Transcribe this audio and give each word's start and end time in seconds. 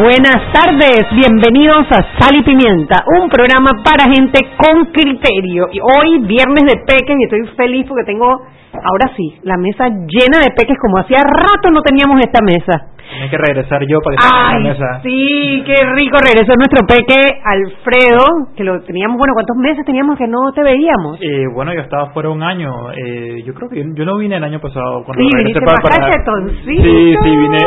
Buenas 0.00 0.50
tardes, 0.54 1.04
bienvenidos 1.12 1.84
a 1.90 2.18
Sal 2.18 2.34
y 2.34 2.42
Pimienta, 2.42 3.04
un 3.20 3.28
programa 3.28 3.68
para 3.84 4.10
gente 4.10 4.40
con 4.56 4.86
criterio. 4.92 5.68
Y 5.70 5.78
hoy, 5.80 6.20
viernes 6.24 6.64
de 6.64 6.80
peques, 6.86 7.16
y 7.18 7.24
estoy 7.24 7.46
feliz 7.54 7.84
porque 7.86 8.04
tengo, 8.04 8.24
ahora 8.24 9.12
sí, 9.14 9.38
la 9.42 9.58
mesa 9.58 9.88
llena 9.88 10.40
de 10.40 10.54
peques, 10.56 10.78
como 10.80 10.96
hacía 11.00 11.18
rato 11.18 11.70
no 11.70 11.82
teníamos 11.82 12.18
esta 12.24 12.40
mesa. 12.42 12.96
Tiene 13.10 13.30
que 13.30 13.38
regresar 13.38 13.82
yo 13.86 14.00
para 14.00 14.16
que 14.16 14.24
en 14.56 14.62
la 14.62 14.70
mesa. 14.70 15.00
Sí, 15.02 15.62
qué 15.66 15.74
rico 15.98 16.18
regresó 16.22 16.54
nuestro 16.56 16.86
peque 16.86 17.18
Alfredo, 17.44 18.54
que 18.56 18.64
lo 18.64 18.80
teníamos, 18.82 19.18
bueno, 19.18 19.34
¿cuántos 19.34 19.56
meses 19.56 19.84
teníamos 19.84 20.16
que 20.16 20.26
no 20.26 20.52
te 20.52 20.62
veíamos? 20.62 21.18
Eh, 21.20 21.46
bueno, 21.52 21.74
yo 21.74 21.80
estaba 21.80 22.10
fuera 22.12 22.30
un 22.30 22.42
año. 22.42 22.92
Eh, 22.92 23.42
yo 23.44 23.54
creo 23.54 23.68
que 23.68 23.84
yo, 23.94 24.04
no 24.04 24.16
vine 24.16 24.36
el 24.36 24.44
año 24.44 24.60
pasado. 24.60 25.02
Cuando 25.04 25.22
sí, 25.22 25.28
viniste 25.36 25.60
para, 25.60 25.82
para... 25.82 26.12
Sí, 26.64 26.76
sí, 27.22 27.36
vine. 27.36 27.58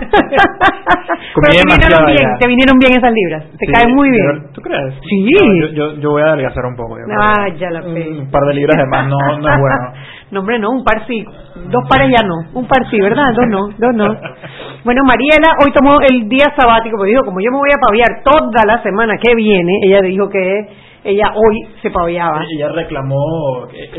Pero 1.34 1.52
te 1.52 1.64
vinieron 1.66 2.06
bien, 2.06 2.28
te 2.38 2.48
vinieron 2.48 2.78
bien 2.78 2.92
esas 2.98 3.12
libras. 3.12 3.44
Te 3.58 3.66
caen 3.72 3.94
muy 3.94 4.10
bien. 4.10 4.52
¿Tú 4.52 4.60
crees? 4.60 4.94
Sí. 5.02 5.26
yo, 5.74 5.94
yo, 5.96 6.10
voy 6.10 6.22
a 6.22 6.32
adelgazar 6.32 6.64
un 6.66 6.76
poco. 6.76 6.96
Ah, 7.20 7.48
ya 7.56 7.70
la 7.70 7.82
fe. 7.82 8.08
Un 8.10 8.30
par 8.30 8.42
de 8.44 8.54
libras 8.54 8.76
de 8.76 8.86
más 8.86 9.06
no, 9.06 9.16
no 9.38 9.52
es 9.52 9.58
bueno. 9.60 9.92
No, 10.30 10.40
hombre, 10.40 10.58
no, 10.58 10.70
un 10.70 10.84
par 10.84 11.06
sí. 11.06 11.24
Dos 11.54 11.84
pares 11.88 12.08
ya 12.10 12.26
no. 12.26 12.34
Un 12.54 12.66
par 12.66 12.88
sí, 12.90 13.00
¿verdad? 13.00 13.32
Dos 13.34 13.46
no, 13.48 13.68
dos 13.78 13.94
no. 13.94 14.14
Bueno, 14.84 15.02
Mariela 15.04 15.56
hoy 15.62 15.72
tomó 15.72 16.00
el 16.00 16.26
día 16.28 16.46
sabático, 16.56 16.96
porque 16.96 17.10
dijo, 17.10 17.24
como 17.24 17.40
yo 17.40 17.50
me 17.50 17.58
voy 17.58 17.68
a 17.68 17.86
paviar 17.86 18.22
toda 18.24 18.64
la 18.64 18.82
semana 18.82 19.18
que 19.18 19.34
viene, 19.34 19.72
ella 19.84 20.00
dijo 20.00 20.30
que 20.30 20.68
ella 21.04 21.32
hoy 21.34 21.68
se 21.82 21.90
paviaba. 21.90 22.42
Ella 22.56 22.68
reclamó 22.68 23.66
eh, 23.74 23.90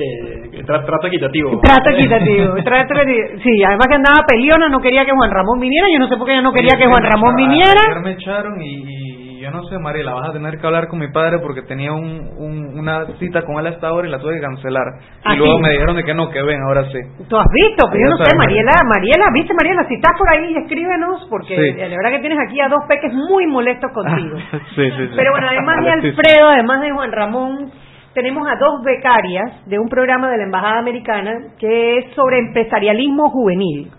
eh 0.53 0.63
trato 0.65 1.07
equitativo. 1.07 1.59
Trato 1.61 1.89
equitativo. 1.91 2.55
trato, 2.63 2.95
sí, 3.43 3.63
además 3.67 3.87
que 3.89 3.95
andaba 3.95 4.25
peliona, 4.27 4.69
no 4.69 4.79
quería 4.79 5.05
que 5.05 5.11
Juan 5.11 5.31
Ramón 5.31 5.59
viniera. 5.59 5.87
Yo 5.91 5.99
no 5.99 6.07
sé 6.07 6.17
por 6.17 6.25
qué 6.25 6.33
ella 6.33 6.41
no 6.41 6.53
quería 6.53 6.77
que 6.77 6.85
Juan 6.85 7.03
Ramón 7.03 7.35
viniera. 7.35 8.01
me 8.03 8.11
echaron 8.13 8.61
y 8.61 9.20
yo 9.41 9.49
no 9.49 9.63
sé, 9.63 9.79
Mariela, 9.79 10.13
vas 10.13 10.29
a 10.29 10.33
tener 10.33 10.59
que 10.59 10.67
hablar 10.67 10.87
con 10.87 10.99
mi 10.99 11.11
padre 11.11 11.39
porque 11.39 11.63
tenía 11.63 11.91
un, 11.91 12.77
una 12.77 13.07
cita 13.17 13.41
con 13.41 13.57
él 13.59 13.65
hasta 13.65 13.87
ahora 13.87 14.07
y 14.07 14.11
la 14.11 14.19
tuve 14.19 14.35
que 14.35 14.41
cancelar. 14.41 14.85
y 15.01 15.19
¿Ah, 15.23 15.33
luego 15.35 15.57
me 15.57 15.71
dijeron 15.71 15.95
de 15.95 16.03
que 16.03 16.13
no, 16.13 16.29
que 16.29 16.41
ven, 16.43 16.61
ahora 16.61 16.85
sí. 16.91 16.99
¿Tú 17.27 17.37
has 17.37 17.47
visto? 17.51 17.87
Pero 17.91 18.03
yo 18.05 18.17
no 18.17 18.23
sé, 18.23 18.37
Mariela, 18.37 18.71
Mariela, 18.85 19.25
¿viste, 19.33 19.53
Mariela? 19.55 19.87
Si 19.87 19.95
estás 19.95 20.13
por 20.17 20.29
ahí, 20.29 20.55
escríbenos 20.55 21.25
porque 21.27 21.57
la 21.57 21.97
verdad 21.97 22.11
que 22.11 22.19
tienes 22.19 22.37
aquí 22.47 22.61
a 22.61 22.69
dos 22.69 22.85
peques 22.87 23.11
muy 23.13 23.47
molestos 23.47 23.91
contigo. 23.91 24.37
sí, 24.75 24.91
sí, 24.91 25.07
sí. 25.07 25.13
Pero 25.15 25.31
bueno, 25.31 25.47
además 25.49 25.77
de 25.83 25.89
Alfredo, 25.89 26.49
además 26.49 26.81
de 26.81 26.91
Juan 26.91 27.11
Ramón, 27.11 27.71
tenemos 28.13 28.47
a 28.47 28.55
dos 28.57 28.83
becarias 28.83 29.65
de 29.65 29.79
un 29.79 29.89
programa 29.89 30.29
de 30.29 30.37
la 30.37 30.43
Embajada 30.43 30.77
Americana 30.77 31.31
que 31.57 31.97
es 31.97 32.13
sobre 32.13 32.37
empresarialismo 32.37 33.29
juvenil. 33.31 33.89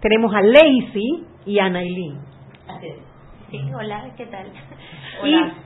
Tenemos 0.00 0.34
a 0.34 0.40
Lacey 0.40 1.26
y 1.44 1.58
a 1.58 1.68
Nailin. 1.68 2.28
Sí, 3.50 3.58
hola, 3.74 4.10
¿qué 4.16 4.26
tal? 4.26 4.46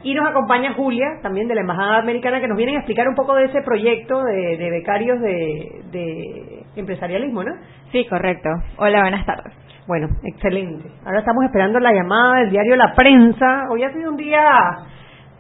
Y, 0.03 0.15
nos 0.15 0.27
acompaña 0.27 0.73
Julia, 0.73 1.07
también 1.21 1.47
de 1.47 1.55
la 1.55 1.61
Embajada 1.61 1.99
Americana, 1.99 2.41
que 2.41 2.49
nos 2.49 2.57
viene 2.57 2.75
a 2.75 2.79
explicar 2.79 3.07
un 3.07 3.15
poco 3.15 3.35
de 3.35 3.45
ese 3.45 3.61
proyecto 3.61 4.23
de, 4.23 4.71
becarios 4.71 5.21
de, 5.21 6.65
empresarialismo, 6.75 7.45
¿no? 7.45 7.53
Sí, 7.91 8.07
correcto. 8.09 8.49
Hola, 8.79 9.03
buenas 9.03 9.27
tardes. 9.27 9.53
Bueno, 9.87 10.09
excelente. 10.25 10.89
Ahora 11.05 11.19
estamos 11.19 11.45
esperando 11.45 11.81
la 11.81 11.93
llamada 11.93 12.41
del 12.41 12.51
diario 12.51 12.77
La 12.77 12.95
Prensa. 12.95 13.65
Hoy 13.71 13.83
ha 13.83 13.93
sido 13.93 14.11
un 14.11 14.17
día, 14.17 14.43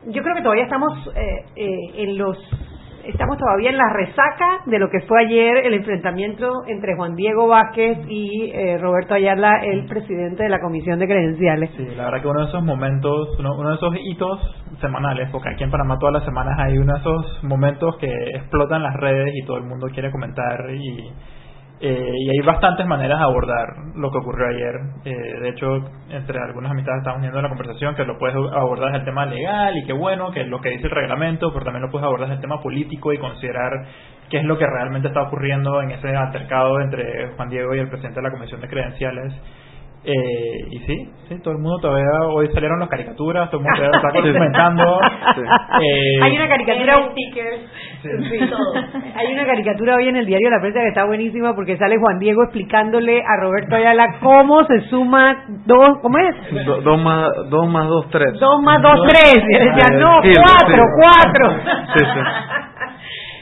yo 0.08 0.22
creo 0.22 0.34
que 0.34 0.42
todavía 0.42 0.64
estamos 0.64 0.92
eh, 1.16 1.44
eh, 1.56 1.78
en 1.96 2.18
los 2.18 2.36
estamos 3.06 3.38
todavía 3.38 3.70
en 3.70 3.76
la 3.76 3.88
resaca 3.92 4.60
de 4.66 4.78
lo 4.78 4.88
que 4.88 5.00
fue 5.00 5.24
ayer 5.24 5.66
el 5.66 5.74
enfrentamiento 5.74 6.64
entre 6.66 6.94
Juan 6.96 7.14
Diego 7.14 7.48
Vázquez 7.48 7.98
y 8.08 8.50
eh, 8.52 8.78
Roberto 8.78 9.14
Ayala, 9.14 9.64
el 9.64 9.86
presidente 9.86 10.44
de 10.44 10.48
la 10.48 10.60
Comisión 10.60 10.98
de 10.98 11.06
Credenciales. 11.06 11.70
Sí, 11.76 11.84
la 11.96 12.04
verdad 12.04 12.22
que 12.22 12.28
uno 12.28 12.40
de 12.40 12.46
esos 12.46 12.62
momentos, 12.62 13.38
uno, 13.38 13.68
de 13.68 13.74
esos 13.74 13.94
hitos 14.04 14.40
semanales, 14.80 15.28
porque 15.30 15.50
aquí 15.50 15.64
en 15.64 15.70
Panamá 15.70 15.98
todas 15.98 16.14
las 16.14 16.24
semanas 16.24 16.58
hay 16.58 16.78
uno 16.78 16.94
de 16.94 17.00
esos 17.00 17.44
momentos 17.44 17.96
que 17.98 18.12
explotan 18.34 18.82
las 18.82 18.94
redes 18.96 19.32
y 19.34 19.44
todo 19.46 19.58
el 19.58 19.64
mundo 19.64 19.88
quiere 19.92 20.10
comentar 20.10 20.70
y 20.70 21.10
eh, 21.84 22.12
y 22.16 22.30
hay 22.30 22.46
bastantes 22.46 22.86
maneras 22.86 23.18
de 23.18 23.24
abordar 23.24 23.66
lo 23.96 24.08
que 24.12 24.18
ocurrió 24.18 24.46
ayer. 24.46 24.80
Eh, 25.04 25.40
de 25.40 25.48
hecho, 25.48 25.66
entre 26.10 26.38
algunas 26.38 26.70
amistades 26.70 27.00
estamos 27.00 27.22
viendo 27.22 27.42
la 27.42 27.48
conversación 27.48 27.96
que 27.96 28.04
lo 28.04 28.18
puedes 28.18 28.36
abordar 28.36 28.92
desde 28.92 28.98
el 29.00 29.04
tema 29.04 29.26
legal 29.26 29.76
y 29.76 29.84
qué 29.84 29.92
bueno, 29.92 30.30
que 30.30 30.42
es 30.42 30.46
lo 30.46 30.60
que 30.60 30.68
dice 30.70 30.84
el 30.84 30.92
reglamento, 30.92 31.52
pero 31.52 31.64
también 31.64 31.82
lo 31.82 31.90
puedes 31.90 32.06
abordar 32.06 32.28
desde 32.28 32.36
el 32.36 32.40
tema 32.40 32.62
político 32.62 33.12
y 33.12 33.18
considerar 33.18 33.72
qué 34.30 34.38
es 34.38 34.44
lo 34.44 34.56
que 34.58 34.64
realmente 34.64 35.08
está 35.08 35.22
ocurriendo 35.22 35.82
en 35.82 35.90
ese 35.90 36.14
altercado 36.14 36.80
entre 36.80 37.32
Juan 37.34 37.48
Diego 37.48 37.74
y 37.74 37.80
el 37.80 37.88
presidente 37.88 38.20
de 38.20 38.28
la 38.28 38.32
Comisión 38.32 38.60
de 38.60 38.68
Credenciales. 38.68 39.32
Eh, 40.04 40.66
y 40.70 40.78
sí, 40.80 41.08
sí, 41.28 41.42
todo 41.42 41.54
el 41.54 41.60
mundo 41.60 41.78
todavía, 41.80 42.26
hoy 42.28 42.48
salieron 42.52 42.80
las 42.80 42.88
caricaturas, 42.88 43.50
todo 43.50 43.60
el 43.60 43.66
mundo 43.66 43.90
todavía 43.92 44.20
está 44.20 44.32
comentando. 44.38 45.00
Eh, 45.80 46.22
hay 46.22 46.36
una 46.36 46.48
caricatura, 46.48 47.08
hay 48.04 49.32
una 49.32 49.46
caricatura 49.46 49.96
hoy 49.96 50.08
en 50.08 50.16
el 50.16 50.26
diario 50.26 50.50
La 50.50 50.60
Prensa 50.60 50.80
que 50.80 50.88
está 50.88 51.04
buenísima 51.04 51.54
porque 51.54 51.76
sale 51.76 51.98
Juan 51.98 52.18
Diego 52.18 52.42
explicándole 52.44 53.22
a 53.22 53.40
Roberto 53.40 53.76
Ayala 53.76 54.18
cómo 54.20 54.64
se 54.64 54.80
suma 54.88 55.44
dos, 55.66 55.98
¿cómo 56.02 56.18
es? 56.18 56.34
dos 56.84 57.00
más 57.00 57.28
dos 57.48 57.68
más 57.68 57.86
dos 57.88 58.10
tres. 58.10 58.32
Dos 58.40 58.62
más 58.62 58.82
dos 58.82 59.00
tres. 59.08 59.44
Y 59.48 59.54
decía, 59.54 59.98
no, 59.98 60.20
cuatro, 60.20 60.84
cuatro. 61.00 61.60
Sí, 61.94 62.04
sí. 62.04 62.20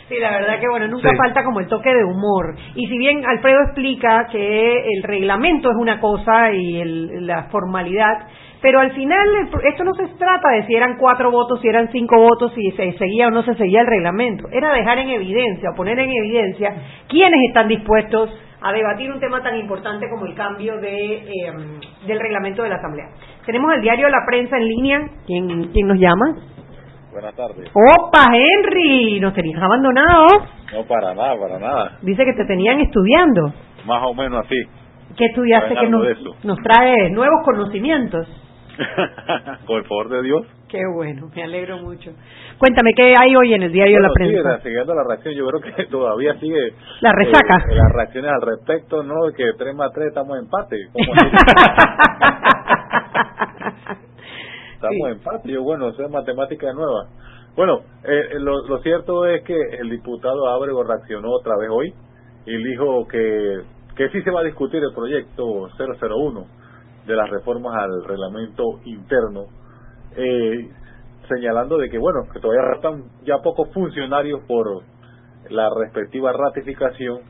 Sí, 0.09 0.17
la 0.19 0.33
verdad 0.33 0.59
que 0.59 0.69
bueno, 0.69 0.89
nunca 0.89 1.09
falta 1.17 1.45
como 1.45 1.61
el 1.61 1.69
toque 1.69 1.95
de 1.95 2.03
humor. 2.03 2.57
Y 2.75 2.89
si 2.89 2.99
bien 2.99 3.23
Alfredo 3.25 3.61
explica 3.67 4.27
que 4.27 4.75
el 4.97 5.05
reglamento 5.05 5.71
es 5.71 5.77
una 5.77 6.01
cosa 6.01 6.51
y 6.51 6.83
la 7.21 7.45
formalidad, 7.45 8.27
pero 8.63 8.81
al 8.81 8.93
final 8.93 9.27
esto 9.65 9.85
no 9.85 9.95
se 9.95 10.07
trata 10.19 10.51
de 10.51 10.67
si 10.67 10.75
eran 10.75 10.97
cuatro 10.99 11.31
votos, 11.31 11.61
si 11.61 11.69
eran 11.69 11.91
cinco 11.91 12.17
votos, 12.17 12.53
si 12.55 12.71
se 12.73 12.93
seguía 12.93 13.29
o 13.29 13.31
no 13.31 13.43
se 13.43 13.55
seguía 13.55 13.81
el 13.81 13.87
reglamento. 13.87 14.49
Era 14.53 14.73
dejar 14.73 14.99
en 14.99 15.09
evidencia, 15.09 15.71
o 15.71 15.77
poner 15.77 15.99
en 15.99 16.11
evidencia 16.11 16.75
quiénes 17.09 17.41
están 17.49 17.69
dispuestos 17.69 18.31
a 18.63 18.73
debatir 18.73 19.11
un 19.11 19.19
tema 19.19 19.43
tan 19.43 19.57
importante 19.57 20.07
como 20.11 20.27
el 20.27 20.35
cambio 20.35 20.77
de, 20.79 21.17
em, 21.17 21.81
del 22.07 22.21
reglamento 22.21 22.63
de 22.63 22.69
la 22.69 22.77
Asamblea. 22.77 23.07
Tenemos 23.47 23.73
el 23.75 23.81
diario 23.81 24.09
La 24.11 24.27
Prensa 24.27 24.59
en 24.59 24.69
línea. 24.69 25.01
¿Quién, 25.27 25.71
quién 25.73 25.89
nos 25.89 25.99
llama? 25.99 26.37
Buenas 27.11 27.35
tardes. 27.35 27.71
¡Opa, 27.73 28.27
Henry! 28.33 29.19
¿Nos 29.21 29.33
tenías 29.33 29.61
abandonado? 29.63 30.27
No, 30.75 30.85
para 30.85 31.15
nada, 31.15 31.35
para 31.41 31.59
nada. 31.59 31.99
Dice 32.03 32.25
que 32.25 32.35
te 32.35 32.45
tenían 32.45 32.81
estudiando. 32.81 33.53
Más 33.87 34.03
o 34.05 34.13
menos 34.13 34.45
así. 34.45 34.57
¿Qué 35.17 35.25
estudiaste 35.27 35.75
que 35.75 35.89
nos, 35.89 36.05
nos 36.45 36.59
trae 36.59 37.11
nuevos 37.11 37.43
conocimientos? 37.45 38.29
Con 39.67 39.77
el 39.79 39.85
favor 39.85 40.09
de 40.09 40.23
Dios. 40.23 40.47
Qué 40.69 40.81
bueno, 40.95 41.31
me 41.35 41.43
alegro 41.43 41.79
mucho. 41.79 42.13
Cuéntame, 42.59 42.93
¿qué 42.95 43.15
hay 43.19 43.35
hoy 43.35 43.55
en 43.55 43.63
el 43.63 43.73
diario 43.73 43.97
de 43.97 44.03
La 44.03 44.11
Prensa? 44.13 44.57
Sigue, 44.57 44.63
siguiendo 44.63 44.95
la 44.95 45.05
reacción, 45.05 45.35
yo 45.35 45.47
creo 45.49 45.61
que 45.61 45.87
todavía 45.91 46.35
sigue... 46.39 46.75
La 47.01 47.13
resaca. 47.13 47.65
Eh, 47.69 47.75
las 47.75 47.93
reacciones 47.93 48.31
al 48.31 48.43
respecto, 48.43 49.03
¿no? 49.03 49.15
Que 49.37 49.53
3 49.59 49.75
más 49.75 49.93
3 49.93 50.09
estamos 50.09 50.39
en 50.39 50.45
empate. 50.45 50.77
estamos 54.75 55.07
en 55.07 55.13
empate. 55.13 55.53
Yo, 55.53 55.63
bueno, 55.63 55.89
eso 55.89 56.05
es 56.05 56.11
matemática 56.11 56.73
nueva. 56.73 57.09
Bueno, 57.57 57.81
eh, 58.05 58.39
lo, 58.39 58.67
lo, 58.69 58.79
cierto 58.79 59.27
es 59.27 59.43
que 59.43 59.59
el 59.81 59.91
diputado 59.91 60.49
Ábrego 60.49 60.85
reaccionó 60.85 61.31
otra 61.33 61.57
vez 61.59 61.69
hoy 61.71 61.93
y 62.47 62.57
dijo 62.57 63.07
que, 63.09 63.63
que 63.97 64.09
sí 64.11 64.23
se 64.23 64.31
va 64.31 64.41
a 64.41 64.45
discutir 64.45 64.81
el 64.83 64.95
proyecto 64.95 65.69
001 65.77 66.60
de 67.11 67.17
las 67.17 67.29
reformas 67.29 67.75
al 67.75 68.05
reglamento 68.05 68.81
interno, 68.85 69.47
eh, 70.17 70.71
señalando 71.29 71.77
de 71.77 71.91
que, 71.91 71.99
bueno, 71.99 72.21
que 72.33 72.41
todavía 72.41 72.63
restan 72.73 73.05
ya 73.25 73.39
pocos 73.43 73.73
funcionarios 73.75 74.41
por 74.47 74.83
la 75.51 75.69
respectiva 75.77 76.33
ratificación. 76.33 77.21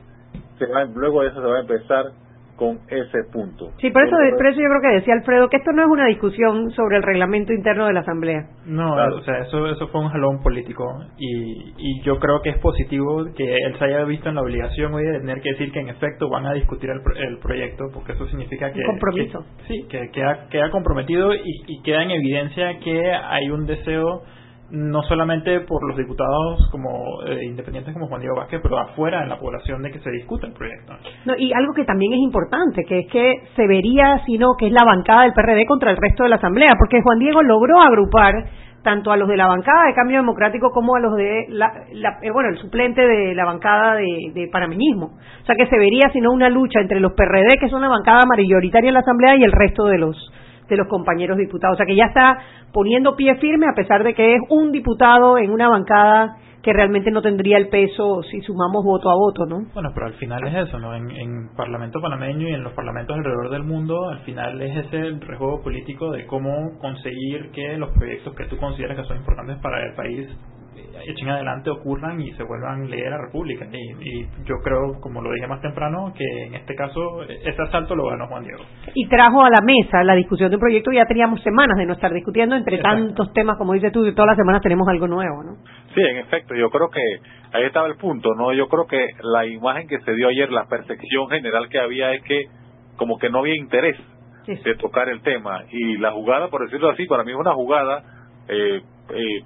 Se 0.59 0.67
va, 0.67 0.85
luego 0.85 1.21
de 1.21 1.29
eso 1.29 1.41
se 1.41 1.47
va 1.47 1.57
a 1.57 1.61
empezar 1.61 2.05
con 2.61 2.77
ese 2.89 3.23
punto. 3.33 3.71
Sí, 3.79 3.89
por 3.89 4.03
eso, 4.03 4.15
por 4.37 4.45
eso 4.45 4.61
yo 4.61 4.69
creo 4.69 4.81
que 4.81 4.95
decía 4.99 5.15
Alfredo 5.15 5.49
que 5.49 5.57
esto 5.57 5.71
no 5.71 5.81
es 5.81 5.87
una 5.87 6.05
discusión 6.05 6.69
sobre 6.69 6.97
el 6.97 7.01
reglamento 7.03 7.53
interno 7.53 7.87
de 7.87 7.93
la 7.93 8.01
Asamblea. 8.01 8.49
No, 8.67 8.93
o 8.93 9.21
sea, 9.21 9.39
eso, 9.39 9.65
eso 9.65 9.87
fue 9.87 9.99
un 9.99 10.09
jalón 10.09 10.43
político 10.43 10.85
y, 11.17 11.73
y 11.75 12.01
yo 12.03 12.19
creo 12.19 12.39
que 12.43 12.51
es 12.51 12.59
positivo 12.59 13.25
que 13.35 13.55
él 13.55 13.75
se 13.79 13.85
haya 13.85 14.03
visto 14.03 14.29
en 14.29 14.35
la 14.35 14.41
obligación 14.43 14.93
hoy 14.93 15.03
de 15.03 15.21
tener 15.21 15.41
que 15.41 15.53
decir 15.53 15.71
que 15.71 15.79
en 15.79 15.89
efecto 15.89 16.29
van 16.29 16.45
a 16.45 16.53
discutir 16.53 16.91
el, 16.91 17.01
el 17.17 17.39
proyecto, 17.39 17.85
porque 17.91 18.11
eso 18.11 18.27
significa 18.27 18.71
que... 18.71 18.81
Un 18.81 18.85
compromiso. 18.85 19.43
sí, 19.67 19.87
que 19.89 20.11
queda, 20.11 20.47
queda 20.51 20.69
comprometido 20.69 21.33
y, 21.33 21.63
y 21.65 21.81
queda 21.81 22.03
en 22.03 22.11
evidencia 22.11 22.77
que 22.77 23.11
hay 23.11 23.49
un 23.49 23.65
deseo 23.65 24.21
no 24.71 25.03
solamente 25.03 25.59
por 25.61 25.85
los 25.87 25.97
diputados 25.97 26.67
como 26.71 27.21
eh, 27.25 27.45
independientes 27.45 27.93
como 27.93 28.07
Juan 28.07 28.21
Diego 28.21 28.37
Vázquez, 28.37 28.61
pero 28.63 28.79
afuera 28.79 29.23
en 29.23 29.29
la 29.29 29.37
población 29.37 29.81
de 29.81 29.91
que 29.91 29.99
se 29.99 30.11
discuta 30.11 30.47
el 30.47 30.53
proyecto. 30.53 30.93
No, 31.25 31.35
y 31.37 31.51
algo 31.53 31.73
que 31.73 31.83
también 31.83 32.13
es 32.13 32.19
importante, 32.19 32.83
que 32.85 32.99
es 32.99 33.11
que 33.11 33.43
se 33.55 33.67
vería, 33.67 34.21
sino 34.25 34.55
que 34.57 34.67
es 34.67 34.71
la 34.71 34.85
bancada 34.85 35.23
del 35.23 35.33
PRD 35.33 35.65
contra 35.65 35.91
el 35.91 35.97
resto 35.97 36.23
de 36.23 36.29
la 36.29 36.37
Asamblea, 36.37 36.75
porque 36.79 37.01
Juan 37.01 37.19
Diego 37.19 37.41
logró 37.43 37.81
agrupar 37.81 38.33
tanto 38.83 39.11
a 39.11 39.17
los 39.17 39.27
de 39.27 39.37
la 39.37 39.47
bancada 39.47 39.85
de 39.87 39.93
Cambio 39.93 40.17
Democrático 40.17 40.71
como 40.71 40.95
a 40.95 40.99
los 40.99 41.15
de, 41.15 41.45
la, 41.49 41.71
eh, 42.21 42.31
bueno, 42.31 42.49
el 42.49 42.57
suplente 42.57 43.05
de 43.05 43.35
la 43.35 43.45
bancada 43.45 43.95
de, 43.95 44.31
de. 44.33 44.49
O 44.51 45.45
sea 45.45 45.55
que 45.55 45.67
se 45.67 45.77
vería, 45.77 46.09
sino 46.11 46.31
una 46.31 46.49
lucha 46.49 46.79
entre 46.79 46.99
los 46.99 47.13
PRD, 47.13 47.59
que 47.59 47.69
son 47.69 47.81
la 47.81 47.89
bancada 47.89 48.21
mayoritaria 48.27 48.87
en 48.87 48.93
la 48.93 49.01
Asamblea, 49.01 49.35
y 49.35 49.43
el 49.43 49.51
resto 49.51 49.85
de 49.85 49.97
los 49.97 50.31
de 50.71 50.77
los 50.77 50.87
compañeros 50.87 51.37
diputados. 51.37 51.75
O 51.75 51.77
sea 51.77 51.85
que 51.85 51.95
ya 51.95 52.05
está 52.05 52.39
poniendo 52.73 53.15
pie 53.15 53.35
firme 53.35 53.67
a 53.67 53.75
pesar 53.75 54.03
de 54.03 54.13
que 54.13 54.35
es 54.35 54.41
un 54.49 54.71
diputado 54.71 55.37
en 55.37 55.51
una 55.51 55.69
bancada 55.69 56.37
que 56.63 56.73
realmente 56.73 57.11
no 57.11 57.21
tendría 57.21 57.57
el 57.57 57.69
peso 57.69 58.21
si 58.23 58.39
sumamos 58.41 58.83
voto 58.85 59.09
a 59.09 59.15
voto, 59.15 59.45
¿no? 59.45 59.65
Bueno, 59.73 59.89
pero 59.93 60.05
al 60.05 60.13
final 60.13 60.47
es 60.47 60.67
eso, 60.67 60.79
¿no? 60.79 60.95
En, 60.95 61.09
en 61.09 61.49
Parlamento 61.55 61.99
panameño 61.99 62.47
y 62.47 62.53
en 62.53 62.63
los 62.63 62.73
parlamentos 62.73 63.17
alrededor 63.17 63.49
del 63.49 63.63
mundo, 63.63 64.09
al 64.09 64.19
final 64.19 64.61
es 64.61 64.85
ese 64.85 64.99
el 64.99 65.19
rejuego 65.21 65.61
político 65.61 66.11
de 66.11 66.25
cómo 66.27 66.77
conseguir 66.79 67.51
que 67.51 67.77
los 67.77 67.89
proyectos 67.91 68.35
que 68.35 68.45
tú 68.45 68.57
consideras 68.57 68.97
que 68.97 69.05
son 69.05 69.17
importantes 69.17 69.57
para 69.57 69.83
el 69.83 69.95
país 69.95 70.27
echen 71.05 71.29
adelante 71.29 71.69
ocurran 71.69 72.19
y 72.21 72.31
se 72.33 72.43
vuelvan 72.43 72.89
ley 72.89 73.01
de 73.01 73.09
la 73.09 73.17
República. 73.17 73.65
Y, 73.71 74.25
yo 74.45 74.55
creo, 74.63 74.99
como 75.01 75.21
lo 75.21 75.31
dije 75.31 75.47
más 75.47 75.61
temprano, 75.61 76.13
que 76.15 76.25
en 76.45 76.55
este 76.55 76.75
caso 76.75 77.23
ese 77.23 77.61
asalto 77.61 77.95
lo 77.95 78.07
ganó 78.07 78.27
Juan 78.27 78.43
Diego. 78.43 78.63
Y 78.93 79.07
trajo 79.07 79.43
a 79.43 79.49
la 79.49 79.61
mesa 79.61 80.03
la 80.03 80.15
discusión 80.15 80.49
de 80.49 80.55
un 80.55 80.61
proyecto, 80.61 80.91
ya 80.91 81.05
teníamos 81.05 81.41
semanas 81.41 81.77
de 81.77 81.85
no 81.85 81.93
estar 81.93 82.11
discutiendo 82.11 82.55
entre 82.55 82.77
tantos 82.79 83.31
temas, 83.33 83.57
como 83.57 83.73
dices 83.73 83.91
tú, 83.91 84.05
y 84.05 84.13
todas 84.13 84.27
las 84.27 84.37
semanas 84.37 84.61
tenemos 84.61 84.87
algo 84.87 85.07
nuevo, 85.07 85.43
¿no? 85.43 85.55
Sí, 85.93 86.01
en 86.01 86.17
efecto, 86.17 86.55
yo 86.55 86.69
creo 86.69 86.89
que 86.89 87.01
ahí 87.53 87.63
estaba 87.63 87.87
el 87.87 87.95
punto, 87.95 88.33
¿no? 88.35 88.53
Yo 88.53 88.67
creo 88.67 88.85
que 88.87 89.05
la 89.21 89.45
imagen 89.45 89.87
que 89.87 89.99
se 89.99 90.13
dio 90.13 90.27
ayer, 90.27 90.51
la 90.51 90.65
percepción 90.65 91.29
general 91.29 91.69
que 91.69 91.79
había 91.79 92.13
es 92.13 92.23
que 92.23 92.45
como 92.95 93.17
que 93.17 93.29
no 93.29 93.39
había 93.39 93.55
interés 93.55 93.97
de 94.45 94.75
tocar 94.75 95.09
el 95.09 95.21
tema. 95.21 95.63
Y 95.69 95.97
la 95.97 96.11
jugada, 96.11 96.49
por 96.49 96.63
decirlo 96.63 96.89
así, 96.89 97.05
para 97.05 97.23
mí 97.23 97.31
es 97.31 97.37
una 97.37 97.53
jugada 97.53 98.03
eh, 98.47 98.81
eh, 99.13 99.43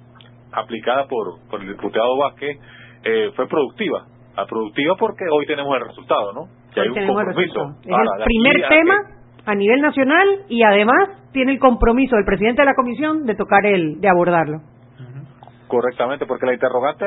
aplicada 0.52 1.06
por, 1.06 1.40
por 1.50 1.60
el 1.60 1.68
diputado 1.68 2.16
Vázquez 2.18 2.58
eh, 3.04 3.30
fue 3.34 3.46
productiva. 3.46 4.06
A 4.36 4.44
productiva 4.44 4.94
porque 4.98 5.24
hoy 5.30 5.46
tenemos 5.46 5.74
el 5.76 5.86
resultado, 5.86 6.32
¿no? 6.32 6.48
Que 6.74 6.80
hay 6.80 6.88
un 6.88 7.06
compromiso. 7.06 7.76
Es 7.82 7.88
el 7.88 8.24
primer 8.24 8.68
tema 8.68 8.94
a 9.46 9.54
nivel 9.54 9.80
nacional 9.80 10.28
y 10.48 10.62
además 10.62 11.08
tiene 11.32 11.52
el 11.52 11.58
compromiso 11.58 12.16
del 12.16 12.24
presidente 12.24 12.62
de 12.62 12.66
la 12.66 12.74
comisión 12.74 13.24
de 13.24 13.34
tocar 13.34 13.64
el, 13.64 14.00
de 14.00 14.08
abordarlo. 14.08 14.58
Correctamente, 15.68 16.26
porque 16.26 16.46
la 16.46 16.54
interrogante 16.54 17.06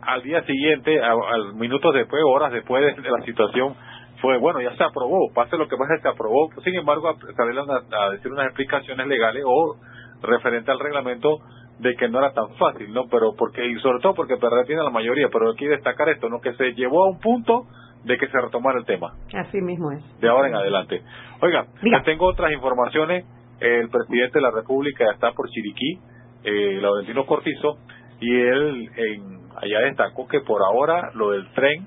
al 0.00 0.22
día 0.22 0.42
siguiente, 0.44 1.00
al 1.02 1.54
minutos 1.54 1.92
después, 1.94 2.22
horas 2.26 2.52
después 2.52 2.96
de 2.96 3.10
la 3.10 3.24
situación, 3.24 3.74
fue, 4.20 4.38
bueno, 4.38 4.60
ya 4.60 4.74
se 4.76 4.84
aprobó, 4.84 5.30
pase 5.34 5.56
lo 5.56 5.68
que 5.68 5.76
pase, 5.76 6.00
se 6.00 6.08
aprobó. 6.08 6.48
Sin 6.64 6.74
embargo, 6.74 7.14
salieron 7.36 7.68
a, 7.70 8.06
a 8.06 8.10
decir 8.10 8.30
unas 8.32 8.46
explicaciones 8.46 9.06
legales 9.06 9.42
o 9.44 9.76
referente 10.22 10.70
al 10.70 10.78
reglamento 10.78 11.38
de 11.78 11.94
que 11.94 12.08
no 12.08 12.18
era 12.18 12.32
tan 12.32 12.54
fácil, 12.56 12.92
¿no? 12.92 13.06
Pero 13.10 13.34
porque, 13.36 13.64
y 13.66 13.74
sobre 13.80 14.00
todo 14.00 14.14
porque 14.14 14.36
PRD 14.36 14.64
tiene 14.66 14.82
la 14.82 14.90
mayoría, 14.90 15.28
pero 15.30 15.50
hay 15.50 15.56
que 15.56 15.68
destacar 15.68 16.08
esto, 16.08 16.28
¿no? 16.28 16.40
Que 16.40 16.54
se 16.54 16.72
llevó 16.72 17.04
a 17.04 17.10
un 17.10 17.20
punto 17.20 17.66
de 18.04 18.16
que 18.16 18.28
se 18.28 18.40
retomara 18.40 18.78
el 18.78 18.86
tema. 18.86 19.12
Así 19.34 19.60
mismo 19.60 19.90
es. 19.92 20.20
De 20.20 20.28
ahora 20.28 20.48
en 20.48 20.54
adelante. 20.54 21.02
Oiga, 21.40 21.66
ya 21.82 22.02
tengo 22.04 22.26
otras 22.26 22.52
informaciones. 22.52 23.26
El 23.60 23.88
presidente 23.88 24.38
de 24.38 24.42
la 24.42 24.50
República 24.50 25.04
está 25.12 25.32
por 25.32 25.48
Chiriquí, 25.48 25.98
eh, 26.44 26.78
Laurentino 26.80 27.24
Cortizo, 27.24 27.78
y 28.20 28.30
él 28.30 28.90
en, 28.96 29.38
allá 29.56 29.80
destacó 29.80 30.26
que 30.28 30.40
por 30.40 30.62
ahora 30.62 31.10
lo 31.14 31.30
del 31.30 31.50
tren, 31.52 31.86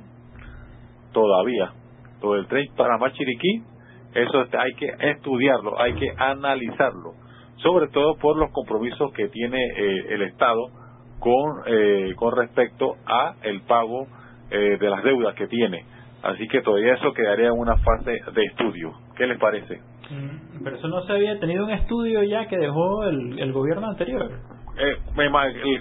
todavía, 1.13 1.71
lo 2.21 2.33
del 2.33 2.47
tren 2.47 2.65
Panamá 2.75 3.11
Chiriquí, 3.11 3.63
eso 4.15 4.45
hay 4.57 4.73
que 4.73 4.87
estudiarlo, 5.11 5.79
hay 5.79 5.93
que 5.93 6.11
analizarlo 6.17 7.13
sobre 7.61 7.87
todo 7.89 8.15
por 8.15 8.37
los 8.37 8.51
compromisos 8.51 9.11
que 9.13 9.27
tiene 9.29 9.57
eh, 9.57 10.05
el 10.09 10.21
Estado 10.23 10.67
con, 11.19 11.63
eh, 11.65 12.13
con 12.15 12.35
respecto 12.35 12.95
a 13.05 13.35
el 13.43 13.61
pago 13.61 14.07
eh, 14.49 14.77
de 14.79 14.89
las 14.89 15.03
deudas 15.03 15.35
que 15.35 15.47
tiene. 15.47 15.85
Así 16.23 16.47
que 16.47 16.61
todavía 16.61 16.95
eso 16.95 17.13
quedaría 17.13 17.47
en 17.47 17.57
una 17.57 17.77
fase 17.77 18.19
de 18.33 18.43
estudio. 18.43 18.93
¿Qué 19.15 19.25
les 19.27 19.39
parece? 19.39 19.79
Mm, 20.09 20.63
pero 20.63 20.75
eso 20.75 20.87
no 20.87 21.01
se 21.03 21.13
había 21.13 21.39
tenido 21.39 21.65
un 21.65 21.71
estudio 21.71 22.23
ya 22.23 22.47
que 22.47 22.57
dejó 22.57 23.03
el, 23.03 23.39
el 23.39 23.53
gobierno 23.53 23.87
anterior. 23.87 24.29
Eh, 24.81 24.97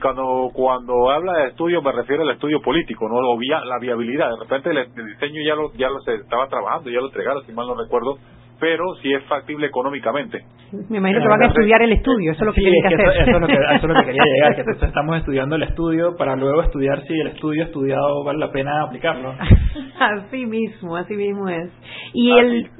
cuando 0.02 0.50
cuando 0.52 1.10
habla 1.10 1.32
de 1.34 1.48
estudio 1.50 1.80
me 1.82 1.92
refiero 1.92 2.24
al 2.24 2.30
estudio 2.30 2.60
político, 2.60 3.08
no 3.08 3.20
la 3.20 3.78
viabilidad. 3.78 4.30
De 4.30 4.40
repente 4.40 4.70
el, 4.70 5.06
diseño 5.06 5.40
ya 5.46 5.54
lo 5.54 5.72
ya 5.74 5.88
lo 5.88 6.00
se 6.00 6.16
estaba 6.16 6.48
trabajando, 6.48 6.90
ya 6.90 6.98
lo 6.98 7.06
entregaron, 7.06 7.46
si 7.46 7.52
mal 7.52 7.68
no 7.68 7.76
recuerdo, 7.76 8.18
pero 8.60 8.94
si 9.02 9.12
es 9.12 9.24
factible 9.24 9.66
económicamente. 9.66 10.44
Me 10.88 10.98
imagino 10.98 11.20
que 11.20 11.28
van 11.28 11.42
a 11.42 11.46
estudiar 11.46 11.82
el 11.82 11.92
estudio, 11.92 12.32
eso 12.32 12.40
es 12.40 12.46
lo 12.46 12.52
que 12.52 12.60
que 12.60 12.94
hacer. 12.94 13.00
Eso, 13.00 13.36
es 13.36 13.40
lo 13.40 13.46
que, 13.46 13.52
eso, 13.52 13.74
es 13.74 13.82
lo 13.84 13.94
que 13.94 14.06
quería 14.06 14.22
llegar, 14.24 14.56
que 14.56 14.70
estamos 14.86 15.16
estudiando 15.16 15.56
el 15.56 15.62
estudio 15.62 16.16
para 16.16 16.36
luego 16.36 16.62
estudiar 16.62 17.02
si 17.06 17.14
el 17.14 17.28
estudio 17.28 17.64
estudiado 17.64 18.24
vale 18.24 18.38
la 18.38 18.50
pena 18.50 18.82
aplicarlo. 18.82 19.34
así 20.00 20.46
mismo, 20.46 20.96
así 20.96 21.14
mismo 21.14 21.48
es. 21.48 21.70
Y 22.12 22.30
el 22.32 22.70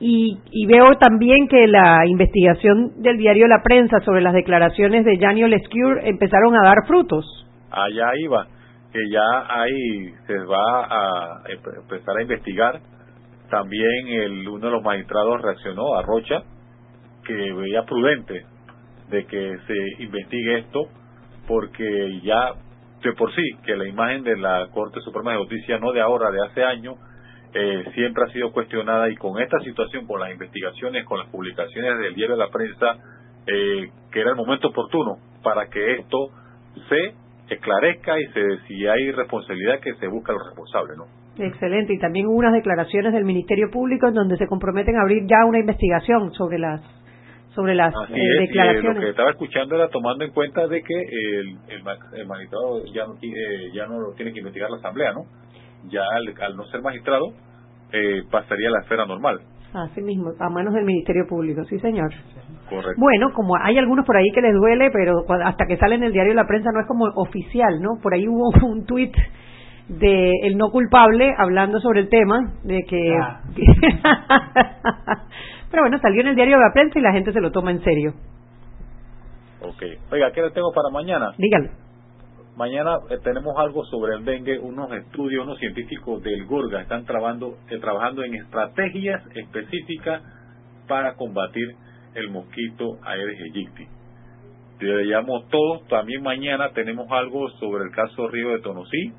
y, 0.00 0.38
y, 0.50 0.66
veo 0.66 0.94
también 0.98 1.48
que 1.48 1.66
la 1.66 2.06
investigación 2.06 3.02
del 3.02 3.18
diario 3.18 3.48
La 3.48 3.62
Prensa 3.62 3.98
sobre 4.04 4.22
las 4.22 4.32
declaraciones 4.32 5.04
de 5.04 5.18
Janio 5.18 5.48
Lescure 5.48 6.08
empezaron 6.08 6.54
a 6.54 6.64
dar 6.64 6.86
frutos. 6.86 7.26
Allá 7.70 8.12
iba, 8.16 8.46
que 8.92 9.00
ya 9.10 9.46
ahí 9.48 10.12
se 10.26 10.38
va 10.44 10.84
a 10.84 11.42
empezar 11.82 12.16
a 12.16 12.22
investigar 12.22 12.80
también 13.50 14.08
el, 14.08 14.48
uno 14.48 14.66
de 14.66 14.72
los 14.72 14.82
magistrados 14.82 15.40
reaccionó 15.42 15.96
a 15.96 16.02
Rocha, 16.02 16.42
que 17.24 17.52
veía 17.52 17.84
prudente 17.84 18.44
de 19.10 19.26
que 19.26 19.58
se 19.66 20.02
investigue 20.02 20.58
esto, 20.58 20.88
porque 21.46 22.20
ya 22.22 22.54
de 23.02 23.12
por 23.12 23.32
sí, 23.34 23.42
que 23.64 23.76
la 23.76 23.86
imagen 23.86 24.24
de 24.24 24.36
la 24.36 24.68
Corte 24.72 25.00
Suprema 25.00 25.32
de 25.32 25.38
Justicia, 25.38 25.78
no 25.78 25.92
de 25.92 26.00
ahora, 26.00 26.30
de 26.30 26.44
hace 26.44 26.64
años, 26.64 26.96
eh, 27.54 27.84
siempre 27.94 28.24
ha 28.24 28.32
sido 28.32 28.52
cuestionada 28.52 29.08
y 29.08 29.16
con 29.16 29.40
esta 29.40 29.58
situación, 29.60 30.06
con 30.06 30.20
las 30.20 30.30
investigaciones, 30.30 31.04
con 31.04 31.18
las 31.18 31.28
publicaciones 31.28 31.98
del 31.98 32.14
diario 32.14 32.36
de 32.36 32.44
la 32.44 32.50
prensa, 32.50 32.96
eh, 33.46 33.90
que 34.10 34.20
era 34.20 34.30
el 34.30 34.36
momento 34.36 34.68
oportuno 34.68 35.16
para 35.42 35.68
que 35.68 35.92
esto 35.92 36.28
se 36.88 37.14
esclarezca 37.48 38.20
y 38.20 38.26
se, 38.32 38.58
si 38.66 38.86
hay 38.86 39.12
responsabilidad 39.12 39.80
que 39.80 39.94
se 39.94 40.08
busque 40.08 40.32
a 40.32 40.34
los 40.34 40.46
responsables, 40.48 40.98
¿no? 40.98 41.04
Excelente. 41.38 41.94
Y 41.94 41.98
también 41.98 42.26
hubo 42.26 42.36
unas 42.36 42.52
declaraciones 42.52 43.12
del 43.12 43.24
Ministerio 43.24 43.70
Público 43.70 44.08
en 44.08 44.14
donde 44.14 44.36
se 44.36 44.46
comprometen 44.46 44.96
a 44.96 45.02
abrir 45.02 45.24
ya 45.26 45.44
una 45.46 45.58
investigación 45.58 46.32
sobre 46.34 46.58
las 46.58 46.80
sobre 47.54 47.74
las 47.74 47.92
eh, 48.10 48.40
declaraciones. 48.40 48.94
lo 48.94 49.00
que 49.00 49.10
estaba 49.10 49.30
escuchando 49.30 49.74
era 49.74 49.88
tomando 49.88 50.24
en 50.24 50.30
cuenta 50.30 50.68
de 50.68 50.80
que 50.80 50.94
el, 50.94 51.58
el, 51.68 52.26
magistrado 52.26 52.84
ya 52.94 53.04
no, 53.04 53.14
eh, 53.20 53.70
ya 53.74 53.86
no 53.86 53.98
lo 53.98 54.12
tiene 54.12 54.32
que 54.32 54.38
investigar 54.38 54.70
la 54.70 54.76
Asamblea, 54.76 55.12
¿no? 55.12 55.24
Ya 55.90 56.02
al, 56.12 56.56
no 56.56 56.64
ser 56.66 56.82
magistrado 56.82 57.32
eh, 57.92 58.22
pasaría 58.30 58.68
a 58.68 58.72
la 58.72 58.80
esfera 58.80 59.06
normal. 59.06 59.40
Así 59.74 60.00
mismo, 60.00 60.30
a 60.38 60.48
manos 60.48 60.72
del 60.72 60.84
Ministerio 60.84 61.26
Público, 61.28 61.64
sí 61.64 61.78
señor. 61.80 62.10
Correcto. 62.70 62.94
Bueno, 62.96 63.32
como 63.34 63.56
hay 63.60 63.76
algunos 63.76 64.06
por 64.06 64.16
ahí 64.16 64.30
que 64.32 64.40
les 64.40 64.54
duele, 64.54 64.90
pero 64.92 65.24
hasta 65.44 65.66
que 65.66 65.76
sale 65.78 65.96
en 65.96 66.04
el 66.04 66.12
diario 66.12 66.32
de 66.32 66.36
la 66.36 66.46
prensa 66.46 66.70
no 66.72 66.80
es 66.80 66.86
como 66.86 67.06
oficial, 67.16 67.80
¿no? 67.80 67.98
Por 68.00 68.14
ahí 68.14 68.28
hubo 68.28 68.50
un 68.66 68.86
tuit 68.86 69.14
de 69.88 70.32
el 70.42 70.56
no 70.56 70.70
culpable 70.70 71.34
hablando 71.36 71.80
sobre 71.80 72.00
el 72.00 72.08
tema 72.08 72.52
de 72.62 72.82
que 72.88 73.14
ah. 73.16 73.40
pero 75.70 75.82
bueno 75.82 75.98
salió 75.98 76.20
en 76.20 76.28
el 76.28 76.36
diario 76.36 76.56
de 76.58 76.62
la 76.62 76.72
prensa 76.72 76.98
y 76.98 77.02
la 77.02 77.12
gente 77.12 77.32
se 77.32 77.40
lo 77.40 77.50
toma 77.50 77.70
en 77.70 77.82
serio 77.82 78.12
Ok. 79.60 79.82
Oiga, 80.12 80.30
¿qué 80.32 80.40
le 80.40 80.50
tengo 80.50 80.72
para 80.72 80.88
mañana? 80.90 81.32
Dígalo. 81.36 81.70
Mañana 82.56 82.98
eh, 83.10 83.18
tenemos 83.22 83.56
algo 83.56 83.84
sobre 83.84 84.16
el 84.16 84.24
dengue, 84.24 84.58
unos 84.58 84.90
estudios, 84.92 85.44
unos 85.44 85.58
científicos 85.58 86.22
del 86.22 86.44
GURGA 86.46 86.82
están 86.82 87.04
trabajando, 87.04 87.56
eh, 87.68 87.78
trabajando 87.78 88.22
en 88.22 88.34
estrategias 88.34 89.22
específicas 89.34 90.22
para 90.86 91.14
combatir 91.14 91.74
el 92.14 92.30
mosquito 92.30 92.98
Aedes 93.04 93.38
aegypti. 93.40 93.86
Le 94.80 95.04
llamo 95.04 95.44
todo, 95.50 95.80
también 95.88 96.22
mañana 96.22 96.70
tenemos 96.72 97.10
algo 97.10 97.48
sobre 97.60 97.84
el 97.84 97.90
caso 97.90 98.28
Río 98.28 98.50
de 98.50 98.60
Tonosí, 98.60 99.12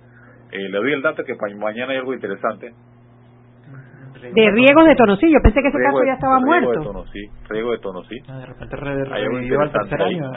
eh, 0.51 0.69
le 0.69 0.77
doy 0.77 0.93
el 0.93 1.01
dato 1.01 1.23
que 1.23 1.35
mañana 1.55 1.91
hay 1.91 1.99
algo 1.99 2.13
interesante. 2.13 2.73
De 4.21 4.51
riegos 4.51 4.85
de 4.85 4.95
Tonosí, 4.95 5.31
yo 5.31 5.39
pensé 5.41 5.61
que 5.61 5.69
ese 5.69 5.77
caso 5.77 6.03
ya 6.05 6.11
estaba 6.13 6.41
muerto. 6.41 6.71
Riego 6.71 6.81
de 6.81 6.87
Tonosí, 6.87 7.25
riego 7.47 7.71
de 7.71 7.77
Tonosí. 7.77 8.17
Ah, 8.27 8.39
de 8.39 8.47
repente 8.47 8.75
revivió 8.75 9.61
al 9.61 9.71
tercer 9.71 10.01
año. 10.01 10.29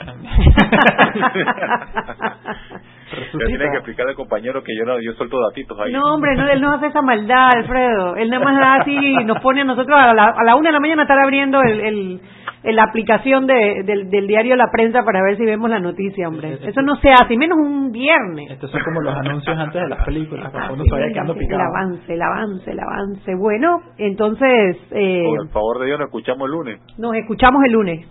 tiene 3.45 3.69
que 3.69 3.77
explicar 3.77 4.07
al 4.07 4.15
compañero 4.15 4.63
que 4.63 4.73
yo 4.77 4.85
no, 4.85 5.01
yo 5.01 5.11
suelto 5.13 5.37
datitos 5.49 5.77
ahí. 5.79 5.91
No, 5.91 6.13
hombre, 6.13 6.33
no, 6.35 6.47
él 6.47 6.61
no 6.61 6.71
hace 6.73 6.87
esa 6.87 7.01
maldad, 7.01 7.49
Alfredo. 7.57 8.15
Él 8.15 8.29
nada 8.29 8.45
más 8.45 8.57
da 8.57 8.75
así 8.75 8.95
y 8.95 9.25
nos 9.25 9.41
pone 9.41 9.59
a 9.61 9.65
nosotros 9.65 9.99
a 9.99 10.13
la, 10.13 10.27
a 10.27 10.43
la 10.45 10.55
una 10.55 10.69
de 10.69 10.73
la 10.73 10.79
mañana 10.79 11.01
estar 11.01 11.19
abriendo 11.19 11.61
el, 11.61 11.81
el 11.81 12.21
en 12.63 12.75
la 12.75 12.83
aplicación 12.83 13.45
de, 13.45 13.83
del, 13.83 14.09
del, 14.09 14.27
diario 14.27 14.55
La 14.55 14.71
Prensa 14.71 15.03
para 15.03 15.21
ver 15.21 15.37
si 15.37 15.45
vemos 15.45 15.69
la 15.69 15.79
noticia, 15.79 16.27
hombre. 16.27 16.59
Eso 16.63 16.81
no 16.81 16.95
se 16.97 17.11
hace, 17.11 17.37
menos 17.37 17.57
un 17.57 17.91
viernes. 17.91 18.51
Estos 18.51 18.71
son 18.71 18.81
como 18.83 19.01
los 19.01 19.15
anuncios 19.15 19.57
antes 19.57 19.81
de 19.81 19.89
las 19.89 20.05
películas, 20.05 20.51
cuando 20.51 20.75
uno 20.75 20.83
se 20.85 20.91
vaya 20.91 21.13
quedando 21.13 21.35
picado. 21.35 21.61
El 21.61 21.67
avance, 21.67 22.13
el 22.13 22.21
avance, 22.21 22.71
el 22.71 22.79
avance. 22.79 23.35
Bueno, 23.35 23.81
entonces... 23.97 24.77
Eh, 24.91 25.23
Por 25.25 25.49
favor 25.49 25.79
de 25.79 25.85
Dios, 25.87 25.99
nos 25.99 26.07
escuchamos 26.07 26.45
el 26.45 26.51
lunes. 26.51 26.81
Nos 26.97 27.15
escuchamos 27.15 27.61
el 27.65 27.71
lunes. 27.71 28.07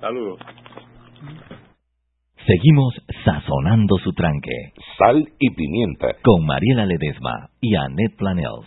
Saludos. 0.00 0.38
Seguimos 2.46 2.94
sazonando 3.24 3.98
su 3.98 4.12
tranque. 4.12 4.72
Sal 4.96 5.28
y 5.38 5.50
pimienta. 5.54 6.14
Con 6.22 6.46
Mariela 6.46 6.86
Ledesma 6.86 7.50
y 7.60 7.74
Annette 7.74 8.16
Planels. 8.16 8.66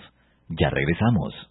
Ya 0.49 0.69
regresamos. 0.69 1.50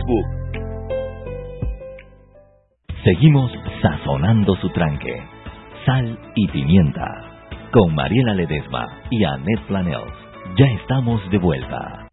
Seguimos 3.03 3.51
sazonando 3.81 4.55
su 4.57 4.69
tranque. 4.69 5.21
Sal 5.85 6.17
y 6.35 6.47
pimienta. 6.47 7.07
Con 7.71 7.95
Mariela 7.95 8.33
Ledesma 8.33 8.85
y 9.09 9.23
Annette 9.23 9.65
Planels. 9.67 10.13
Ya 10.57 10.65
estamos 10.81 11.21
de 11.29 11.37
vuelta. 11.37 12.07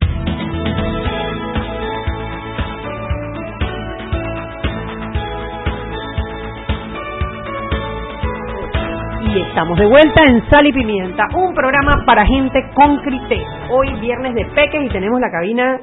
Y 9.21 9.41
estamos 9.41 9.79
de 9.79 9.87
vuelta 9.87 10.23
en 10.27 10.49
Sal 10.49 10.67
y 10.67 10.73
Pimienta, 10.73 11.25
un 11.35 11.55
programa 11.55 12.03
para 12.07 12.25
gente 12.25 12.61
con 12.75 12.97
criterio. 12.99 13.47
Hoy 13.71 13.93
viernes 14.01 14.35
de 14.35 14.45
peques 14.47 14.87
y 14.87 14.89
tenemos 14.89 15.21
la 15.21 15.31
cabina, 15.31 15.81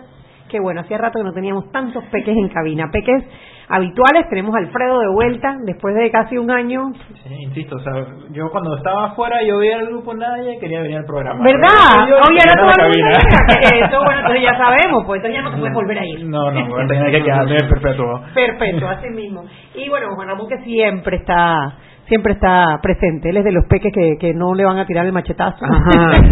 que 0.56 0.62
bueno, 0.62 0.82
hacía 0.82 0.98
rato 0.98 1.20
que 1.20 1.26
no 1.26 1.34
teníamos 1.34 1.70
tantos 1.72 2.02
peques 2.06 2.36
en 2.36 2.48
cabina. 2.48 2.90
Peques 2.90 3.26
habituales. 3.68 4.30
Tenemos 4.30 4.56
a 4.56 4.60
Alfredo 4.60 5.00
de 5.00 5.10
vuelta 5.10 5.58
después 5.66 5.94
de 5.96 6.10
casi 6.12 6.38
un 6.38 6.50
año. 6.50 6.94
Sí, 7.24 7.36
insisto, 7.42 7.76
o 7.76 7.80
sea, 7.80 7.94
yo 8.32 8.50
cuando 8.52 8.78
estaba 8.78 9.08
afuera 9.08 9.44
yo 9.46 9.58
veía 9.58 9.80
el 9.80 9.88
grupo 9.88 10.14
nadie 10.14 10.58
quería 10.60 10.82
venir 10.82 11.00
al 11.00 11.06
programa. 11.06 11.44
¿Verdad? 11.44 12.04
Oye, 12.30 12.40
ahora 12.40 12.54
todo 12.56 12.86
el 12.86 12.92
mundo 12.92 13.18
Eso, 13.86 14.04
bueno, 14.04 14.20
entonces 14.20 14.44
ya 14.44 14.58
sabemos, 14.58 15.04
pues 15.06 15.24
entonces 15.24 15.34
ya 15.34 15.42
no 15.42 15.52
se 15.52 15.58
puede 15.58 15.74
volver 15.74 15.98
a 15.98 16.06
ir. 16.06 16.26
No, 16.26 16.52
no, 16.52 16.70
bueno, 16.70 16.88
tenía 16.88 17.12
que 17.12 17.24
quedarme 17.24 17.58
perpetuo. 17.70 18.22
Perpetuo, 18.34 18.88
así 18.88 19.10
mismo. 19.10 19.44
Y 19.74 19.90
bueno, 19.90 20.16
Juan 20.16 20.30
Ramón 20.30 20.48
que 20.48 20.64
siempre 20.64 21.18
está 21.18 21.76
siempre 22.08 22.34
está 22.34 22.80
presente. 22.82 23.30
Él 23.30 23.38
es 23.38 23.44
de 23.44 23.52
los 23.52 23.66
peques 23.66 23.92
que, 23.94 24.18
que 24.20 24.34
no 24.34 24.54
le 24.54 24.66
van 24.66 24.78
a 24.78 24.86
tirar 24.86 25.06
el 25.06 25.12
machetazo. 25.12 25.66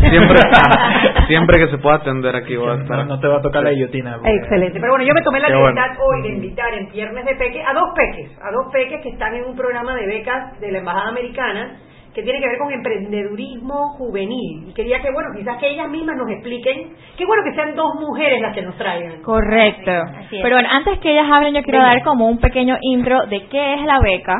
siempre 0.10 0.39
Siempre 1.27 1.60
que 1.60 1.72
se 1.72 1.77
pueda 1.77 1.98
atender 1.98 2.36
aquí 2.36 2.56
voy 2.56 2.72
a 2.72 2.82
estar. 2.82 3.06
No, 3.06 3.20
te 3.20 3.27
va 3.27 3.38
a 3.38 3.42
tocar 3.42 3.63
la 3.63 3.72
guillotina. 3.72 4.18
Excelente. 4.24 4.80
Pero 4.80 4.94
bueno, 4.94 5.06
yo 5.06 5.13
me 5.13 5.22
tomé 5.22 5.39
la 5.39 5.50
libertad 5.50 5.98
hoy 6.00 6.22
de 6.24 6.30
invitar 6.30 6.74
en 6.74 6.89
Viernes 6.92 7.25
de 7.25 7.36
Peques 7.36 7.63
a 7.68 7.74
dos 7.74 7.89
peques, 7.96 8.32
a 8.42 8.51
dos 8.51 8.72
peques 8.72 9.01
que 9.01 9.10
están 9.10 9.36
en 9.36 9.46
un 9.46 9.56
programa 9.56 9.96
de 9.96 10.06
becas 10.06 10.60
de 10.60 10.72
la 10.72 10.80
Embajada 10.80 11.10
Americana 11.10 11.77
que 12.13 12.22
tiene 12.22 12.39
que 12.39 12.48
ver 12.48 12.58
con 12.60 12.72
emprendedurismo 12.72 13.89
juvenil. 13.98 14.70
Y 14.70 14.74
quería 14.74 15.01
que, 15.01 15.12
bueno, 15.12 15.29
quizás 15.36 15.58
que 15.58 15.70
ellas 15.70 15.89
mismas 15.89 16.15
nos 16.15 16.29
expliquen, 16.29 16.93
qué 17.17 17.25
bueno 17.25 17.43
que 17.43 17.55
sean 17.55 17.75
dos 17.75 17.96
mujeres 18.00 18.39
las 18.41 18.53
que 18.53 18.62
nos 18.62 18.77
traigan. 18.77 19.22
Correcto. 19.24 19.91
Pero 20.29 20.55
bueno, 20.55 20.70
antes 20.72 21.00
que 21.00 21.12
ellas 21.12 21.27
hablen, 21.32 21.55
yo 21.55 21.63
quiero 21.63 21.79
dar 21.79 22.03
como 22.03 22.27
un 22.27 22.38
pequeño 22.38 22.77
intro 22.82 23.25
de 23.27 23.48
qué 23.48 23.75
es 23.75 23.82
la 23.84 24.00
beca 24.00 24.36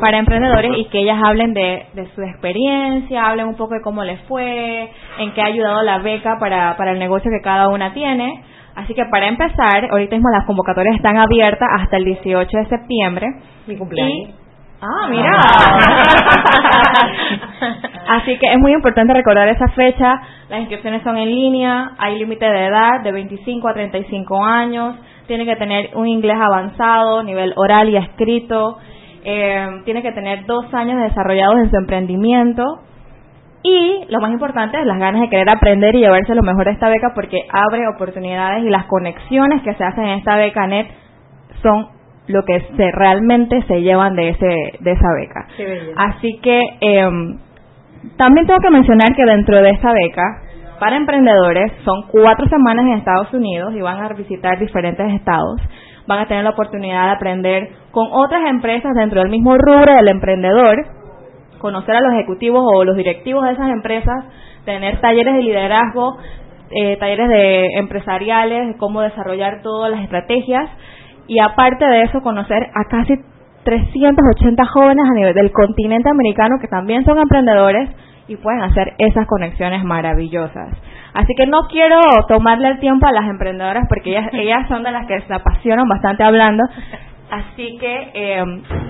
para 0.00 0.18
emprendedores 0.18 0.72
y 0.76 0.84
que 0.86 1.00
ellas 1.00 1.18
hablen 1.24 1.54
de, 1.54 1.86
de 1.94 2.06
su 2.14 2.22
experiencia, 2.22 3.26
hablen 3.26 3.48
un 3.48 3.56
poco 3.56 3.74
de 3.74 3.82
cómo 3.82 4.04
les 4.04 4.20
fue, 4.22 4.90
en 5.18 5.32
qué 5.34 5.42
ha 5.42 5.46
ayudado 5.46 5.82
la 5.82 5.98
beca 5.98 6.38
para, 6.38 6.76
para 6.76 6.92
el 6.92 6.98
negocio 6.98 7.30
que 7.30 7.42
cada 7.42 7.68
una 7.68 7.92
tiene. 7.92 8.44
Así 8.76 8.94
que 8.94 9.04
para 9.06 9.26
empezar, 9.26 9.88
ahorita 9.90 10.14
mismo 10.14 10.30
las 10.30 10.46
convocatorias 10.46 10.94
están 10.94 11.16
abiertas 11.16 11.68
hasta 11.80 11.96
el 11.96 12.04
18 12.04 12.58
de 12.58 12.66
septiembre. 12.66 13.26
Mi 13.66 13.76
cumpleaños. 13.76 14.47
Ah, 14.80 15.08
mira. 15.10 15.30
Así 18.08 18.38
que 18.38 18.52
es 18.52 18.58
muy 18.58 18.72
importante 18.72 19.12
recordar 19.12 19.48
esa 19.48 19.68
fecha. 19.68 20.20
Las 20.48 20.60
inscripciones 20.60 21.02
son 21.02 21.16
en 21.16 21.28
línea, 21.28 21.92
hay 21.98 22.18
límite 22.18 22.46
de 22.46 22.66
edad 22.66 23.00
de 23.02 23.12
25 23.12 23.68
a 23.68 23.74
35 23.74 24.44
años, 24.44 24.96
tiene 25.26 25.44
que 25.44 25.56
tener 25.56 25.90
un 25.94 26.08
inglés 26.08 26.38
avanzado, 26.40 27.22
nivel 27.22 27.52
oral 27.56 27.90
y 27.90 27.96
escrito, 27.96 28.78
eh, 29.24 29.82
tiene 29.84 30.02
que 30.02 30.12
tener 30.12 30.46
dos 30.46 30.72
años 30.72 31.02
desarrollados 31.02 31.58
en 31.58 31.70
su 31.70 31.76
emprendimiento 31.76 32.64
y 33.62 34.04
lo 34.08 34.20
más 34.20 34.30
importante 34.30 34.80
es 34.80 34.86
las 34.86 34.98
ganas 34.98 35.20
de 35.20 35.28
querer 35.28 35.50
aprender 35.50 35.94
y 35.96 36.00
llevarse 36.00 36.34
lo 36.34 36.42
mejor 36.42 36.66
de 36.66 36.72
esta 36.72 36.88
beca 36.88 37.12
porque 37.14 37.40
abre 37.52 37.88
oportunidades 37.88 38.64
y 38.64 38.70
las 38.70 38.86
conexiones 38.86 39.62
que 39.62 39.74
se 39.74 39.84
hacen 39.84 40.04
en 40.04 40.18
esta 40.18 40.36
beca 40.36 40.66
NET 40.66 40.88
son 41.62 41.97
lo 42.28 42.42
que 42.44 42.60
se, 42.76 42.90
realmente 42.92 43.62
se 43.66 43.80
llevan 43.80 44.14
de 44.14 44.30
ese 44.30 44.78
de 44.80 44.92
esa 44.92 45.08
beca. 45.18 45.46
Así 45.96 46.38
que 46.42 46.60
em, 46.80 47.38
también 48.16 48.46
tengo 48.46 48.60
que 48.60 48.70
mencionar 48.70 49.14
que 49.14 49.24
dentro 49.24 49.60
de 49.60 49.70
esta 49.70 49.92
beca 49.92 50.42
para 50.78 50.96
emprendedores 50.96 51.72
son 51.84 52.02
cuatro 52.08 52.46
semanas 52.48 52.86
en 52.86 52.92
Estados 52.92 53.32
Unidos 53.32 53.74
y 53.74 53.80
van 53.80 54.00
a 54.00 54.08
visitar 54.14 54.58
diferentes 54.58 55.12
estados. 55.12 55.60
Van 56.06 56.20
a 56.20 56.26
tener 56.26 56.44
la 56.44 56.50
oportunidad 56.50 57.06
de 57.06 57.16
aprender 57.16 57.68
con 57.90 58.08
otras 58.12 58.42
empresas 58.48 58.94
dentro 58.94 59.20
del 59.20 59.30
mismo 59.30 59.56
rubro 59.56 59.94
del 59.94 60.08
emprendedor, 60.08 60.76
conocer 61.58 61.96
a 61.96 62.00
los 62.00 62.12
ejecutivos 62.14 62.62
o 62.64 62.84
los 62.84 62.96
directivos 62.96 63.44
de 63.44 63.52
esas 63.52 63.70
empresas, 63.70 64.24
tener 64.64 65.00
talleres 65.00 65.34
de 65.34 65.42
liderazgo, 65.42 66.18
eh, 66.70 66.96
talleres 66.98 67.28
de 67.28 67.66
empresariales, 67.78 68.76
cómo 68.78 69.00
desarrollar 69.00 69.62
todas 69.62 69.90
las 69.90 70.02
estrategias 70.02 70.70
y 71.28 71.38
aparte 71.40 71.84
de 71.84 72.02
eso 72.02 72.20
conocer 72.22 72.68
a 72.74 72.84
casi 72.88 73.14
380 73.64 74.64
jóvenes 74.66 75.04
a 75.08 75.14
nivel 75.14 75.34
del 75.34 75.52
continente 75.52 76.08
americano 76.08 76.56
que 76.60 76.68
también 76.68 77.04
son 77.04 77.18
emprendedores 77.18 77.90
y 78.26 78.36
pueden 78.36 78.62
hacer 78.62 78.94
esas 78.98 79.26
conexiones 79.26 79.84
maravillosas. 79.84 80.70
Así 81.14 81.34
que 81.34 81.46
no 81.46 81.68
quiero 81.70 82.00
tomarle 82.28 82.68
el 82.68 82.78
tiempo 82.78 83.06
a 83.06 83.12
las 83.12 83.28
emprendedoras 83.28 83.86
porque 83.88 84.10
ellas, 84.10 84.28
ellas 84.32 84.68
son 84.68 84.82
de 84.82 84.92
las 84.92 85.06
que 85.06 85.20
se 85.20 85.34
apasionan 85.34 85.88
bastante 85.88 86.24
hablando. 86.24 86.64
Así 87.30 87.76
que, 87.78 88.10
eh, 88.14 88.42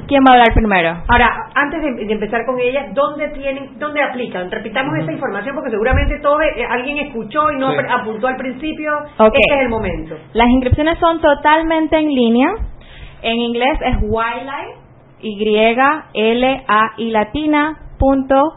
¿quién 0.07 0.23
va 0.23 0.31
a 0.31 0.33
hablar 0.35 0.55
primero? 0.55 0.91
Ahora, 1.09 1.51
antes 1.55 1.83
de, 1.83 2.13
empezar 2.13 2.47
con 2.47 2.59
ellas, 2.61 2.95
¿dónde 2.95 3.29
tienen, 3.31 3.79
dónde 3.79 4.01
aplican? 4.01 4.51
Repitamos 4.51 4.97
esa 4.99 5.13
información 5.13 5.57
porque 5.57 5.71
seguramente 5.71 6.21
todo 6.21 6.41
eh, 6.43 6.65
alguien 6.71 6.99
escuchó 6.99 7.51
y 7.51 7.59
no 7.59 7.71
apuntó 7.71 8.29
al 8.29 8.37
principio. 8.37 8.93
Este 9.19 9.55
es 9.55 9.61
el 9.63 9.69
momento. 9.69 10.17
Las 10.35 10.49
inscripciones 10.49 10.99
son 10.99 11.21
totalmente 11.21 11.99
en 11.99 12.09
línea. 12.09 12.49
En 13.23 13.37
inglés 13.37 13.77
es 13.85 13.97
wildlife, 14.03 14.89
y 15.21 15.57
l 16.15 16.65
a 16.69 16.91
i 16.97 17.11
latina 17.11 17.77
punto 17.99 18.55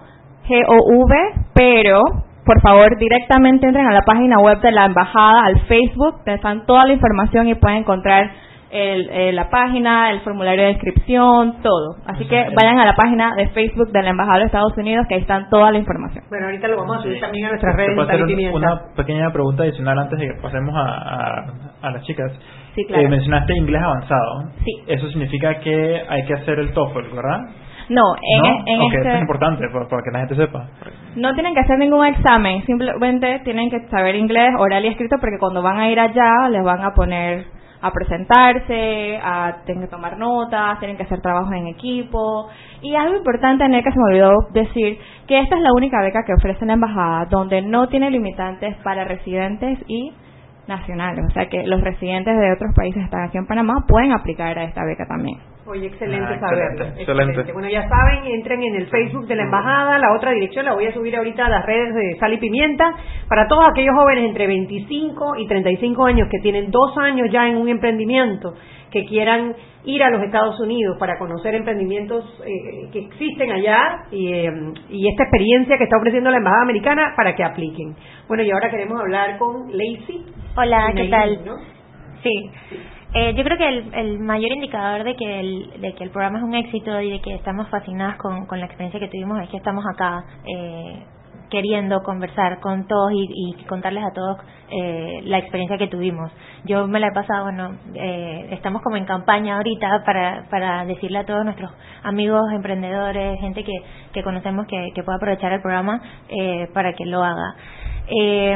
g 0.48 0.64
o 0.68 1.06
v, 1.06 1.16
pero 1.56 2.02
por 2.46 2.62
favor 2.62 2.98
directamente 2.98 3.66
entren 3.66 3.88
a 3.88 3.94
la 3.94 4.02
página 4.02 4.40
web 4.40 4.60
de 4.62 4.72
la 4.72 4.86
embajada, 4.86 5.46
al 5.46 5.62
Facebook, 5.62 6.18
donde 6.18 6.36
están 6.36 6.66
toda 6.66 6.86
la 6.86 6.94
información 6.94 7.48
y 7.48 7.56
pueden 7.56 7.80
encontrar 7.80 8.32
el, 8.72 9.10
eh, 9.10 9.32
la 9.34 9.50
página, 9.50 10.12
el 10.12 10.22
formulario 10.22 10.64
de 10.66 10.72
inscripción, 10.72 11.62
todo. 11.62 11.98
Así 12.06 12.26
que 12.26 12.48
vayan 12.56 12.80
a 12.80 12.86
la 12.86 12.96
página 12.96 13.32
de 13.36 13.50
Facebook 13.50 13.92
de 13.92 14.02
la 14.02 14.10
Embajada 14.12 14.40
de 14.40 14.46
Estados 14.46 14.78
Unidos, 14.78 15.06
que 15.08 15.16
ahí 15.16 15.22
están 15.22 15.50
toda 15.50 15.72
la 15.72 15.78
información. 15.78 16.24
Bueno, 16.30 16.46
ahorita 16.46 16.68
lo 16.70 16.78
vamos 16.78 16.98
a 16.98 17.02
subir 17.02 17.20
también 17.20 17.46
a 17.46 17.50
nuestras 17.50 17.76
redes. 17.76 17.98
Hacer 18.00 18.54
una 18.54 18.82
pequeña 18.96 19.32
pregunta 19.32 19.64
adicional 19.64 20.00
antes 20.00 20.20
de 20.20 20.28
que 20.28 20.42
pasemos 20.42 20.74
a, 20.76 21.46
a, 21.82 21.92
las 21.92 22.04
chicas. 22.04 22.32
Sí, 22.76 22.86
claro. 22.86 23.04
Eh, 23.04 23.10
mencionaste 23.10 23.54
inglés 23.58 23.82
avanzado. 23.84 24.44
Sí. 24.64 24.72
Eso 24.88 25.08
significa 25.10 25.60
que 25.60 26.02
hay 26.08 26.26
que 26.26 26.34
hacer 26.34 26.60
el 26.60 26.72
TOEFL, 26.74 27.16
¿verdad? 27.16 27.42
No, 27.90 28.04
en, 28.22 28.78
¿No? 28.78 28.88
este 28.88 29.16
es 29.16 29.22
importante 29.22 29.68
para, 29.70 29.86
que 29.86 30.12
la 30.14 30.20
gente 30.20 30.36
sepa. 30.36 30.70
No 31.16 31.34
tienen 31.34 31.54
que 31.54 31.60
hacer 31.60 31.78
ningún 31.78 32.06
examen, 32.06 32.64
simplemente 32.66 33.42
tienen 33.44 33.70
que 33.70 33.82
saber 33.90 34.16
inglés 34.16 34.54
oral 34.58 34.86
y 34.86 34.88
escrito 34.88 35.18
porque 35.20 35.38
cuando 35.40 35.62
van 35.62 35.78
a 35.78 35.90
ir 35.90 36.00
allá 36.00 36.48
les 36.50 36.64
van 36.64 36.82
a 36.86 36.92
poner 36.94 37.46
a 37.82 37.92
presentarse, 37.92 39.20
a 39.24 39.64
tener 39.66 39.86
que 39.86 39.90
tomar 39.90 40.18
notas, 40.18 40.80
tienen 40.80 40.98
que 40.98 41.04
hacer 41.04 41.22
trabajos 41.22 41.52
en 41.54 41.68
equipo. 41.68 42.48
Y 42.82 42.96
algo 42.96 43.18
importante 43.18 43.66
en 43.66 43.74
el 43.74 43.84
que 43.84 43.92
se 43.92 43.98
me 43.98 44.06
olvidó 44.06 44.48
decir, 44.54 45.00
que 45.28 45.40
esta 45.40 45.56
es 45.56 45.62
la 45.62 45.74
única 45.74 46.02
beca 46.02 46.24
que 46.26 46.34
ofrece 46.34 46.66
la 46.66 46.74
embajada 46.74 47.26
donde 47.26 47.62
no 47.62 47.88
tiene 47.90 48.12
limitantes 48.12 48.76
para 48.84 49.06
residentes 49.06 49.80
y 49.88 50.14
nacionales. 50.68 51.26
O 51.28 51.32
sea 51.32 51.48
que 51.48 51.66
los 51.66 51.82
residentes 51.82 52.38
de 52.38 52.54
otros 52.54 52.74
países 52.76 53.00
que 53.00 53.06
están 53.06 53.24
aquí 53.24 53.38
en 53.38 53.48
Panamá 53.48 53.86
pueden 53.88 54.12
aplicar 54.12 54.58
a 54.58 54.64
esta 54.64 54.84
beca 54.86 55.06
también. 55.08 55.51
Oye, 55.68 55.86
excelente 55.86 56.34
ah, 56.34 56.40
saberlo. 56.40 56.86
Excelente, 56.98 57.54
Bueno, 57.54 57.70
ya 57.70 57.88
saben, 57.88 58.26
entren 58.26 58.64
en 58.64 58.76
el 58.76 58.88
Facebook 58.88 59.28
de 59.28 59.36
la 59.36 59.44
Embajada, 59.44 60.00
la 60.00 60.16
otra 60.16 60.32
dirección 60.32 60.66
la 60.66 60.74
voy 60.74 60.88
a 60.88 60.94
subir 60.94 61.16
ahorita 61.16 61.46
a 61.46 61.50
las 61.50 61.64
redes 61.66 61.94
de 61.94 62.18
Sal 62.20 62.34
y 62.34 62.38
Pimienta, 62.38 62.96
para 63.28 63.48
todos 63.48 63.66
aquellos 63.70 63.94
jóvenes 63.96 64.26
entre 64.26 64.48
25 64.48 65.36
y 65.38 65.48
35 65.48 66.06
años 66.06 66.28
que 66.32 66.40
tienen 66.40 66.72
dos 66.72 66.98
años 66.98 67.30
ya 67.32 67.48
en 67.48 67.58
un 67.58 67.70
emprendimiento, 67.70 68.56
que 68.90 69.06
quieran 69.06 69.56
ir 69.86 70.02
a 70.02 70.10
los 70.10 70.24
Estados 70.24 70.60
Unidos 70.60 70.98
para 71.00 71.20
conocer 71.20 71.54
emprendimientos 71.54 72.26
eh, 72.44 72.90
que 72.92 73.00
existen 73.00 73.52
allá 73.52 74.06
y, 74.12 74.34
eh, 74.34 74.52
y 74.90 75.10
esta 75.10 75.24
experiencia 75.24 75.78
que 75.78 75.84
está 75.84 75.98
ofreciendo 75.98 76.32
la 76.32 76.38
Embajada 76.38 76.64
Americana 76.64 77.14
para 77.16 77.36
que 77.36 77.44
apliquen. 77.44 77.96
Bueno, 78.28 78.42
y 78.42 78.50
ahora 78.50 78.72
queremos 78.72 79.00
hablar 79.00 79.38
con 79.38 79.72
Lacey. 79.72 80.26
Hola, 80.56 80.92
¿qué 80.96 81.08
tal? 81.08 81.40
Sí. 82.24 82.52
Eh, 83.14 83.34
yo 83.36 83.44
creo 83.44 83.58
que 83.58 84.00
el, 84.00 84.20
mayor 84.20 84.52
indicador 84.54 85.04
de 85.04 85.16
que 85.16 85.40
el, 85.40 86.10
programa 86.12 86.40
es 86.40 86.44
un 86.46 86.56
éxito 86.56 87.02
y 87.02 87.12
de 87.12 87.22
que 87.22 87.36
estamos 87.36 87.68
fascinadas 87.70 88.18
con, 88.18 88.48
la 88.50 88.66
experiencia 88.66 89.00
que 89.00 89.10
tuvimos 89.10 89.42
es 89.42 89.50
que 89.50 89.58
estamos 89.58 89.84
acá 89.86 90.24
eh, 90.46 91.04
queriendo 91.52 92.02
conversar 92.02 92.60
con 92.62 92.88
todos 92.88 93.12
y, 93.14 93.54
contarles 93.68 94.04
a 94.06 94.14
todos 94.14 94.38
eh, 94.70 95.22
la 95.26 95.38
experiencia 95.38 95.78
que 95.78 95.88
tuvimos. 95.88 96.32
Yo 96.64 96.88
me 96.88 97.00
la 97.00 97.08
he 97.08 97.12
pasado, 97.12 97.44
bueno, 97.44 97.76
eh, 97.94 98.48
estamos 98.52 98.82
como 98.82 98.96
en 98.96 99.06
campaña 99.06 99.58
ahorita 99.58 100.04
para, 100.06 100.46
para 100.50 100.86
decirle 100.86 101.20
a 101.20 101.26
todos 101.26 101.44
nuestros 101.44 101.72
amigos 102.04 102.42
emprendedores, 102.54 103.40
gente 103.42 103.64
que, 103.66 103.74
que 104.14 104.24
conocemos 104.24 104.66
que, 104.68 104.92
que 104.96 105.04
pueda 105.04 105.18
aprovechar 105.18 105.52
el 105.52 105.62
programa 105.62 106.02
eh, 106.30 106.70
para 106.74 106.94
que 106.94 107.06
lo 107.06 107.22
haga. 107.22 107.56
Eh, 108.08 108.56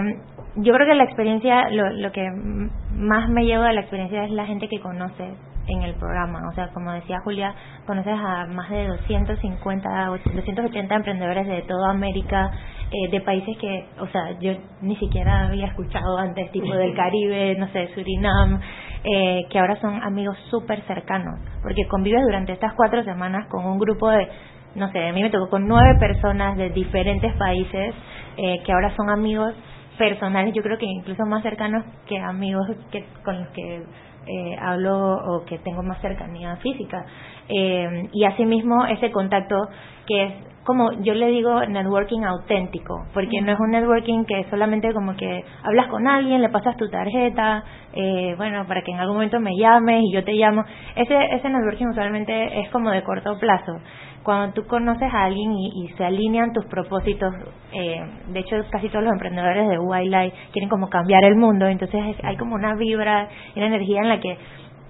yo 0.57 0.73
creo 0.73 0.87
que 0.87 0.95
la 0.95 1.03
experiencia, 1.03 1.69
lo, 1.69 1.89
lo 1.91 2.11
que 2.11 2.25
más 2.95 3.29
me 3.29 3.45
lleva 3.45 3.67
de 3.67 3.73
la 3.73 3.81
experiencia 3.81 4.23
es 4.23 4.31
la 4.31 4.45
gente 4.45 4.67
que 4.67 4.79
conoce 4.79 5.33
en 5.67 5.83
el 5.83 5.95
programa. 5.95 6.47
O 6.49 6.53
sea, 6.53 6.69
como 6.73 6.91
decía 6.91 7.19
Julia, 7.23 7.53
conoces 7.85 8.13
a 8.13 8.45
más 8.47 8.69
de 8.69 8.87
250, 8.87 10.05
280 10.05 10.95
emprendedores 10.95 11.47
de 11.47 11.61
toda 11.63 11.91
América, 11.91 12.51
eh, 12.91 13.09
de 13.11 13.21
países 13.21 13.57
que, 13.57 13.85
o 13.99 14.07
sea, 14.07 14.39
yo 14.39 14.53
ni 14.81 14.95
siquiera 14.97 15.47
había 15.47 15.67
escuchado 15.67 16.17
antes, 16.17 16.51
tipo 16.51 16.73
del 16.73 16.93
Caribe, 16.95 17.55
no 17.57 17.67
sé, 17.69 17.89
Surinam, 17.93 18.59
eh, 19.03 19.45
que 19.49 19.59
ahora 19.59 19.79
son 19.81 20.01
amigos 20.03 20.37
súper 20.49 20.81
cercanos, 20.83 21.39
porque 21.61 21.87
convives 21.87 22.21
durante 22.23 22.53
estas 22.53 22.73
cuatro 22.73 23.03
semanas 23.03 23.47
con 23.49 23.65
un 23.65 23.77
grupo 23.77 24.09
de, 24.09 24.27
no 24.75 24.91
sé, 24.91 25.07
a 25.07 25.13
mí 25.13 25.21
me 25.21 25.29
tocó 25.29 25.49
con 25.49 25.67
nueve 25.67 25.97
personas 25.99 26.57
de 26.57 26.69
diferentes 26.69 27.33
países 27.37 27.93
eh, 28.37 28.61
que 28.65 28.71
ahora 28.71 28.95
son 28.95 29.09
amigos 29.09 29.53
personales, 29.97 30.53
yo 30.53 30.61
creo 30.61 30.77
que 30.77 30.85
incluso 30.85 31.25
más 31.25 31.43
cercanos 31.43 31.83
que 32.07 32.17
amigos 32.19 32.67
que 32.91 33.05
con 33.23 33.39
los 33.39 33.47
que 33.49 33.83
eh, 34.27 34.55
hablo 34.59 35.17
o 35.17 35.45
que 35.45 35.59
tengo 35.59 35.83
más 35.83 36.01
cercanía 36.01 36.55
física. 36.57 37.05
Eh, 37.47 38.09
y 38.11 38.23
asimismo 38.25 38.85
ese 38.85 39.11
contacto 39.11 39.55
que 40.07 40.23
es 40.23 40.33
como 40.65 40.91
yo 41.03 41.13
le 41.13 41.27
digo 41.27 41.63
networking 41.67 42.23
auténtico, 42.23 43.05
porque 43.13 43.39
no 43.41 43.51
es 43.51 43.59
un 43.59 43.69
networking 43.69 44.25
que 44.25 44.45
solamente 44.49 44.91
como 44.93 45.15
que 45.15 45.43
hablas 45.63 45.87
con 45.87 46.07
alguien, 46.07 46.41
le 46.41 46.49
pasas 46.49 46.75
tu 46.75 46.89
tarjeta, 46.89 47.63
eh, 47.93 48.33
bueno, 48.35 48.65
para 48.67 48.81
que 48.81 48.91
en 48.91 48.99
algún 48.99 49.17
momento 49.17 49.39
me 49.39 49.55
llames 49.55 50.01
y 50.03 50.11
yo 50.11 50.23
te 50.23 50.33
llamo. 50.33 50.63
Ese, 50.95 51.15
ese 51.35 51.49
networking 51.49 51.87
usualmente 51.87 52.61
es 52.61 52.69
como 52.71 52.89
de 52.89 53.03
corto 53.03 53.37
plazo 53.37 53.73
cuando 54.25 54.53
tú 54.53 54.67
conoces 54.67 55.07
a 55.13 55.25
alguien 55.25 55.53
y, 55.53 55.87
se 55.95 56.03
alinean 56.03 56.51
tus 56.51 56.65
propósitos, 56.65 57.31
eh, 57.71 58.01
de 58.27 58.39
hecho 58.39 58.55
casi 58.71 58.89
todos 58.89 59.03
los 59.03 59.13
emprendedores 59.13 59.69
de 59.69 59.77
Wildlife 59.77 60.35
quieren 60.51 60.67
como 60.67 60.89
cambiar 60.89 61.23
el 61.25 61.35
mundo, 61.35 61.67
entonces 61.67 62.01
hay 62.23 62.35
como 62.35 62.55
una 62.55 62.75
vibra 62.75 63.29
y 63.53 63.59
una 63.59 63.67
energía 63.67 64.01
en 64.01 64.09
la 64.09 64.19
que 64.19 64.35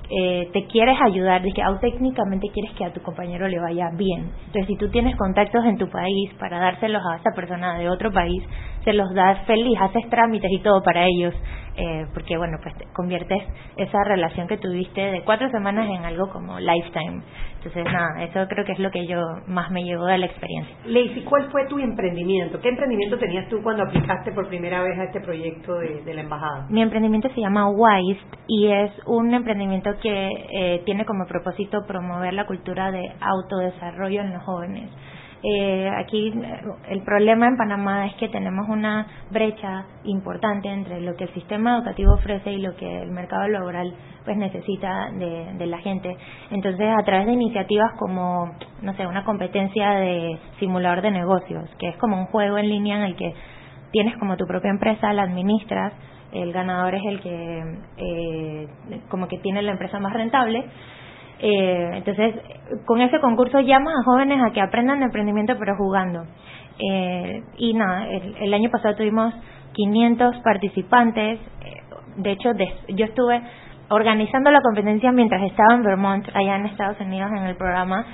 eh, 0.10 0.50
te 0.54 0.66
quieres 0.68 0.98
ayudar, 1.02 1.42
de 1.42 1.52
que 1.52 1.62
técnicamente 1.82 2.48
quieres 2.54 2.72
que 2.76 2.86
a 2.86 2.94
tu 2.94 3.02
compañero 3.02 3.48
le 3.48 3.60
vaya 3.60 3.90
bien. 3.96 4.32
Entonces, 4.48 4.68
si 4.68 4.76
tú 4.78 4.90
tienes 4.90 5.16
contactos 5.16 5.66
en 5.66 5.78
tu 5.78 5.90
país 5.90 6.32
para 6.40 6.60
dárselos 6.60 7.02
a 7.12 7.18
esta 7.18 7.32
persona 7.36 7.78
de 7.78 7.90
otro 7.90 8.12
país, 8.12 8.44
se 8.84 8.94
los 8.94 9.14
das 9.14 9.46
feliz, 9.46 9.78
haces 9.82 10.08
trámites 10.10 10.52
y 10.52 10.60
todo 10.60 10.82
para 10.84 11.06
ellos, 11.06 11.34
eh, 11.78 12.06
porque 12.14 12.38
bueno, 12.38 12.58
pues 12.62 12.74
conviertes 12.94 13.42
esa 13.78 14.04
relación 14.04 14.48
que 14.48 14.58
tuviste 14.58 15.02
de 15.02 15.22
cuatro 15.24 15.50
semanas 15.50 15.90
en 15.90 16.06
algo 16.06 16.30
como 16.30 16.60
lifetime. 16.60 17.22
Entonces, 17.58 17.92
nada, 17.92 18.24
eso 18.24 18.48
creo 18.48 18.64
que 18.64 18.74
es 18.74 18.80
lo 18.80 18.92
que 18.92 19.08
yo 19.08 19.20
más 19.48 19.72
me 19.72 19.84
llevó 19.84 20.06
de 20.06 20.20
la 20.20 20.28
experiencia. 20.28 20.76
Lacey, 20.86 21.24
¿cuál 21.24 21.50
fue 21.52 21.66
tu 21.66 21.80
emprendimiento? 21.80 22.62
¿Qué 22.62 22.70
emprendimiento 22.70 23.18
tenías 23.18 23.50
tú 23.50 23.62
cuando 23.64 23.84
aplicaste 23.84 24.32
por 24.34 24.48
primera 24.48 24.84
vez 24.84 25.00
a 25.00 25.06
este 25.06 25.20
proyecto 25.20 25.74
de, 25.80 26.14
la 26.14 26.22
embajada? 26.22 26.68
Mi 26.70 26.84
emprendimiento 26.84 27.28
se 27.30 27.42
llama 27.42 27.68
WISE 27.70 28.22
y 28.48 28.68
es 28.68 28.92
un 29.08 29.34
emprendimiento 29.34 29.98
que 30.00 30.30
eh, 30.52 30.84
tiene 30.86 31.06
como 31.06 31.26
propósito 31.26 31.80
promover 31.88 32.34
la 32.34 32.46
cultura 32.46 32.92
de 32.92 33.04
autodesarrollo 33.20 34.22
en 34.22 34.34
los 34.34 34.44
jóvenes. 34.44 34.92
Eh, 35.48 35.88
aquí 35.96 36.34
el 36.90 37.04
problema 37.04 37.48
en 37.48 37.56
Panamá 37.56 38.08
es 38.08 38.16
que 38.16 38.30
tenemos 38.30 38.68
una 38.68 39.06
brecha 39.30 39.86
importante 40.04 40.70
entre 40.70 41.02
lo 41.02 41.16
que 41.16 41.26
el 41.26 41.34
sistema 41.36 41.76
educativo 41.76 42.14
ofrece 42.14 42.52
y 42.52 42.62
lo 42.62 42.76
que 42.76 43.04
el 43.04 43.12
mercado 43.12 43.48
laboral 43.48 43.94
pues 44.24 44.38
necesita 44.38 45.12
de, 45.12 45.66
la 45.68 45.78
gente. 45.78 46.18
Entonces, 46.50 46.88
a 47.00 47.04
través 47.04 47.28
de 47.28 47.34
iniciativas 47.34 47.92
como, 48.00 48.56
no 48.82 48.94
sé, 48.96 49.06
una 49.06 49.24
competencia 49.24 49.92
de 49.92 50.36
simulador 50.60 51.04
de 51.04 51.12
negocios, 51.12 51.70
que 51.78 51.90
es 51.90 51.98
como 51.98 52.18
un 52.18 52.26
juego 52.26 52.58
en 52.58 52.68
línea 52.68 52.98
en 52.98 53.04
el 53.04 53.16
que 53.16 53.32
tienes 53.92 54.18
como 54.18 54.38
tu 54.38 54.48
propia 54.48 54.72
empresa, 54.72 55.14
la 55.14 55.24
administras, 55.24 55.94
el 56.32 56.54
ganador 56.54 56.96
es 56.96 57.04
el 57.06 57.22
que 57.22 57.64
eh, 57.98 58.68
como 59.10 59.28
que 59.28 59.38
tiene 59.38 59.62
la 59.62 59.74
empresa 59.74 60.00
más 60.00 60.14
rentable 60.14 60.66
eh, 61.40 61.92
entonces, 61.96 62.36
con 62.86 63.02
ese 63.02 63.20
concurso 63.20 63.60
llamas 63.60 63.94
a 64.00 64.04
jóvenes 64.04 64.42
a 64.44 64.52
que 64.52 64.62
aprendan 64.62 65.00
de 65.00 65.06
emprendimiento 65.06 65.56
pero 65.60 65.76
jugando. 65.78 66.24
Eh, 66.80 67.42
y 67.58 67.74
nada, 67.74 68.08
el, 68.08 68.54
año 68.54 68.70
pasado 68.70 68.96
tuvimos 68.96 69.34
500 69.74 70.38
participantes. 70.44 71.40
Eh, 71.40 71.84
de 72.18 72.32
hecho, 72.32 72.52
yo 72.90 73.06
estuve 73.06 73.42
organizando 73.90 74.52
la 74.52 74.62
competencia 74.62 75.12
mientras 75.12 75.44
estaba 75.44 75.76
en 75.76 75.84
Vermont, 75.84 76.28
allá 76.34 76.56
en 76.56 76.66
Estados 76.68 77.00
Unidos, 77.00 77.30
en 77.38 77.44
el 77.44 77.56
programa, 77.56 78.06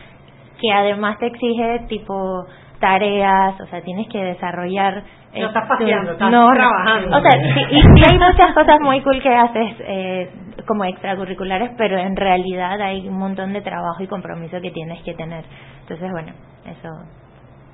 que 0.60 0.72
además 0.72 1.18
te 1.20 1.28
exige 1.28 1.86
tipo 1.88 2.46
tareas, 2.80 3.60
o 3.62 3.68
sea, 3.68 3.82
tienes 3.82 4.08
que 4.10 4.24
desarrollar 4.24 5.04
no 5.34 5.48
estás 5.48 5.68
paseando, 5.68 6.12
estás 6.12 6.30
trabajando. 6.30 7.18
O 7.18 7.22
sea, 7.22 7.32
y, 7.72 7.76
hay 7.76 8.18
muchas 8.18 8.54
cosas 8.54 8.82
muy 8.82 9.02
cool 9.02 9.22
que 9.22 9.34
haces 9.34 9.76
eh, 9.80 10.30
como 10.66 10.86
extracurriculares, 10.86 11.72
pero 11.78 11.98
en 11.98 12.16
realidad 12.16 12.82
hay 12.82 13.08
un 13.08 13.18
montón 13.18 13.54
de 13.54 13.62
trabajo 13.62 14.02
y 14.04 14.08
compromiso 14.08 14.60
que 14.62 14.72
tienes 14.72 15.02
que 15.04 15.14
tener. 15.14 15.46
Entonces, 15.82 16.10
bueno, 16.12 16.34
eso 16.66 16.90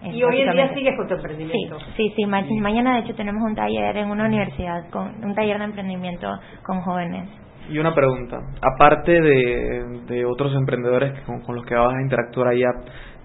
Y 0.03 0.23
hoy 0.23 0.41
en 0.41 0.51
día 0.51 0.73
sigues 0.73 0.95
con 0.97 1.07
tu 1.07 1.15
emprendimiento. 1.15 1.77
Sí, 1.95 2.13
sí, 2.15 2.25
mañana 2.25 2.95
de 2.95 2.99
hecho 3.01 3.15
tenemos 3.15 3.41
un 3.43 3.55
taller 3.55 3.97
en 3.97 4.09
una 4.09 4.25
universidad, 4.25 4.89
con 4.89 5.23
un 5.23 5.33
taller 5.35 5.57
de 5.57 5.65
emprendimiento 5.65 6.27
con 6.63 6.81
jóvenes. 6.81 7.29
Y 7.69 7.79
una 7.79 7.93
pregunta, 7.93 8.37
aparte 8.61 9.11
de, 9.11 10.01
de 10.07 10.25
otros 10.25 10.53
emprendedores 10.55 11.19
con, 11.25 11.41
con 11.41 11.55
los 11.55 11.65
que 11.65 11.75
vas 11.75 11.93
a 11.93 12.01
interactuar 12.01 12.47
allá, 12.47 12.69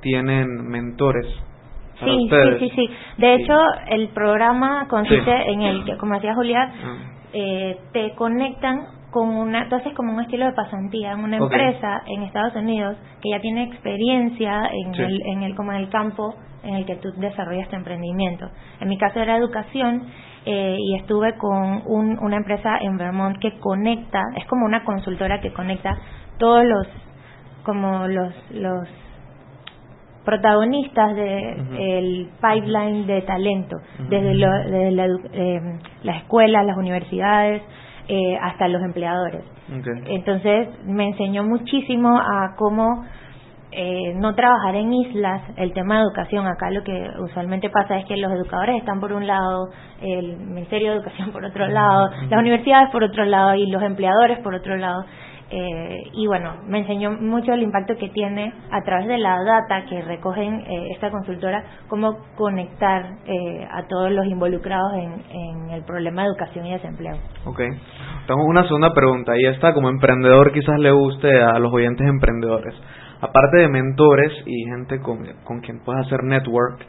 ¿tienen 0.00 0.48
mentores 0.66 1.26
Sí, 2.04 2.28
sí, 2.30 2.58
sí, 2.58 2.70
sí. 2.74 2.90
De 3.18 3.34
hecho, 3.34 3.54
el 3.88 4.08
programa 4.08 4.86
consiste 4.88 5.50
en 5.50 5.62
el 5.62 5.84
que, 5.84 5.96
como 5.96 6.14
decía 6.14 6.34
Julián, 6.34 6.72
ah. 6.84 6.96
eh, 7.32 7.78
te 7.92 8.14
conectan 8.14 8.86
con 9.12 9.28
una, 9.28 9.64
entonces 9.64 9.92
como 9.94 10.12
un 10.14 10.20
estilo 10.22 10.46
de 10.46 10.52
pasantía 10.52 11.12
en 11.12 11.20
una 11.20 11.36
empresa 11.36 12.02
en 12.06 12.22
Estados 12.22 12.56
Unidos 12.56 12.96
que 13.20 13.30
ya 13.30 13.40
tiene 13.40 13.64
experiencia 13.64 14.70
en 14.72 14.94
el, 14.94 15.22
en 15.26 15.42
el, 15.42 15.54
como 15.54 15.70
en 15.72 15.78
el 15.82 15.90
campo 15.90 16.34
en 16.64 16.76
el 16.76 16.86
que 16.86 16.96
tú 16.96 17.12
desarrollas 17.18 17.68
tu 17.68 17.76
emprendimiento. 17.76 18.48
En 18.80 18.88
mi 18.88 18.96
caso 18.96 19.20
era 19.20 19.36
educación 19.36 20.06
eh, 20.46 20.76
y 20.80 20.96
estuve 20.96 21.36
con 21.36 21.82
un, 21.86 22.18
una 22.20 22.36
empresa 22.36 22.78
en 22.80 22.96
Vermont 22.96 23.38
que 23.38 23.58
conecta, 23.60 24.22
es 24.36 24.46
como 24.46 24.64
una 24.64 24.82
consultora 24.82 25.40
que 25.40 25.52
conecta 25.52 25.94
todos 26.38 26.64
los 26.64 26.86
como 27.64 28.08
los 28.08 28.32
los 28.50 28.88
protagonistas 30.24 31.16
del 31.16 31.68
de 31.76 31.98
el 31.98 32.28
pipeline 32.40 33.06
de 33.06 33.22
talento, 33.22 33.76
desde, 34.08 34.34
lo, 34.34 34.48
desde 34.70 34.90
la, 34.92 35.06
eh, 35.32 35.60
las 36.04 36.16
escuelas, 36.22 36.64
las 36.64 36.76
universidades, 36.76 37.62
eh, 38.08 38.36
hasta 38.40 38.68
los 38.68 38.82
empleadores. 38.82 39.44
Entonces 40.06 40.68
me 40.84 41.08
enseñó 41.08 41.44
muchísimo 41.44 42.18
a 42.18 42.54
cómo 42.56 43.04
eh, 43.74 44.12
no 44.16 44.34
trabajar 44.34 44.74
en 44.74 44.92
islas 44.92 45.42
el 45.56 45.72
tema 45.72 45.96
de 45.96 46.02
educación. 46.02 46.46
Acá 46.46 46.70
lo 46.70 46.82
que 46.82 47.08
usualmente 47.20 47.70
pasa 47.70 47.98
es 47.98 48.04
que 48.06 48.16
los 48.18 48.30
educadores 48.32 48.76
están 48.76 49.00
por 49.00 49.12
un 49.12 49.26
lado, 49.26 49.70
el 50.02 50.36
Ministerio 50.36 50.90
de 50.90 50.96
Educación 50.98 51.32
por 51.32 51.44
otro 51.44 51.66
lado, 51.68 52.10
las 52.28 52.38
universidades 52.38 52.90
por 52.90 53.02
otro 53.02 53.24
lado 53.24 53.54
y 53.54 53.70
los 53.70 53.82
empleadores 53.82 54.40
por 54.40 54.54
otro 54.54 54.76
lado. 54.76 55.04
Eh, 55.54 56.04
y 56.14 56.26
bueno, 56.26 56.54
me 56.66 56.78
enseñó 56.78 57.10
mucho 57.10 57.52
el 57.52 57.62
impacto 57.62 57.94
que 57.96 58.08
tiene 58.08 58.54
a 58.70 58.80
través 58.84 59.06
de 59.06 59.18
la 59.18 59.36
data 59.44 59.84
que 59.84 60.00
recogen 60.00 60.60
eh, 60.60 60.88
esta 60.94 61.10
consultora, 61.10 61.62
cómo 61.88 62.20
conectar 62.36 63.18
eh, 63.26 63.68
a 63.70 63.86
todos 63.86 64.10
los 64.12 64.24
involucrados 64.24 64.94
en, 64.94 65.70
el 65.72 65.84
problema 65.84 66.22
de 66.22 66.28
educación 66.28 66.66
y 66.66 66.72
desempleo. 66.72 67.16
Ok, 67.44 67.60
tengo 68.26 68.44
una 68.44 68.64
segunda 68.64 68.94
pregunta 68.94 69.32
y 69.36 69.44
esta 69.46 69.74
como 69.74 69.90
emprendedor 69.90 70.52
quizás 70.52 70.78
le 70.78 70.90
guste 70.90 71.28
a 71.42 71.58
los 71.58 71.72
oyentes 71.72 72.06
emprendedores. 72.06 72.74
Aparte 73.20 73.58
de 73.58 73.68
mentores 73.68 74.32
y 74.46 74.64
gente 74.64 75.00
con, 75.00 75.18
con 75.44 75.60
quien 75.60 75.80
puedas 75.80 76.06
hacer 76.06 76.24
network, 76.24 76.80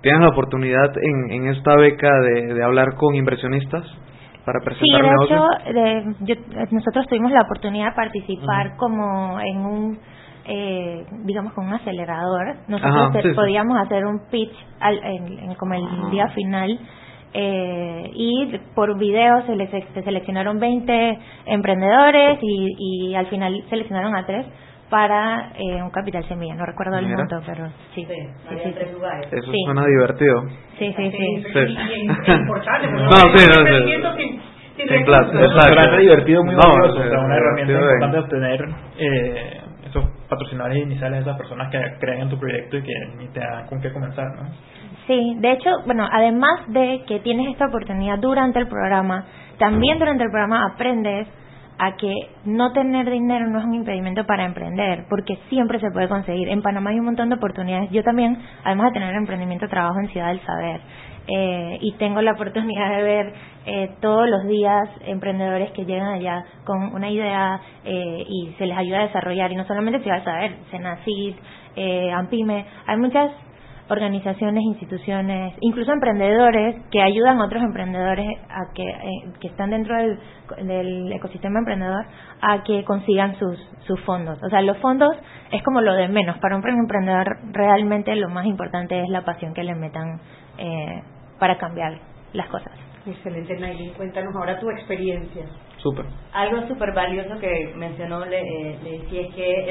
¿tienes 0.00 0.20
la 0.20 0.28
oportunidad 0.28 0.90
en, 1.02 1.48
esta 1.48 1.76
beca 1.76 2.10
de 2.20 2.62
hablar 2.62 2.94
con 2.96 3.14
inversionistas? 3.14 3.84
Para 4.44 4.60
presentar 4.60 5.02
sí, 5.02 5.72
de 5.72 5.98
hecho, 5.98 6.70
nosotros 6.70 7.06
tuvimos 7.06 7.32
la 7.32 7.42
oportunidad 7.42 7.90
de 7.90 7.96
participar 7.96 8.76
como 8.76 9.40
en 9.40 9.58
un, 9.58 9.98
eh, 10.44 11.06
digamos, 11.24 11.52
con 11.54 11.66
un 11.66 11.74
acelerador. 11.74 12.56
Nosotros 12.68 13.34
podíamos 13.34 13.78
hacer 13.78 14.04
un 14.04 14.28
pitch 14.30 14.54
al, 14.80 14.98
en, 15.02 15.54
como 15.54 15.74
el 15.74 16.10
día 16.10 16.28
final. 16.28 16.78
Eh, 17.36 18.10
y 18.14 18.58
por 18.76 18.96
video 18.96 19.44
se, 19.46 19.56
les, 19.56 19.68
se 19.70 20.02
seleccionaron 20.02 20.60
20 20.60 21.18
emprendedores 21.46 22.38
y, 22.40 23.08
y 23.10 23.14
al 23.16 23.26
final 23.26 23.64
seleccionaron 23.68 24.14
a 24.14 24.24
tres 24.24 24.46
para 24.94 25.50
eh, 25.58 25.82
un 25.82 25.90
capital 25.90 26.22
semilla. 26.28 26.54
No 26.54 26.64
recuerdo 26.66 26.96
el 26.98 27.08
monto, 27.08 27.42
pero 27.44 27.66
sí. 27.96 28.06
sí, 28.06 28.14
sí, 28.48 28.56
sí, 28.62 28.74
Eso 29.32 29.52
suena 29.64 29.84
divertido. 29.86 30.42
Sí, 30.78 30.94
sí, 30.96 31.10
sí. 31.10 31.42
no, 31.52 32.54
sí, 33.34 33.46
no, 34.00 34.14
sí. 34.14 34.40
Sin 34.76 35.04
clase, 35.04 35.32
es 35.34 35.98
divertido, 35.98 36.44
muy 36.44 36.54
valioso. 36.54 37.00
o 37.00 37.08
sea, 37.08 37.18
una 37.18 37.36
herramienta 37.36 37.72
importante 37.72 38.16
de 38.16 38.22
obtener 38.22 38.68
eh, 38.98 39.60
esos 39.88 40.04
patrocinadores 40.28 40.78
iniciales 40.78 41.16
de 41.16 41.22
esas 41.22 41.38
personas 41.38 41.72
que 41.72 41.80
creen 41.98 42.20
en 42.22 42.28
tu 42.28 42.38
proyecto 42.38 42.76
y 42.76 42.82
que 42.82 42.94
ni 43.18 43.26
te 43.30 43.40
dan 43.40 43.66
con 43.66 43.80
qué 43.80 43.92
comenzar, 43.92 44.26
¿no? 44.36 44.48
Sí, 45.08 45.36
de 45.40 45.52
hecho, 45.54 45.70
bueno, 45.86 46.06
además 46.08 46.68
de 46.68 47.02
que 47.08 47.18
tienes 47.18 47.48
esta 47.50 47.66
oportunidad 47.66 48.20
durante 48.20 48.60
el 48.60 48.68
programa, 48.68 49.26
también 49.58 49.98
durante 49.98 50.22
el 50.22 50.30
programa 50.30 50.66
aprendes 50.72 51.26
a 51.78 51.96
que 51.96 52.12
no 52.44 52.72
tener 52.72 53.10
dinero 53.10 53.48
no 53.48 53.58
es 53.58 53.64
un 53.64 53.74
impedimento 53.74 54.24
para 54.26 54.44
emprender, 54.44 55.06
porque 55.08 55.38
siempre 55.48 55.80
se 55.80 55.90
puede 55.90 56.08
conseguir. 56.08 56.48
En 56.48 56.62
Panamá 56.62 56.90
hay 56.90 56.98
un 56.98 57.06
montón 57.06 57.28
de 57.28 57.36
oportunidades. 57.36 57.90
Yo 57.90 58.02
también, 58.02 58.38
además 58.64 58.92
de 58.92 59.00
tener 59.00 59.14
emprendimiento, 59.14 59.68
trabajo 59.68 59.98
en 60.00 60.08
Ciudad 60.08 60.28
del 60.28 60.40
Saber. 60.40 60.80
Eh, 61.26 61.78
y 61.80 61.92
tengo 61.92 62.20
la 62.20 62.32
oportunidad 62.32 62.96
de 62.96 63.02
ver 63.02 63.34
eh, 63.64 63.90
todos 64.00 64.28
los 64.28 64.44
días 64.46 64.90
emprendedores 65.06 65.70
que 65.72 65.86
llegan 65.86 66.12
allá 66.12 66.44
con 66.64 66.94
una 66.94 67.10
idea 67.10 67.58
eh, 67.82 68.24
y 68.28 68.54
se 68.58 68.66
les 68.66 68.76
ayuda 68.76 69.00
a 69.00 69.06
desarrollar. 69.06 69.50
Y 69.50 69.56
no 69.56 69.64
solamente 69.64 70.00
Ciudad 70.00 70.16
del 70.16 70.24
Saber, 70.24 70.56
Senacid, 70.70 71.34
eh, 71.76 72.12
Ampime, 72.12 72.66
hay 72.86 72.96
muchas 72.98 73.32
organizaciones, 73.88 74.62
instituciones, 74.64 75.54
incluso 75.60 75.92
emprendedores 75.92 76.76
que 76.90 77.02
ayudan 77.02 77.40
a 77.40 77.44
otros 77.44 77.62
emprendedores 77.62 78.26
a 78.48 78.72
que, 78.74 78.82
eh, 78.82 79.32
que 79.40 79.48
están 79.48 79.70
dentro 79.70 79.96
del, 79.96 80.18
del, 80.66 81.12
ecosistema 81.12 81.58
emprendedor 81.58 82.06
a 82.40 82.62
que 82.62 82.84
consigan 82.84 83.36
sus, 83.38 83.58
sus 83.86 84.00
fondos. 84.02 84.42
O 84.42 84.48
sea, 84.48 84.62
los 84.62 84.78
fondos 84.78 85.14
es 85.52 85.62
como 85.62 85.80
lo 85.80 85.94
de 85.94 86.08
menos. 86.08 86.38
Para 86.38 86.56
un 86.56 86.66
emprendedor 86.66 87.38
realmente 87.52 88.14
lo 88.16 88.30
más 88.30 88.46
importante 88.46 89.00
es 89.00 89.08
la 89.10 89.22
pasión 89.22 89.52
que 89.52 89.64
le 89.64 89.74
metan 89.74 90.20
eh, 90.58 91.02
para 91.38 91.58
cambiar 91.58 91.98
las 92.32 92.48
cosas. 92.48 92.72
Excelente, 93.06 93.54
Nailin. 93.58 93.92
Cuéntanos 93.92 94.34
ahora 94.34 94.58
tu 94.58 94.70
experiencia. 94.70 95.44
Algo 96.32 96.66
súper 96.66 96.94
valioso 96.94 97.38
que 97.38 97.72
mencionó, 97.76 98.24
le, 98.24 98.40
eh, 98.40 98.78
le, 98.82 98.98
decía, 99.00 99.20
es 99.20 99.34
que 99.34 99.70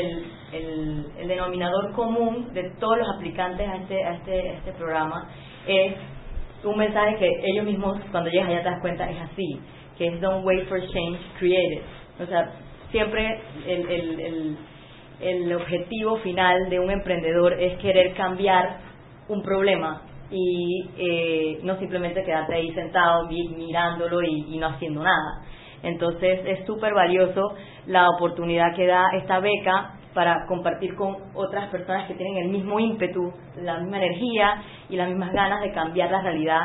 el, 0.51 1.27
denominador 1.27 1.91
común 1.93 2.53
de 2.53 2.69
todos 2.79 2.99
los 2.99 3.07
aplicantes 3.15 3.67
a 3.67 3.77
este, 3.77 4.03
a 4.03 4.13
este, 4.15 4.49
a 4.49 4.53
este 4.53 4.71
programa 4.73 5.27
es 5.65 5.95
un 6.63 6.77
mensaje 6.77 7.15
que 7.17 7.29
ellos 7.45 7.65
mismos, 7.65 7.99
cuando 8.11 8.29
llegas 8.29 8.47
allá 8.47 8.63
te 8.63 8.69
das 8.69 8.81
cuenta, 8.81 9.09
es 9.09 9.19
así, 9.21 9.59
que 9.97 10.07
es 10.07 10.21
Don't 10.21 10.45
wait 10.45 10.67
for 10.67 10.79
change, 10.79 11.19
create 11.39 11.77
it. 11.77 11.83
O 12.21 12.25
sea, 12.27 12.51
siempre 12.91 13.41
el, 13.65 13.89
el, 13.89 14.57
el, 15.19 15.53
objetivo 15.53 16.17
final 16.17 16.69
de 16.69 16.79
un 16.79 16.91
emprendedor 16.91 17.59
es 17.59 17.77
querer 17.79 18.13
cambiar 18.13 18.77
un 19.29 19.41
problema 19.41 20.03
y 20.29 20.89
eh, 20.97 21.59
no 21.63 21.77
simplemente 21.79 22.23
quedarte 22.23 22.53
ahí 22.53 22.71
sentado 22.73 23.27
mirándolo 23.27 24.21
y 24.21 24.57
no 24.57 24.67
haciendo 24.67 25.01
nada. 25.03 25.43
Entonces 25.83 26.39
es 26.45 26.65
súper 26.65 26.93
valioso 26.93 27.55
la 27.87 28.09
oportunidad 28.09 28.73
que 28.75 28.87
da 28.87 29.11
esta 29.13 29.39
beca 29.39 29.99
para 30.13 30.45
compartir 30.47 30.95
con 30.95 31.15
otras 31.33 31.69
personas 31.69 32.07
que 32.07 32.15
tienen 32.15 32.45
el 32.45 32.49
mismo 32.49 32.79
ímpetu, 32.79 33.33
la 33.61 33.79
misma 33.79 33.97
energía 33.97 34.63
y 34.89 34.95
las 34.95 35.09
mismas 35.09 35.31
ganas 35.33 35.61
de 35.61 35.71
cambiar 35.71 36.11
la 36.11 36.21
realidad, 36.21 36.61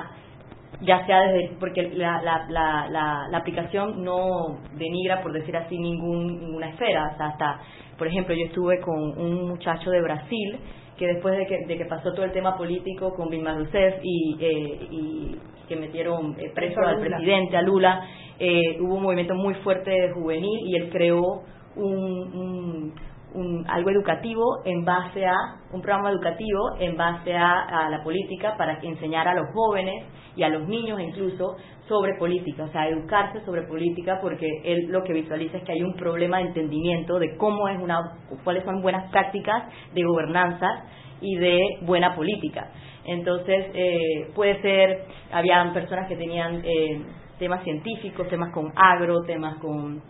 ya 0.82 1.04
sea 1.06 1.22
desde, 1.22 1.56
porque 1.58 1.82
la, 1.94 2.22
la, 2.22 2.46
la, 2.48 3.26
la, 3.30 3.38
aplicación 3.38 4.04
no 4.04 4.58
denigra, 4.74 5.22
por 5.22 5.32
decir 5.32 5.56
así, 5.56 5.78
ningún, 5.78 6.40
ninguna 6.40 6.68
esfera, 6.68 7.16
hasta, 7.18 7.60
por 7.96 8.06
ejemplo, 8.06 8.34
yo 8.34 8.46
estuve 8.46 8.80
con 8.80 9.18
un 9.18 9.48
muchacho 9.48 9.90
de 9.90 10.02
Brasil 10.02 10.60
que 10.96 11.06
después 11.06 11.36
de 11.38 11.46
que, 11.46 11.64
de 11.66 11.78
que 11.78 11.84
pasó 11.86 12.12
todo 12.12 12.24
el 12.24 12.32
tema 12.32 12.56
político 12.56 13.14
con 13.14 13.30
Dilma 13.30 13.54
Rousseff 13.54 14.00
y, 14.02 14.36
eh, 14.40 14.88
y 14.90 15.36
que 15.68 15.76
metieron 15.76 16.34
eh, 16.38 16.50
preso 16.54 16.80
al 16.80 16.98
presidente, 16.98 17.56
a 17.56 17.62
Lula, 17.62 18.02
eh, 18.38 18.80
hubo 18.80 18.94
un 18.94 19.02
movimiento 19.02 19.34
muy 19.34 19.54
fuerte 19.56 19.90
de 19.90 20.12
juvenil 20.12 20.60
y 20.66 20.76
él 20.76 20.90
creó 20.90 21.42
un, 21.76 22.94
un, 23.34 23.64
algo 23.68 23.90
educativo 23.90 24.62
en 24.64 24.84
base 24.84 25.26
a, 25.26 25.34
un 25.72 25.82
programa 25.82 26.10
educativo 26.10 26.76
en 26.78 26.96
base 26.96 27.34
a, 27.34 27.88
la 27.90 28.02
política 28.02 28.56
para 28.56 28.78
enseñar 28.82 29.28
a 29.28 29.34
los 29.34 29.46
jóvenes 29.52 30.06
y 30.36 30.42
a 30.42 30.48
los 30.48 30.66
niños 30.68 31.00
incluso 31.00 31.56
sobre 31.88 32.14
política, 32.18 32.64
o 32.64 32.68
sea, 32.68 32.88
educarse 32.88 33.44
sobre 33.44 33.62
política 33.62 34.18
porque 34.20 34.46
él 34.64 34.86
lo 34.88 35.02
que 35.02 35.12
visualiza 35.12 35.58
es 35.58 35.64
que 35.64 35.72
hay 35.72 35.82
un 35.82 35.94
problema 35.94 36.38
de 36.38 36.44
entendimiento 36.44 37.18
de 37.18 37.36
cómo 37.36 37.68
es 37.68 37.78
una, 37.80 37.98
cuáles 38.44 38.64
son 38.64 38.82
buenas 38.82 39.10
prácticas 39.10 39.64
de 39.94 40.02
gobernanza 40.02 40.84
y 41.20 41.36
de 41.36 41.58
buena 41.82 42.14
política. 42.14 42.70
Entonces, 43.04 43.66
eh, 43.72 44.30
puede 44.34 44.60
ser, 44.60 45.06
habían 45.32 45.72
personas 45.72 46.08
que 46.08 46.16
tenían 46.16 46.62
eh, 46.64 47.02
temas 47.38 47.62
científicos, 47.64 48.28
temas 48.28 48.52
con 48.52 48.72
agro, 48.74 49.22
temas 49.26 49.56
con, 49.58 50.02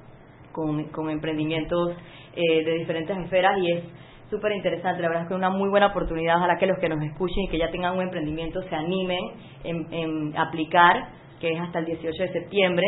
con, 0.52 1.10
emprendimientos 1.10 1.96
eh, 2.34 2.64
de 2.64 2.72
diferentes 2.78 3.16
esferas 3.18 3.58
y 3.58 3.72
es 3.72 3.84
súper 4.30 4.52
interesante, 4.52 5.00
la 5.02 5.08
verdad 5.08 5.22
es 5.22 5.28
que 5.28 5.34
es 5.34 5.38
una 5.38 5.50
muy 5.50 5.70
buena 5.70 5.86
oportunidad, 5.86 6.36
ojalá 6.36 6.56
que 6.58 6.66
los 6.66 6.78
que 6.78 6.88
nos 6.88 7.02
escuchen 7.02 7.44
y 7.44 7.48
que 7.48 7.58
ya 7.58 7.70
tengan 7.70 7.96
un 7.96 8.02
emprendimiento 8.02 8.62
se 8.62 8.74
animen 8.74 9.20
en, 9.64 10.36
aplicar, 10.36 11.08
que 11.40 11.52
es 11.52 11.60
hasta 11.60 11.78
el 11.78 11.86
18 11.86 12.22
de 12.22 12.32
septiembre. 12.32 12.86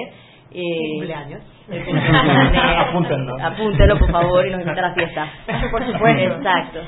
Eh, 0.52 0.62
cumpleaños. 0.94 1.42
Apúntenlo. 2.88 3.36
Apúntenlo, 3.40 3.98
por 3.98 4.10
favor, 4.10 4.46
y 4.46 4.50
nos 4.50 4.60
invita 4.60 4.80
a 4.80 4.88
la 4.88 4.94
fiesta. 4.94 5.28
por 5.70 5.86
supuesto. 5.86 6.36
Exacto. 6.36 6.80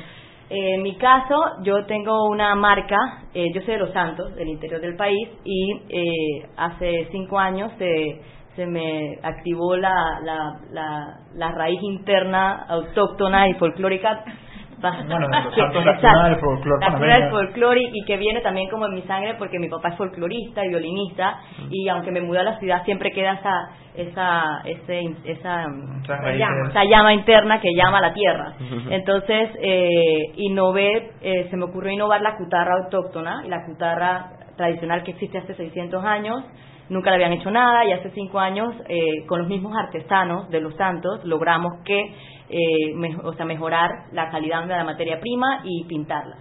En 0.54 0.82
mi 0.82 0.96
caso, 0.96 1.34
yo 1.62 1.86
tengo 1.86 2.28
una 2.28 2.54
marca, 2.54 3.24
eh, 3.32 3.46
yo 3.54 3.62
soy 3.62 3.74
de 3.74 3.80
Los 3.80 3.92
Santos, 3.92 4.34
del 4.34 4.48
interior 4.48 4.82
del 4.82 4.96
país, 4.96 5.28
y 5.44 5.72
eh, 5.88 6.46
hace 6.56 7.08
cinco 7.10 7.38
años 7.38 7.72
se, 7.78 8.20
se 8.56 8.66
me 8.66 9.18
activó 9.22 9.76
la, 9.76 10.20
la, 10.22 11.20
la 11.34 11.52
raíz 11.52 11.82
interna 11.82 12.66
autóctona 12.68 13.48
y 13.48 13.54
folclórica 13.54 14.24
bueno, 15.06 15.28
del 17.00 17.30
folclore 17.30 17.80
y 17.92 18.04
que 18.04 18.16
viene 18.16 18.40
también 18.40 18.68
como 18.68 18.86
en 18.86 18.94
mi 18.94 19.02
sangre 19.02 19.34
porque 19.38 19.58
mi 19.58 19.68
papá 19.68 19.90
es 19.90 19.96
folclorista 19.96 20.64
y 20.64 20.68
violinista 20.68 21.38
y 21.70 21.88
aunque 21.88 22.10
me 22.10 22.20
mudé 22.20 22.40
a 22.40 22.44
la 22.44 22.58
ciudad 22.58 22.84
siempre 22.84 23.10
queda 23.12 23.34
esa 23.34 23.70
esa 23.94 24.62
ese, 24.64 25.00
esa, 25.24 25.66
esa, 26.04 26.84
llama, 26.84 27.12
interna 27.12 27.60
que 27.60 27.74
llama 27.74 27.98
a 27.98 28.00
la 28.00 28.14
tierra. 28.14 28.54
Entonces, 28.90 29.50
eh, 29.60 30.32
innové, 30.36 31.10
eh, 31.20 31.48
se 31.50 31.56
me 31.56 31.64
ocurrió 31.64 31.92
innovar 31.92 32.22
la 32.22 32.36
cutarra 32.36 32.76
autóctona 32.84 33.42
y 33.44 33.48
la 33.48 33.66
cutarra 33.66 34.30
tradicional 34.56 35.02
que 35.02 35.12
existe 35.12 35.38
hace 35.38 35.54
600 35.54 36.04
años 36.04 36.42
nunca 36.92 37.11
le 37.11 37.16
habían 37.16 37.33
hecho 37.33 37.50
nada 37.50 37.85
y 37.85 37.92
hace 37.92 38.11
cinco 38.11 38.38
años 38.38 38.74
eh, 38.88 39.26
con 39.26 39.40
los 39.40 39.48
mismos 39.48 39.72
artesanos 39.76 40.48
de 40.50 40.61
los 40.61 40.76
santos 40.76 41.24
logramos 41.24 41.83
que 41.85 42.14
eh, 42.48 43.16
o 43.24 43.33
sea, 43.33 43.46
mejorar 43.46 43.90
la 44.12 44.31
calidad 44.31 44.62
de 44.66 44.76
la 44.76 44.85
materia 44.85 45.18
prima 45.18 45.62
y 45.64 45.85
pintarla. 45.85 46.37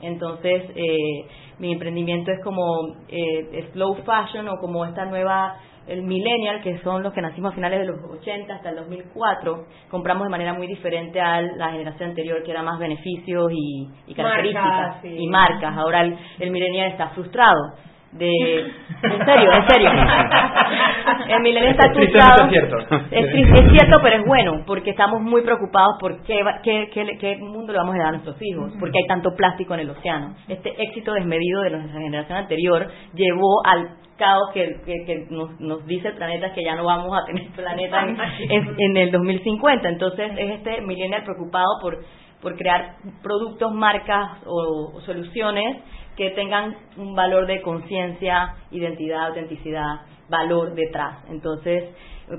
Entonces, 0.00 0.62
eh, 0.74 1.26
mi 1.58 1.72
emprendimiento 1.72 2.32
es 2.32 2.42
como 2.42 2.96
eh, 3.08 3.68
slow 3.72 3.96
fashion 3.96 4.48
o 4.48 4.56
como 4.58 4.86
esta 4.86 5.04
nueva, 5.04 5.56
el 5.86 6.02
millennial, 6.02 6.62
que 6.62 6.78
son 6.78 7.02
los 7.02 7.12
que 7.12 7.20
nacimos 7.20 7.52
a 7.52 7.54
finales 7.54 7.80
de 7.80 7.86
los 7.88 7.98
80 8.02 8.54
hasta 8.54 8.70
el 8.70 8.76
2004, 8.76 9.66
compramos 9.90 10.24
de 10.24 10.30
manera 10.30 10.54
muy 10.54 10.66
diferente 10.66 11.20
a 11.20 11.42
la 11.42 11.72
generación 11.72 12.10
anterior, 12.10 12.42
que 12.42 12.50
era 12.50 12.62
más 12.62 12.78
beneficios 12.78 13.52
y, 13.52 14.14
características 14.14 15.04
y 15.04 15.26
marcas. 15.28 15.76
Ahora 15.76 16.00
el, 16.00 16.16
el 16.38 16.50
millennial 16.50 16.92
está 16.92 17.08
frustrado 17.10 17.74
de 18.12 18.60
en 19.02 19.24
serio 19.24 19.52
en 19.52 19.68
serio. 19.68 19.90
El 21.28 21.42
milenio 21.42 21.70
está 21.70 21.86
es 21.86 22.50
cierto. 22.50 22.78
Es, 23.10 23.70
cierto 23.70 23.98
pero 24.02 24.16
es 24.16 24.26
bueno 24.26 24.64
porque 24.66 24.90
estamos 24.90 25.20
muy 25.20 25.42
preocupados 25.42 25.96
por 26.00 26.22
qué, 26.22 26.42
qué, 26.62 26.88
qué, 27.18 27.36
mundo 27.36 27.72
le 27.72 27.78
vamos 27.78 27.94
a 27.94 27.98
dar 27.98 28.08
a 28.08 28.12
nuestros 28.12 28.36
hijos 28.40 28.72
porque 28.80 28.98
hay 28.98 29.06
tanto 29.06 29.30
plástico 29.36 29.74
en 29.74 29.80
el 29.80 29.90
océano. 29.90 30.34
Este 30.48 30.70
éxito 30.82 31.12
desmedido 31.12 31.62
de 31.62 31.70
nuestra 31.70 32.00
generación 32.00 32.38
anterior 32.38 32.88
llevó 33.14 33.64
al 33.64 33.96
caos 34.16 34.50
que, 34.52 34.80
que, 34.84 35.26
nos, 35.30 35.58
nos, 35.60 35.86
dice 35.86 36.08
el 36.08 36.14
planeta 36.14 36.52
que 36.52 36.62
ya 36.62 36.74
no 36.74 36.84
vamos 36.84 37.16
a 37.16 37.24
tener 37.24 37.48
planeta 37.52 38.02
en, 38.50 38.74
en, 38.76 38.96
el 38.98 39.10
2050 39.10 39.88
entonces 39.88 40.32
es 40.36 40.50
este 40.56 40.82
millennial 40.82 41.24
preocupado 41.24 41.78
por 41.80 42.00
por 42.42 42.56
crear 42.56 42.96
productos, 43.22 43.72
marcas 43.72 44.38
o 44.46 45.00
soluciones 45.04 45.82
que 46.16 46.30
tengan 46.30 46.76
un 46.96 47.14
valor 47.14 47.46
de 47.46 47.62
conciencia, 47.62 48.54
identidad, 48.70 49.28
autenticidad, 49.28 50.00
valor 50.28 50.74
detrás. 50.74 51.24
Entonces, 51.28 51.84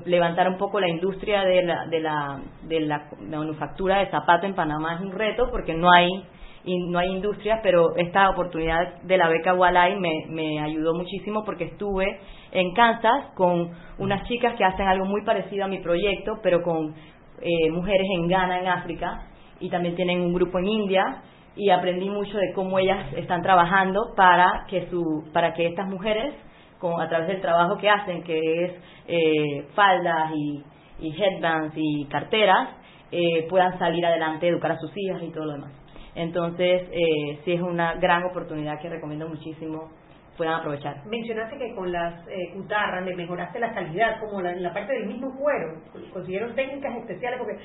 levantar 0.06 0.48
un 0.48 0.56
poco 0.56 0.80
la 0.80 0.88
industria 0.88 1.44
de 1.44 1.62
la, 1.62 1.86
de 1.86 2.00
la, 2.00 2.40
de 2.62 2.80
la, 2.80 3.08
manufactura 3.20 3.98
de 3.98 4.10
zapato 4.10 4.46
en 4.46 4.54
Panamá 4.54 4.94
es 4.94 5.00
un 5.00 5.12
reto 5.12 5.48
porque 5.50 5.74
no 5.74 5.90
hay 5.90 6.08
no 6.64 7.00
hay 7.00 7.08
industria, 7.08 7.58
pero 7.60 7.96
esta 7.96 8.30
oportunidad 8.30 9.02
de 9.02 9.16
la 9.16 9.28
beca 9.28 9.52
Walai 9.52 9.98
me, 9.98 10.26
me 10.28 10.60
ayudó 10.60 10.94
muchísimo 10.94 11.42
porque 11.44 11.64
estuve 11.64 12.20
en 12.52 12.72
Kansas 12.72 13.32
con 13.34 13.72
unas 13.98 14.28
chicas 14.28 14.54
que 14.56 14.64
hacen 14.64 14.86
algo 14.86 15.04
muy 15.06 15.24
parecido 15.24 15.64
a 15.64 15.68
mi 15.68 15.80
proyecto, 15.80 16.34
pero 16.40 16.62
con 16.62 16.94
eh, 17.40 17.70
mujeres 17.72 18.06
en 18.16 18.28
Ghana, 18.28 18.60
en 18.60 18.68
África, 18.68 19.26
y 19.58 19.70
también 19.70 19.96
tienen 19.96 20.20
un 20.20 20.32
grupo 20.32 20.60
en 20.60 20.68
India 20.68 21.02
y 21.56 21.70
aprendí 21.70 22.08
mucho 22.08 22.36
de 22.38 22.52
cómo 22.54 22.78
ellas 22.78 23.12
están 23.14 23.42
trabajando 23.42 24.12
para 24.16 24.64
que 24.68 24.88
su 24.88 25.24
para 25.32 25.52
que 25.52 25.66
estas 25.66 25.88
mujeres 25.88 26.34
con, 26.78 27.00
a 27.00 27.08
través 27.08 27.28
del 27.28 27.40
trabajo 27.40 27.76
que 27.78 27.88
hacen 27.88 28.22
que 28.22 28.64
es 28.64 28.72
eh, 29.06 29.66
faldas 29.74 30.32
y, 30.34 30.64
headbands 31.00 31.74
y 31.76 32.06
carteras 32.06 32.68
eh, 33.10 33.46
puedan 33.50 33.78
salir 33.78 34.04
adelante 34.06 34.48
educar 34.48 34.72
a 34.72 34.78
sus 34.78 34.92
hijas 34.96 35.22
y 35.22 35.30
todo 35.30 35.46
lo 35.46 35.52
demás 35.52 35.72
entonces 36.14 36.88
eh, 36.90 37.40
sí 37.44 37.52
es 37.52 37.60
una 37.60 37.94
gran 37.94 38.24
oportunidad 38.24 38.80
que 38.80 38.88
recomiendo 38.88 39.28
muchísimo 39.28 39.90
puedan 40.36 40.54
aprovechar. 40.54 41.04
Mencionaste 41.06 41.58
que 41.58 41.74
con 41.74 41.92
las 41.92 42.26
eh, 42.28 42.52
cutarras 42.54 43.04
le 43.04 43.14
mejoraste 43.14 43.58
la 43.58 43.72
calidad, 43.72 44.18
como 44.20 44.40
la, 44.40 44.54
la 44.56 44.72
parte 44.72 44.92
del 44.92 45.06
mismo 45.06 45.36
cuero. 45.36 45.80
Consiguieron 46.12 46.54
técnicas 46.54 46.96
especiales 46.96 47.38
porque 47.38 47.58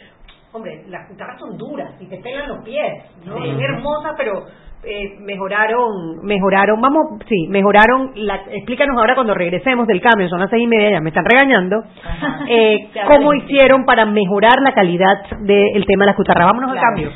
hombre, 0.54 0.84
las 0.88 1.10
guitarras 1.10 1.40
son 1.40 1.58
duras 1.58 1.94
y 2.00 2.06
te 2.06 2.18
pegan 2.18 2.48
los 2.48 2.64
pies, 2.64 3.04
¿no? 3.26 3.38
Son 3.38 3.62
hermosas, 3.62 4.14
pero 4.18 4.46
eh, 4.84 5.18
mejoraron, 5.20 6.24
mejoraron, 6.24 6.80
vamos, 6.80 7.22
sí, 7.28 7.48
mejoraron, 7.50 8.12
la, 8.16 8.36
explícanos 8.52 8.98
ahora 8.98 9.16
cuando 9.16 9.34
regresemos 9.34 9.88
del 9.88 10.02
cambio, 10.02 10.30
son 10.30 10.40
las 10.40 10.50
seis 10.50 10.64
y 10.64 10.68
media, 10.68 10.92
ya 10.92 11.02
me 11.02 11.10
están 11.10 11.26
regañando, 11.26 11.84
eh, 12.50 12.90
cómo 13.08 13.34
hicieron 13.34 13.86
para 13.86 14.06
mejorar 14.06 14.62
la 14.62 14.74
calidad 14.74 15.38
del 15.42 15.86
tema 15.86 16.06
de 16.06 16.12
las 16.12 16.18
guitarras. 16.18 16.48
Vámonos 16.48 16.72
al 16.72 16.82
cambio. 16.82 17.12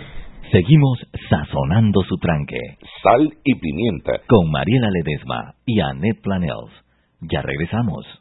Seguimos 0.51 0.99
sazonando 1.29 2.01
su 2.01 2.17
tranque. 2.17 2.57
Sal 3.01 3.31
y 3.43 3.55
pimienta. 3.55 4.19
Con 4.27 4.51
Mariela 4.51 4.89
Ledesma 4.91 5.53
y 5.65 5.79
Annette 5.79 6.21
Planels. 6.21 6.71
Ya 7.21 7.41
regresamos. 7.41 8.20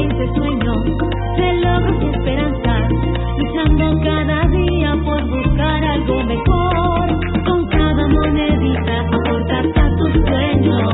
País 0.00 0.18
de 0.18 0.34
sueños 0.34 0.76
logros 1.60 2.02
y 2.02 2.06
esperanza, 2.06 2.88
luchando 3.38 4.00
cada 4.02 4.46
día 4.48 4.96
por 5.04 5.28
buscar 5.28 5.84
algo 5.84 6.22
mejor. 6.24 7.08
Con 7.44 7.66
cada 7.68 8.08
monedita 8.08 9.00
aportar 9.00 9.66
a 9.66 9.96
tus 9.96 10.12
sueños, 10.12 10.92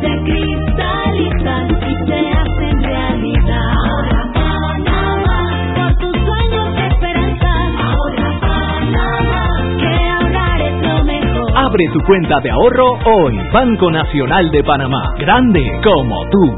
se 0.00 0.22
cristalizan 0.24 1.68
y 1.70 2.06
se 2.06 2.30
hacen 2.30 2.82
realidad. 2.82 3.70
Ahora 3.90 4.32
Panamá, 4.34 5.74
por 5.76 5.94
tus 5.98 6.12
sueños 6.12 6.68
y 6.76 6.80
esperanzas. 6.92 7.70
Ahora 7.78 8.40
Panamá, 8.40 9.76
que 9.78 10.08
ahorrar 10.08 10.60
es 10.60 10.82
lo 10.82 11.04
mejor. 11.04 11.52
Abre 11.56 11.88
tu 11.92 12.00
cuenta 12.00 12.40
de 12.40 12.50
ahorro 12.50 12.98
hoy. 13.04 13.38
Banco 13.52 13.90
Nacional 13.90 14.50
de 14.50 14.64
Panamá. 14.64 15.14
Grande 15.18 15.80
como 15.84 16.28
tú. 16.30 16.56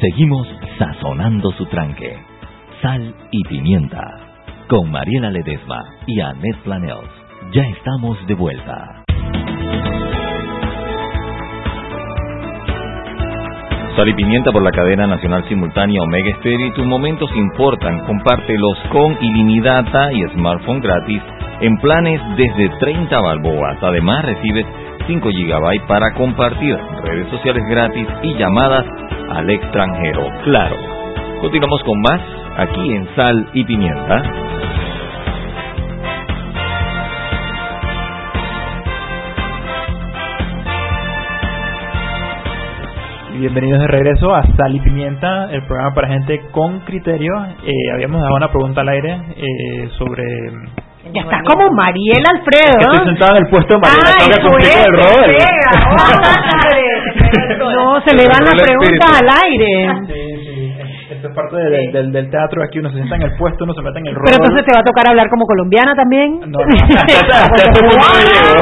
Seguimos 0.00 0.59
sazonando 0.80 1.52
su 1.52 1.66
tranque. 1.66 2.16
Sal 2.80 3.14
y 3.30 3.42
pimienta. 3.44 4.02
Con 4.66 4.90
Mariela 4.90 5.30
Ledesma 5.30 5.78
y 6.06 6.20
Annette 6.20 6.62
Planels. 6.64 7.10
Ya 7.52 7.62
estamos 7.64 8.16
de 8.26 8.34
vuelta. 8.34 9.04
Sal 13.94 14.08
y 14.08 14.14
pimienta 14.14 14.52
por 14.52 14.62
la 14.62 14.70
cadena 14.70 15.06
nacional 15.06 15.46
simultánea 15.48 16.00
Omega 16.00 16.34
Stereo 16.38 16.72
tus 16.72 16.86
momentos 16.86 17.30
importan. 17.36 18.06
Compártelos 18.06 18.78
con 18.90 19.18
ilimitada 19.20 20.10
y 20.14 20.22
smartphone 20.32 20.80
gratis 20.80 21.20
en 21.60 21.76
planes 21.76 22.22
desde 22.38 22.70
30 22.78 23.20
balboas. 23.20 23.76
Además 23.82 24.24
recibes 24.24 24.64
5 25.06 25.28
GB 25.28 25.86
para 25.86 26.12
compartir, 26.14 26.76
redes 27.04 27.28
sociales 27.30 27.62
gratis 27.68 28.06
y 28.22 28.34
llamadas 28.34 28.86
al 29.30 29.50
extranjero. 29.50 30.26
Claro. 30.44 30.76
Continuamos 31.40 31.82
con 31.84 32.00
más 32.00 32.20
aquí 32.56 32.94
en 32.94 33.14
Sal 33.14 33.48
y 33.54 33.64
Pimienta. 33.64 34.50
bienvenidos 43.40 43.80
de 43.80 43.86
regreso 43.86 44.34
a 44.34 44.42
Sal 44.54 44.76
y 44.76 44.80
Pimienta, 44.80 45.50
el 45.50 45.64
programa 45.64 45.94
para 45.94 46.08
gente 46.08 46.42
con 46.50 46.80
criterio. 46.80 47.32
Eh, 47.64 47.90
habíamos 47.94 48.20
dado 48.20 48.34
una 48.34 48.50
pregunta 48.50 48.82
al 48.82 48.88
aire 48.90 49.18
eh, 49.34 49.88
sobre 49.96 50.22
ya 51.12 51.22
estás 51.22 51.42
como 51.48 51.70
Mariel 51.72 52.22
Alfredo. 52.28 52.78
Es 52.78 52.86
que 52.86 52.96
estoy 52.96 53.06
sentado 53.06 53.36
en 53.36 53.44
el 53.44 53.50
puesto 53.50 53.74
de 53.74 53.80
Mariel. 53.80 54.04
Ay, 54.06 54.28
el 54.28 54.42
no, 57.58 58.00
se 58.02 58.14
le 58.14 58.24
van 58.28 58.44
las 58.44 58.60
preguntas 58.60 59.20
al 59.20 59.28
aire 59.44 60.29
es 61.30 61.34
parte 61.34 61.56
del, 61.56 62.12
del, 62.12 62.30
teatro 62.30 62.62
aquí, 62.62 62.78
uno 62.78 62.90
se 62.90 62.96
sienta 62.96 63.16
en 63.16 63.22
el 63.22 63.36
puesto, 63.38 63.64
uno 63.64 63.74
se 63.74 63.82
mete 63.82 63.98
en 64.00 64.06
el 64.08 64.14
rol. 64.14 64.24
Pero 64.26 64.36
entonces 64.42 64.66
te 64.66 64.74
va 64.74 64.80
a 64.80 64.84
tocar 64.84 65.08
hablar 65.08 65.30
como 65.30 65.46
colombiana 65.46 65.94
también. 65.94 66.40
No, 66.40 66.58
no, 66.58 66.66
hasta, 66.66 67.62
ese 67.62 67.80
punto 67.80 68.02
no 68.02 68.22
llego. 68.26 68.52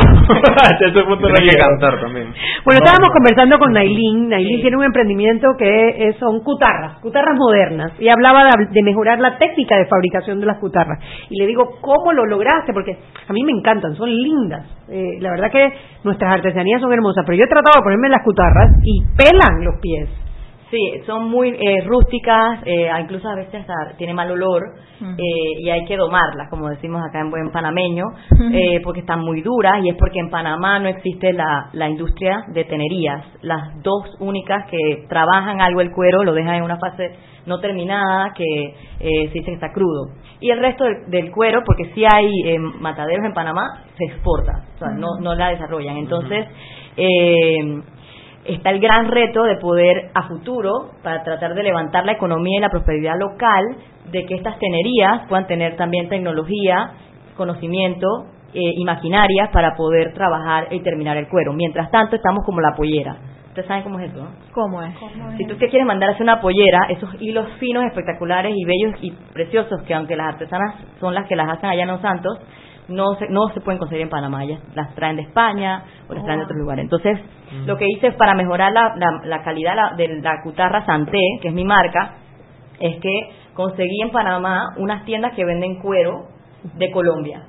hasta 0.62 0.84
ese 0.86 1.02
punto 1.02 1.28
no 1.28 1.34
que 1.34 1.56
cantar 1.56 2.00
también. 2.00 2.32
Bueno, 2.64 2.80
estábamos 2.84 3.10
conversando 3.10 3.58
con 3.58 3.72
Nailin. 3.72 4.28
Nailin 4.28 4.60
tiene 4.60 4.76
un 4.76 4.84
emprendimiento 4.84 5.48
que 5.58 6.14
son 6.20 6.40
cutarras, 6.40 6.98
cutarras 7.00 7.36
modernas. 7.36 7.92
Y 7.98 8.08
hablaba 8.08 8.50
de, 8.70 8.82
mejorar 8.82 9.18
la 9.18 9.38
técnica 9.38 9.76
de 9.76 9.86
fabricación 9.86 10.40
de 10.40 10.46
las 10.46 10.58
cutarras. 10.58 10.98
Y 11.30 11.40
le 11.40 11.46
digo, 11.46 11.78
¿cómo 11.80 12.12
lo 12.12 12.26
lograste? 12.26 12.72
Porque 12.72 12.98
a 13.28 13.32
mí 13.32 13.44
me 13.44 13.52
encantan, 13.52 13.94
son 13.94 14.10
lindas. 14.10 14.66
Eh, 14.88 15.18
la 15.20 15.30
verdad 15.30 15.50
que 15.50 15.72
nuestras 16.04 16.34
artesanías 16.34 16.80
son 16.80 16.92
hermosas, 16.92 17.24
pero 17.26 17.38
yo 17.38 17.44
he 17.44 17.48
tratado 17.48 17.80
de 17.80 17.84
ponerme 17.84 18.08
las 18.08 18.22
cutarras 18.22 18.70
y 18.84 19.02
pelan 19.16 19.64
los 19.64 19.80
pies. 19.80 20.27
Sí, 20.70 21.00
son 21.06 21.30
muy 21.30 21.48
eh, 21.48 21.82
rústicas, 21.86 22.60
eh, 22.66 22.90
incluso 23.00 23.26
a 23.26 23.36
veces 23.36 23.64
tiene 23.96 24.12
mal 24.12 24.30
olor 24.30 24.62
eh, 25.00 25.60
y 25.60 25.70
hay 25.70 25.86
que 25.86 25.96
domarlas, 25.96 26.50
como 26.50 26.68
decimos 26.68 27.02
acá 27.08 27.20
en 27.20 27.30
buen 27.30 27.50
panameño, 27.50 28.04
porque 28.84 29.00
están 29.00 29.20
muy 29.20 29.40
duras 29.40 29.82
y 29.82 29.88
es 29.88 29.96
porque 29.96 30.18
en 30.18 30.28
Panamá 30.28 30.78
no 30.78 30.88
existe 30.88 31.32
la, 31.32 31.70
la 31.72 31.88
industria 31.88 32.44
de 32.52 32.64
tenerías. 32.64 33.24
Las 33.40 33.82
dos 33.82 34.14
únicas 34.20 34.66
que 34.70 35.06
trabajan 35.08 35.62
algo 35.62 35.80
el 35.80 35.90
cuero 35.90 36.22
lo 36.22 36.34
dejan 36.34 36.56
en 36.56 36.62
una 36.64 36.76
fase 36.76 37.16
no 37.46 37.60
terminada 37.60 38.34
que 38.34 38.74
se 38.98 39.32
dice 39.32 39.46
que 39.46 39.54
está 39.54 39.72
crudo. 39.72 40.10
Y 40.40 40.50
el 40.50 40.60
resto 40.60 40.84
del, 41.06 41.30
cuero, 41.30 41.62
porque 41.64 41.94
si 41.94 42.04
hay 42.04 42.58
mataderos 42.78 43.24
en 43.24 43.32
Panamá, 43.32 43.84
se 43.96 44.04
exporta, 44.04 44.64
o 44.74 44.78
sea, 44.78 44.90
no, 44.90 45.18
no 45.18 45.34
la 45.34 45.48
desarrollan. 45.48 45.96
Entonces, 45.96 46.46
eh, 46.98 47.80
está 48.48 48.70
el 48.70 48.80
gran 48.80 49.08
reto 49.08 49.42
de 49.44 49.56
poder 49.56 50.10
a 50.14 50.28
futuro, 50.28 50.90
para 51.02 51.22
tratar 51.22 51.54
de 51.54 51.62
levantar 51.62 52.04
la 52.04 52.12
economía 52.12 52.58
y 52.58 52.60
la 52.62 52.70
prosperidad 52.70 53.18
local, 53.18 53.76
de 54.10 54.24
que 54.24 54.34
estas 54.34 54.58
tenerías 54.58 55.26
puedan 55.28 55.46
tener 55.46 55.76
también 55.76 56.08
tecnología, 56.08 56.92
conocimiento 57.36 58.06
eh, 58.54 58.72
y 58.76 58.84
maquinarias 58.84 59.50
para 59.50 59.74
poder 59.76 60.14
trabajar 60.14 60.68
y 60.70 60.80
terminar 60.80 61.16
el 61.16 61.28
cuero. 61.28 61.52
Mientras 61.52 61.90
tanto, 61.90 62.16
estamos 62.16 62.44
como 62.44 62.60
la 62.60 62.74
pollera. 62.74 63.16
¿Ustedes 63.48 63.66
saben 63.66 63.82
cómo 63.82 63.98
es 63.98 64.10
eso? 64.10 64.26
¿Cómo 64.52 64.82
es? 64.82 64.94
Si 65.36 65.44
tú 65.46 65.56
te 65.56 65.68
quieres 65.68 65.86
mandar 65.86 66.10
a 66.10 66.12
hacer 66.12 66.22
una 66.22 66.40
pollera, 66.40 66.86
esos 66.90 67.10
hilos 67.20 67.48
finos, 67.58 67.84
espectaculares 67.84 68.54
y 68.56 68.64
bellos 68.64 68.94
y 69.02 69.10
preciosos, 69.32 69.82
que 69.82 69.94
aunque 69.94 70.16
las 70.16 70.34
artesanas 70.34 70.76
son 71.00 71.12
las 71.12 71.26
que 71.26 71.34
las 71.34 71.48
hacen 71.50 71.68
allá 71.68 71.82
en 71.82 71.88
Los 71.88 72.00
Santos, 72.00 72.38
no 72.88 73.14
se, 73.18 73.28
no 73.28 73.48
se 73.54 73.60
pueden 73.60 73.78
conseguir 73.78 74.04
en 74.04 74.10
Panamá, 74.10 74.44
ellas 74.44 74.60
las 74.74 74.94
traen 74.94 75.16
de 75.16 75.22
España 75.22 75.84
o 76.08 76.14
las 76.14 76.24
traen 76.24 76.40
de 76.40 76.44
otros 76.44 76.58
lugares. 76.58 76.84
Entonces, 76.84 77.18
mm. 77.52 77.66
lo 77.66 77.76
que 77.76 77.86
hice 77.86 78.12
para 78.12 78.34
mejorar 78.34 78.72
la, 78.72 78.94
la, 79.24 79.42
calidad 79.42 79.94
de 79.96 80.20
la 80.20 80.42
cutarra 80.42 80.84
Santé, 80.86 81.20
que 81.42 81.48
es 81.48 81.54
mi 81.54 81.64
marca, 81.64 82.14
es 82.80 82.98
que 83.00 83.30
conseguí 83.54 84.00
en 84.02 84.10
Panamá 84.10 84.74
unas 84.78 85.04
tiendas 85.04 85.34
que 85.34 85.44
venden 85.44 85.80
cuero 85.80 86.28
de 86.74 86.90
Colombia. 86.90 87.42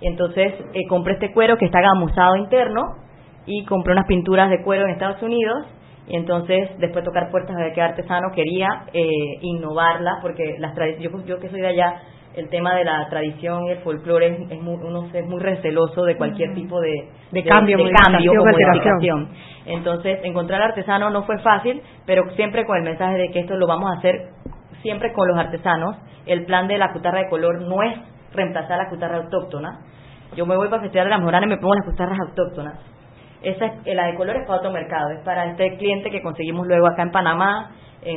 Y 0.00 0.08
entonces 0.08 0.54
eh, 0.74 0.86
compré 0.88 1.14
este 1.14 1.32
cuero 1.32 1.56
que 1.56 1.66
está 1.66 1.80
gamuzado 1.80 2.36
interno 2.36 2.82
y 3.46 3.64
compré 3.64 3.92
unas 3.92 4.06
pinturas 4.06 4.50
de 4.50 4.62
cuero 4.62 4.84
en 4.84 4.90
Estados 4.90 5.22
Unidos 5.22 5.66
y 6.08 6.16
entonces 6.16 6.70
después 6.78 7.04
de 7.04 7.10
tocar 7.10 7.30
puertas 7.30 7.56
de 7.56 7.72
que 7.72 7.80
artesano 7.80 8.28
quería 8.34 8.86
eh, 8.92 9.38
innovarla 9.42 10.18
porque 10.20 10.56
las 10.58 10.74
yo, 10.98 11.10
yo 11.24 11.38
que 11.38 11.48
soy 11.48 11.60
de 11.60 11.68
allá 11.68 12.02
el 12.34 12.48
tema 12.48 12.74
de 12.74 12.84
la 12.84 13.08
tradición 13.08 13.66
y 13.66 13.70
el 13.70 13.78
folclore 13.78 14.46
es, 14.50 14.60
muy, 14.60 14.76
uno 14.76 15.08
es 15.12 15.26
muy 15.26 15.40
receloso 15.40 16.04
de 16.04 16.16
cualquier 16.16 16.54
tipo 16.54 16.80
de, 16.80 17.08
de, 17.30 17.44
cambio, 17.44 17.76
de, 17.76 17.90
cambio 17.90 18.32
o 18.32 18.44
modificación. 18.44 19.28
Entonces, 19.66 20.20
encontrar 20.24 20.62
artesano 20.62 21.10
no 21.10 21.24
fue 21.24 21.38
fácil, 21.38 21.82
pero 22.06 22.30
siempre 22.34 22.64
con 22.64 22.78
el 22.78 22.84
mensaje 22.84 23.18
de 23.18 23.30
que 23.30 23.40
esto 23.40 23.54
lo 23.56 23.66
vamos 23.66 23.90
a 23.90 23.98
hacer 23.98 24.30
siempre 24.82 25.12
con 25.12 25.28
los 25.28 25.38
artesanos. 25.38 25.96
El 26.26 26.44
plan 26.44 26.68
de 26.68 26.78
la 26.78 26.92
cutarra 26.92 27.20
de 27.20 27.28
color 27.28 27.62
no 27.62 27.82
es 27.82 27.98
reemplazar 28.32 28.78
la 28.78 28.88
cutarra 28.88 29.18
autóctona. 29.18 29.80
Yo 30.36 30.46
me 30.46 30.56
voy 30.56 30.68
para 30.68 30.82
el 30.82 30.88
Festival 30.88 31.06
de 31.06 31.10
las 31.10 31.20
Moranas 31.20 31.46
y 31.46 31.50
me 31.50 31.58
pongo 31.58 31.74
las 31.74 31.84
cutarras 31.84 32.18
autóctonas. 32.20 32.78
Esa 33.42 33.66
es, 33.66 33.94
la 33.94 34.06
de 34.06 34.14
color 34.14 34.36
es 34.36 34.46
para 34.46 34.58
otro 34.58 34.70
mercado, 34.70 35.10
es 35.10 35.24
para 35.24 35.46
este 35.50 35.76
cliente 35.76 36.10
que 36.10 36.22
conseguimos 36.22 36.66
luego 36.66 36.86
acá 36.86 37.02
en 37.02 37.10
Panamá, 37.10 37.70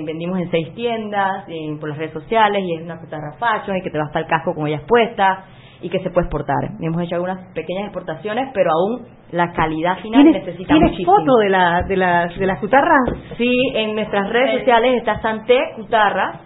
vendimos 0.05 0.39
en 0.39 0.49
seis 0.51 0.73
tiendas, 0.73 1.45
por 1.79 1.89
las 1.89 1.97
redes 1.97 2.13
sociales, 2.13 2.63
y 2.63 2.75
es 2.75 2.81
una 2.81 2.99
cutarra 2.99 3.33
fashion 3.39 3.77
y 3.77 3.81
que 3.81 3.89
te 3.89 3.97
va 3.97 4.05
hasta 4.05 4.19
el 4.19 4.27
casco 4.27 4.53
con 4.53 4.67
ellas 4.67 4.81
puestas 4.87 5.45
y 5.81 5.89
que 5.89 5.99
se 5.99 6.09
puede 6.09 6.25
exportar. 6.25 6.71
Hemos 6.79 7.01
hecho 7.03 7.15
algunas 7.15 7.53
pequeñas 7.53 7.85
exportaciones, 7.85 8.49
pero 8.53 8.71
aún 8.71 9.05
la 9.31 9.51
calidad 9.51 9.97
final 9.99 10.23
necesita 10.23 10.73
¿tienes 10.73 10.91
muchísimo. 10.91 11.17
foto 11.17 11.35
de, 11.37 11.49
la, 11.49 11.81
de, 11.87 11.97
las, 11.97 12.37
de 12.37 12.45
las 12.45 12.59
cutarras? 12.59 13.03
Sí, 13.37 13.51
en 13.75 13.95
nuestras 13.95 14.29
redes 14.29 14.59
sociales 14.59 14.95
está 14.97 15.21
Santé 15.21 15.59
Cutarras, 15.75 16.39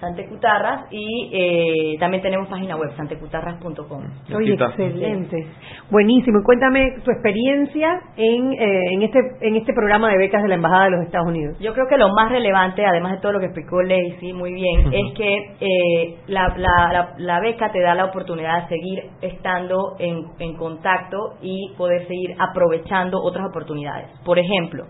Santecutarras 0.00 0.86
y 0.90 1.30
eh, 1.32 1.96
también 1.98 2.22
tenemos 2.22 2.48
página 2.48 2.76
web 2.76 2.90
santecutarras.com. 2.96 4.02
Oye, 4.34 4.54
excelente. 4.54 5.46
Buenísimo. 5.90 6.42
Cuéntame 6.44 6.96
tu 7.04 7.10
experiencia 7.10 8.00
en, 8.16 8.52
eh, 8.52 8.80
en, 8.92 9.02
este, 9.02 9.18
en 9.40 9.56
este 9.56 9.72
programa 9.72 10.10
de 10.10 10.18
becas 10.18 10.42
de 10.42 10.48
la 10.48 10.56
Embajada 10.56 10.84
de 10.86 10.90
los 10.90 11.04
Estados 11.06 11.28
Unidos. 11.28 11.56
Yo 11.60 11.72
creo 11.72 11.86
que 11.88 11.96
lo 11.96 12.08
más 12.10 12.30
relevante, 12.30 12.84
además 12.84 13.12
de 13.12 13.18
todo 13.18 13.32
lo 13.32 13.40
que 13.40 13.46
explicó 13.46 13.82
Lacey 13.82 14.32
muy 14.32 14.52
bien, 14.52 14.92
es 14.92 15.14
que 15.14 15.36
eh, 15.60 16.16
la, 16.26 16.54
la, 16.56 17.14
la, 17.18 17.40
beca 17.40 17.70
te 17.70 17.80
da 17.80 17.94
la 17.94 18.06
oportunidad 18.06 18.62
de 18.62 18.68
seguir 18.68 19.04
estando 19.22 19.96
en, 19.98 20.24
en 20.38 20.56
contacto 20.56 21.36
y 21.40 21.72
poder 21.78 22.06
seguir 22.08 22.34
aprovechando 22.38 23.22
otras 23.22 23.46
oportunidades. 23.48 24.08
Por 24.24 24.38
ejemplo, 24.38 24.84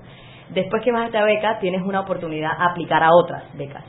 después 0.51 0.83
que 0.83 0.93
vas 0.93 1.03
a 1.03 1.07
esta 1.07 1.25
beca, 1.25 1.59
tienes 1.61 1.83
una 1.83 2.01
oportunidad 2.01 2.53
a 2.53 2.71
aplicar 2.73 3.03
a 3.03 3.11
otras 3.13 3.45
becas 3.57 3.85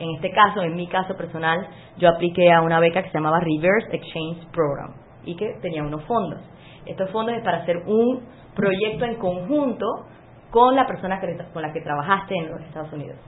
en 0.00 0.14
este 0.16 0.30
caso, 0.30 0.62
en 0.62 0.74
mi 0.74 0.86
caso 0.86 1.14
personal, 1.14 1.68
yo 1.98 2.08
apliqué 2.08 2.50
a 2.50 2.62
una 2.62 2.80
beca 2.80 3.02
que 3.02 3.10
se 3.10 3.18
llamaba 3.18 3.38
Reverse 3.40 3.94
Exchange 3.94 4.46
Program 4.50 4.94
y 5.24 5.36
que 5.36 5.58
tenía 5.60 5.82
unos 5.82 6.02
fondos. 6.04 6.40
Estos 6.86 7.10
fondos 7.10 7.36
es 7.36 7.44
para 7.44 7.58
hacer 7.58 7.76
un 7.86 8.22
proyecto 8.56 9.04
en 9.04 9.16
conjunto 9.16 9.86
con 10.50 10.74
la 10.74 10.86
persona 10.86 11.20
con 11.52 11.62
la 11.62 11.72
que 11.72 11.82
trabajaste 11.82 12.34
en 12.34 12.50
los 12.50 12.60
Estados 12.62 12.92
Unidos. 12.94 13.18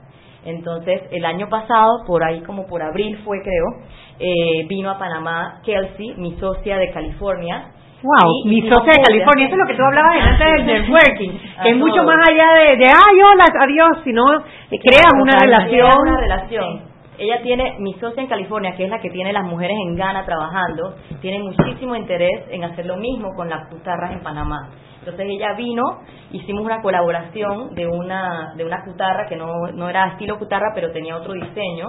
Entonces, 0.44 1.02
el 1.10 1.24
año 1.24 1.48
pasado, 1.48 2.04
por 2.06 2.24
ahí 2.24 2.40
como 2.42 2.66
por 2.66 2.82
abril 2.82 3.18
fue 3.24 3.42
creo, 3.42 3.86
eh, 4.18 4.66
vino 4.68 4.90
a 4.90 4.98
Panamá 4.98 5.60
Kelsey, 5.64 6.14
mi 6.16 6.32
socia 6.38 6.78
de 6.78 6.90
California, 6.90 7.72
Wow, 8.02 8.46
mi 8.46 8.60
socia 8.62 8.98
de 8.98 9.02
California, 9.04 9.46
eso 9.46 9.54
es 9.54 9.60
lo 9.60 9.66
que 9.66 9.76
tú 9.76 9.82
hablabas 9.84 10.16
antes 10.20 10.46
del 10.54 10.66
networking, 10.66 11.30
que 11.62 11.70
es 11.70 11.76
mucho 11.76 12.02
más 12.02 12.18
allá 12.28 12.46
de, 12.58 12.76
de 12.76 12.86
ay, 12.86 13.22
hola, 13.22 13.44
adiós, 13.60 14.02
sino 14.02 14.24
crean 14.68 15.22
una 15.22 15.38
relación. 15.38 15.88
una 16.02 16.20
relación. 16.20 16.92
Ella 17.16 17.40
tiene, 17.42 17.76
mi 17.78 17.94
socia 17.94 18.20
en 18.20 18.28
California, 18.28 18.74
que 18.74 18.84
es 18.84 18.90
la 18.90 18.98
que 18.98 19.10
tiene 19.10 19.32
las 19.32 19.44
mujeres 19.44 19.76
en 19.86 19.94
Ghana 19.94 20.24
trabajando, 20.24 20.96
tiene 21.20 21.38
muchísimo 21.38 21.94
interés 21.94 22.46
en 22.50 22.64
hacer 22.64 22.86
lo 22.86 22.96
mismo 22.96 23.28
con 23.36 23.48
las 23.48 23.68
cutarras 23.68 24.12
en 24.12 24.20
Panamá. 24.20 24.70
Entonces 25.02 25.26
ella 25.28 25.54
vino, 25.56 25.82
hicimos 26.30 26.64
una 26.64 26.80
colaboración 26.80 27.74
de 27.74 27.88
una, 27.88 28.54
de 28.56 28.64
una 28.64 28.84
cutarra 28.84 29.26
que 29.28 29.34
no, 29.34 29.52
no 29.74 29.88
era 29.88 30.12
estilo 30.12 30.38
cutarra, 30.38 30.70
pero 30.76 30.92
tenía 30.92 31.16
otro 31.16 31.32
diseño 31.32 31.88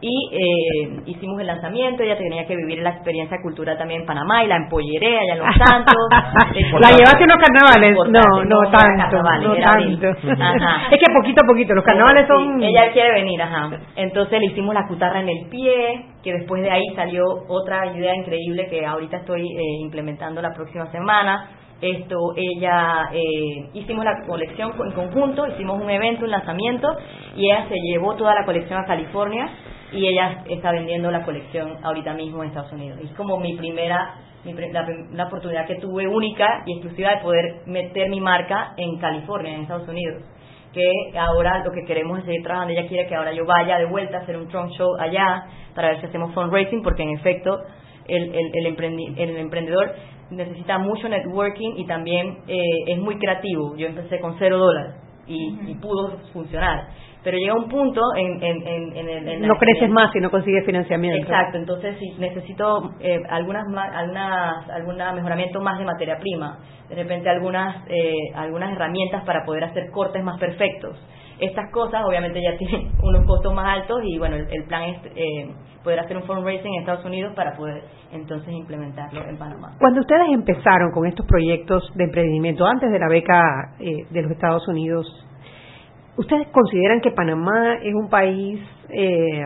y 0.00 0.30
eh, 0.32 1.02
hicimos 1.06 1.40
el 1.40 1.46
lanzamiento, 1.48 2.02
ella 2.02 2.16
tenía 2.16 2.46
que 2.46 2.54
vivir 2.54 2.78
la 2.82 2.90
experiencia 2.90 3.38
cultural 3.42 3.76
también 3.76 4.02
en 4.02 4.06
Panamá 4.06 4.44
y 4.44 4.46
la 4.46 4.56
empolleré 4.56 5.18
allá 5.18 5.32
en 5.32 5.38
Los 5.38 5.56
Santos. 5.68 5.94
la 6.80 6.90
llevaste 6.90 7.22
en 7.22 7.28
los 7.28 7.38
carnavales, 7.38 7.96
no, 8.08 8.44
no, 8.44 8.70
tanto, 8.70 9.16
no 9.16 9.56
tanto. 9.56 10.08
es 10.90 10.98
que 10.98 11.12
poquito 11.12 11.44
a 11.44 11.48
poquito, 11.48 11.74
los 11.74 11.84
carnavales 11.84 12.28
son... 12.28 12.62
ella 12.62 12.92
quiere 12.92 13.12
venir, 13.12 13.42
ajá. 13.42 13.70
Entonces 13.96 14.38
le 14.38 14.46
hicimos 14.46 14.72
la 14.72 14.86
cutarra 14.86 15.20
en 15.20 15.28
el 15.28 15.48
pie, 15.48 16.06
que 16.22 16.32
después 16.32 16.62
de 16.62 16.70
ahí 16.70 16.84
salió 16.94 17.24
otra 17.48 17.86
idea 17.86 18.14
increíble 18.14 18.68
que 18.70 18.86
ahorita 18.86 19.18
estoy 19.18 19.42
eh, 19.42 19.80
implementando 19.80 20.40
la 20.40 20.54
próxima 20.54 20.86
semana 20.92 21.57
esto 21.80 22.34
ella 22.36 23.10
eh, 23.12 23.70
hicimos 23.74 24.04
la 24.04 24.26
colección 24.26 24.72
en 24.84 24.92
conjunto 24.92 25.46
hicimos 25.46 25.80
un 25.80 25.88
evento 25.88 26.24
un 26.24 26.30
lanzamiento 26.32 26.88
y 27.36 27.46
ella 27.46 27.66
se 27.68 27.76
llevó 27.76 28.16
toda 28.16 28.34
la 28.34 28.44
colección 28.44 28.80
a 28.80 28.84
California 28.84 29.48
y 29.92 30.06
ella 30.06 30.44
está 30.48 30.72
vendiendo 30.72 31.10
la 31.10 31.24
colección 31.24 31.78
ahorita 31.82 32.14
mismo 32.14 32.42
en 32.42 32.50
Estados 32.50 32.72
Unidos. 32.72 32.98
Es 33.02 33.10
como 33.12 33.38
mi 33.38 33.56
primera 33.56 34.16
la, 35.12 35.26
oportunidad 35.26 35.66
que 35.66 35.76
tuve 35.76 36.06
única 36.06 36.62
y 36.66 36.72
exclusiva 36.72 37.16
de 37.16 37.22
poder 37.22 37.62
meter 37.66 38.08
mi 38.08 38.20
marca 38.20 38.74
en 38.76 38.98
California 38.98 39.54
en 39.54 39.62
Estados 39.62 39.88
Unidos. 39.88 40.22
Que 40.72 40.90
ahora 41.18 41.64
lo 41.64 41.72
que 41.72 41.84
queremos 41.86 42.18
es 42.18 42.24
seguir 42.26 42.42
trabajando. 42.42 42.74
Ella 42.74 42.86
quiere 42.86 43.08
que 43.08 43.14
ahora 43.14 43.32
yo 43.32 43.44
vaya 43.46 43.78
de 43.78 43.86
vuelta 43.86 44.18
a 44.18 44.20
hacer 44.20 44.36
un 44.36 44.48
trunk 44.48 44.70
show 44.72 44.94
allá 44.98 45.46
para 45.74 45.88
ver 45.88 46.00
si 46.00 46.06
hacemos 46.06 46.34
fundraising 46.34 46.82
porque 46.82 47.02
en 47.02 47.10
efecto 47.10 47.58
el, 48.06 48.34
el, 48.34 49.16
el 49.16 49.36
emprendedor 49.36 49.94
necesita 50.30 50.78
mucho 50.78 51.08
networking 51.08 51.74
y 51.76 51.86
también 51.86 52.38
eh, 52.46 52.58
es 52.88 52.98
muy 52.98 53.18
creativo. 53.18 53.76
Yo 53.76 53.86
empecé 53.86 54.20
con 54.20 54.36
cero 54.38 54.58
dólares 54.58 54.94
y, 55.26 55.74
pudo 55.74 56.18
funcionar. 56.32 56.88
Pero 57.22 57.36
llega 57.36 57.54
un 57.54 57.68
punto 57.68 58.00
en... 58.16 58.42
en, 58.42 58.66
en, 58.66 59.28
en 59.28 59.42
no 59.42 59.56
creces 59.56 59.90
más 59.90 60.10
si 60.12 60.20
no 60.20 60.30
consigues 60.30 60.64
financiamiento. 60.64 61.22
Exacto, 61.22 61.58
entonces 61.58 61.96
si 61.98 62.12
necesito 62.18 62.94
eh, 63.00 63.20
algunas, 63.28 63.64
algunas 63.66 64.70
alguna 64.70 65.12
mejoramiento 65.12 65.60
más 65.60 65.78
de 65.78 65.84
materia 65.84 66.18
prima, 66.18 66.58
de 66.88 66.94
repente 66.94 67.28
algunas, 67.28 67.84
eh, 67.88 68.12
algunas 68.34 68.72
herramientas 68.72 69.24
para 69.24 69.44
poder 69.44 69.64
hacer 69.64 69.90
cortes 69.90 70.22
más 70.22 70.38
perfectos. 70.38 70.96
Estas 71.40 71.70
cosas 71.70 72.02
obviamente 72.04 72.40
ya 72.42 72.56
tienen 72.56 72.90
unos 73.02 73.26
costos 73.26 73.54
más 73.54 73.80
altos 73.80 74.00
y 74.04 74.18
bueno, 74.18 74.36
el, 74.36 74.64
plan 74.64 74.82
es 74.82 74.98
eh, 75.14 75.54
poder 75.84 76.00
hacer 76.00 76.16
un 76.16 76.24
fundraising 76.24 76.74
en 76.74 76.80
Estados 76.80 77.04
Unidos 77.04 77.32
para 77.34 77.56
poder 77.56 77.82
entonces 78.12 78.52
implementarlo 78.52 79.24
en 79.28 79.38
Panamá. 79.38 79.76
Cuando 79.78 80.00
ustedes 80.00 80.28
empezaron 80.30 80.90
con 80.92 81.06
estos 81.06 81.26
proyectos 81.26 81.90
de 81.94 82.04
emprendimiento 82.04 82.66
antes 82.66 82.90
de 82.90 82.98
la 82.98 83.08
beca 83.08 83.74
eh, 83.78 84.06
de 84.10 84.22
los 84.22 84.32
Estados 84.32 84.66
Unidos, 84.68 85.06
¿ustedes 86.16 86.48
consideran 86.48 87.00
que 87.00 87.12
Panamá 87.12 87.76
es 87.82 87.94
un 87.94 88.08
país 88.08 88.60
eh, 88.90 89.44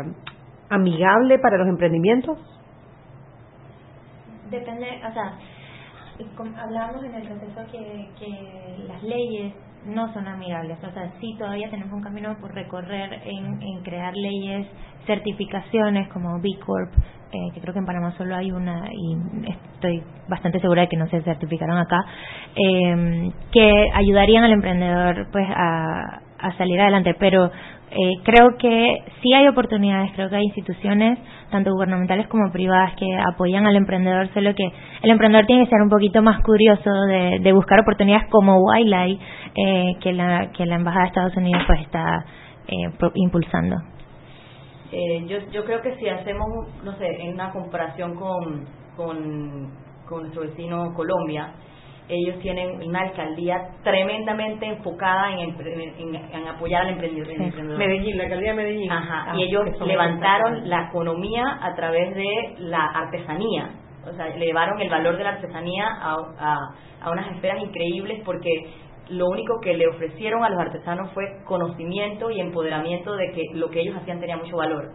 amigable 0.71 1.39
para 1.39 1.59
los 1.59 1.69
emprendimientos? 1.69 2.39
Depende, 4.51 4.87
o 5.09 5.13
sea, 5.13 5.39
hablamos 6.63 7.05
en 7.05 7.15
el 7.15 7.23
proceso 7.23 7.61
que, 7.71 8.09
que 8.19 8.85
las 8.87 9.03
leyes 9.03 9.55
no 9.87 10.13
son 10.13 10.29
amigables. 10.29 10.79
O 10.85 10.93
sea, 10.93 11.11
sí 11.21 11.35
todavía 11.39 11.71
tenemos 11.71 11.93
un 11.93 12.03
camino 12.03 12.37
por 12.41 12.55
recorrer 12.55 13.21
en, 13.25 13.63
en 13.63 13.83
crear 13.83 14.15
leyes, 14.15 14.67
certificaciones 15.07 16.09
como 16.09 16.41
B 16.41 16.49
Corp, 16.65 16.93
eh, 17.33 17.51
que 17.55 17.61
creo 17.61 17.73
que 17.73 17.81
en 17.81 17.87
Panamá 17.87 18.13
solo 18.17 18.37
hay 18.37 18.53
una 18.53 18.89
y 18.93 19.51
estoy 19.51 20.03
bastante 20.29 20.61
segura 20.61 20.83
de 20.83 20.89
que 20.89 20.97
no 20.97 21.07
se 21.09 21.23
certificaron 21.23 21.79
acá, 21.79 22.05
eh, 22.55 23.31
que 23.51 23.89
ayudarían 23.95 24.45
al 24.45 24.53
emprendedor 24.53 25.29
pues 25.33 25.47
a, 25.49 26.21
a 26.39 26.57
salir 26.59 26.81
adelante. 26.81 27.15
Pero 27.19 27.51
eh, 27.95 28.15
creo 28.25 28.57
que 28.59 29.05
sí 29.21 29.35
hay 29.35 29.47
oportunidades, 29.49 30.13
creo 30.15 30.31
que 30.31 30.37
hay 30.37 30.45
instituciones, 30.45 31.19
tanto 31.51 31.73
gubernamentales 31.73 32.27
como 32.29 32.51
privadas, 32.51 32.95
que 32.97 33.07
apoyan 33.17 33.67
al 33.67 33.77
emprendedor, 33.77 34.33
solo 34.33 34.55
que 34.55 34.65
el 35.03 35.11
emprendedor 35.11 35.45
tiene 35.47 35.65
que 35.65 35.71
ser 35.71 35.83
un 35.83 35.91
poquito 35.91 36.23
más 36.23 36.43
curioso 36.43 36.91
de, 37.07 37.53
buscar 37.53 37.81
oportunidades 37.81 38.29
como 38.31 38.57
Wildlife, 38.57 39.23
eh, 39.55 39.93
que, 40.01 40.13
la, 40.13 40.51
que 40.53 40.65
la 40.65 40.77
Embajada 40.77 41.03
de 41.03 41.09
Estados 41.09 41.37
Unidos 41.37 41.63
pues 41.67 41.81
está 41.83 42.25
eh, 42.69 43.11
impulsando. 43.15 43.77
Eh, 44.91 45.27
yo, 45.27 45.39
yo 45.51 45.65
creo 45.65 45.83
que 45.83 45.95
si 45.97 46.09
hacemos, 46.09 46.49
no 46.83 46.97
sé, 46.97 47.07
en 47.07 47.35
una 47.35 47.51
comparación 47.51 48.15
con, 48.15 48.67
con, 48.97 49.71
con 50.07 50.21
nuestro 50.23 50.43
vecino 50.43 50.95
Colombia, 50.95 51.53
ellos 52.09 52.39
tienen 52.41 52.83
una 52.83 53.01
alcaldía 53.01 53.57
tremendamente 53.83 54.67
enfocada 54.67 55.33
en, 55.33 55.57
en, 55.61 56.49
apoyar 56.49 56.83
al 56.83 56.91
emprendedor, 56.91 57.29
Medellín, 57.79 58.19
la 58.19 58.25
alcaldía 58.25 58.51
de 58.51 58.57
Medellín. 58.57 58.91
Ajá, 58.91 59.27
ah, 59.29 59.37
y 59.37 59.45
ellos 59.45 59.65
levantaron 59.87 60.69
la 60.69 60.89
economía 60.89 61.59
a 61.61 61.75
través 61.75 62.15
de 62.15 62.55
la 62.59 62.85
artesanía. 62.85 63.71
O 64.05 64.13
sea, 64.15 64.29
elevaron 64.29 64.81
el 64.81 64.91
valor 64.91 65.17
de 65.17 65.25
la 65.25 65.31
artesanía 65.31 65.87
a, 65.87 66.17
a, 66.39 66.59
a 67.01 67.11
unas 67.11 67.35
esferas 67.37 67.63
increíbles 67.63 68.21
porque 68.25 68.51
lo 69.09 69.29
único 69.29 69.61
que 69.61 69.75
le 69.75 69.87
ofrecieron 69.89 70.45
a 70.45 70.51
los 70.51 70.59
artesanos 70.59 71.13
fue 71.13 71.25
conocimiento 71.45 72.31
y 72.31 72.41
empoderamiento 72.41 73.15
de 73.15 73.33
que 73.33 73.43
lo 73.55 73.71
que 73.71 73.81
ellos 73.81 73.97
hacían 73.97 74.21
tenía 74.21 74.37
mucho 74.37 74.57
valor. 74.57 74.91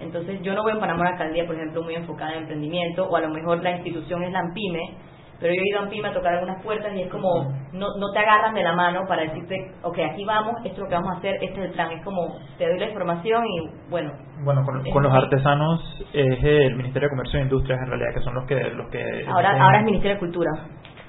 Entonces 0.00 0.40
yo 0.42 0.54
no 0.54 0.64
veo 0.64 0.74
en 0.74 0.80
Panamá 0.80 1.00
una 1.00 1.10
alcaldía, 1.10 1.46
por 1.46 1.56
ejemplo, 1.56 1.82
muy 1.82 1.94
enfocada 1.94 2.32
en 2.32 2.42
emprendimiento, 2.42 3.04
o 3.04 3.16
a 3.16 3.20
lo 3.20 3.30
mejor 3.30 3.62
la 3.62 3.72
institución 3.72 4.22
es 4.22 4.32
la 4.32 4.40
AMPIME, 4.40 4.94
pero 5.40 5.54
yo 5.54 5.60
he 5.60 5.68
ido 5.68 5.80
a 5.80 5.88
PYME 5.88 6.08
a 6.08 6.12
tocar 6.12 6.34
algunas 6.34 6.62
puertas 6.62 6.92
y 6.94 7.02
es 7.02 7.10
como, 7.10 7.52
no, 7.72 7.86
no 7.98 8.12
te 8.12 8.18
agarran 8.18 8.54
de 8.54 8.62
la 8.62 8.74
mano 8.74 9.02
para 9.06 9.22
decirte, 9.22 9.54
ok, 9.82 9.98
aquí 10.10 10.24
vamos, 10.24 10.56
esto 10.64 10.72
es 10.72 10.78
lo 10.78 10.88
que 10.88 10.94
vamos 10.94 11.14
a 11.14 11.18
hacer, 11.18 11.34
este 11.40 11.60
es 11.60 11.66
el 11.66 11.72
plan. 11.72 11.92
Es 11.92 12.04
como, 12.04 12.38
te 12.58 12.68
doy 12.68 12.78
la 12.78 12.86
información 12.86 13.44
y 13.46 13.90
bueno. 13.90 14.10
Bueno, 14.42 14.62
con, 14.64 15.02
los 15.02 15.12
artesanos 15.12 16.06
es 16.12 16.42
el 16.42 16.74
Ministerio 16.74 17.08
de 17.08 17.10
Comercio 17.10 17.38
e 17.38 17.42
Industrias 17.42 17.80
en 17.80 17.88
realidad, 17.88 18.14
que 18.14 18.20
son 18.20 18.34
los 18.34 18.46
que... 18.46 18.54
Los 18.70 18.88
que 18.90 19.24
ahora, 19.28 19.50
ahora 19.62 19.78
es 19.78 19.84
Ministerio 19.84 20.14
de 20.14 20.20
Cultura. 20.20 20.50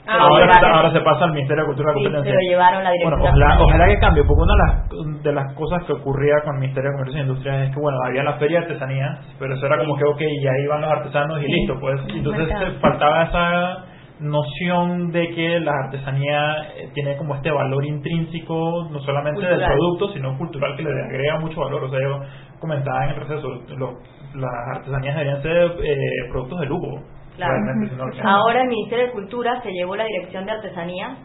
Ah, 0.08 0.18
ahora, 0.22 0.92
se 0.92 1.02
pasa 1.02 1.26
al 1.26 1.34
Ministerio 1.34 1.64
de 1.64 1.68
Cultura 1.68 1.94
sí, 1.94 2.04
se 2.04 2.10
lo 2.10 2.40
llevaron 2.40 2.84
la 2.84 2.92
dirección. 2.92 3.20
Bueno, 3.20 3.30
ojalá, 3.30 3.62
ojalá, 3.62 3.88
que 3.88 4.00
cambie, 4.00 4.24
porque 4.24 4.42
una 4.42 4.54
de 4.54 4.60
las, 4.60 5.24
de 5.24 5.34
las 5.34 5.54
cosas 5.54 5.84
que 5.86 5.94
ocurría 5.94 6.42
con 6.44 6.56
el 6.56 6.62
Ministerio 6.62 6.90
de 6.90 6.98
Comercio 6.98 7.20
e 7.20 7.22
Industrias 7.22 7.68
es 7.68 7.76
que, 7.76 7.80
bueno, 7.80 7.98
había 8.06 8.24
la 8.24 8.34
feria 8.38 8.60
de 8.60 8.66
artesanías, 8.66 9.20
pero 9.38 9.54
eso 9.54 9.66
era 9.66 9.78
como 9.78 9.96
que, 9.98 10.06
ok, 10.06 10.22
y 10.22 10.48
ahí 10.48 10.68
van 10.68 10.82
los 10.82 10.92
artesanos 10.92 11.44
y 11.44 11.48
listo, 11.48 11.80
pues. 11.80 12.02
Entonces 12.08 12.48
faltaba 12.82 13.24
esa 13.24 13.89
noción 14.20 15.12
de 15.12 15.30
que 15.30 15.60
la 15.60 15.72
artesanía 15.86 16.74
eh, 16.76 16.90
tiene 16.94 17.16
como 17.18 17.36
este 17.36 17.52
valor 17.52 17.86
intrínseco, 17.86 18.90
no 18.92 19.00
solamente 19.02 19.46
del 19.46 19.64
producto, 19.64 20.12
sino 20.14 20.38
cultural, 20.38 20.76
que 20.76 20.84
le 20.84 20.90
agrega 20.90 21.40
mucho 21.40 21.62
valor. 21.62 21.84
O 21.84 21.90
sea, 21.90 22.00
yo 22.02 22.20
comentaba 22.60 23.06
en 23.06 23.10
el 23.12 23.16
proceso, 23.16 23.48
las 24.36 24.78
artesanías 24.78 25.16
deberían 25.16 25.42
ser 25.42 25.72
eh, 25.84 26.30
productos 26.32 26.60
de 26.60 26.66
lujo. 26.66 27.02
Ahora 28.24 28.62
el 28.64 28.68
Ministerio 28.68 29.06
de 29.06 29.12
Cultura 29.12 29.62
se 29.64 29.72
llevó 29.72 29.96
la 29.96 30.04
dirección 30.04 30.46
de 30.46 30.52
artesanía 30.52 31.18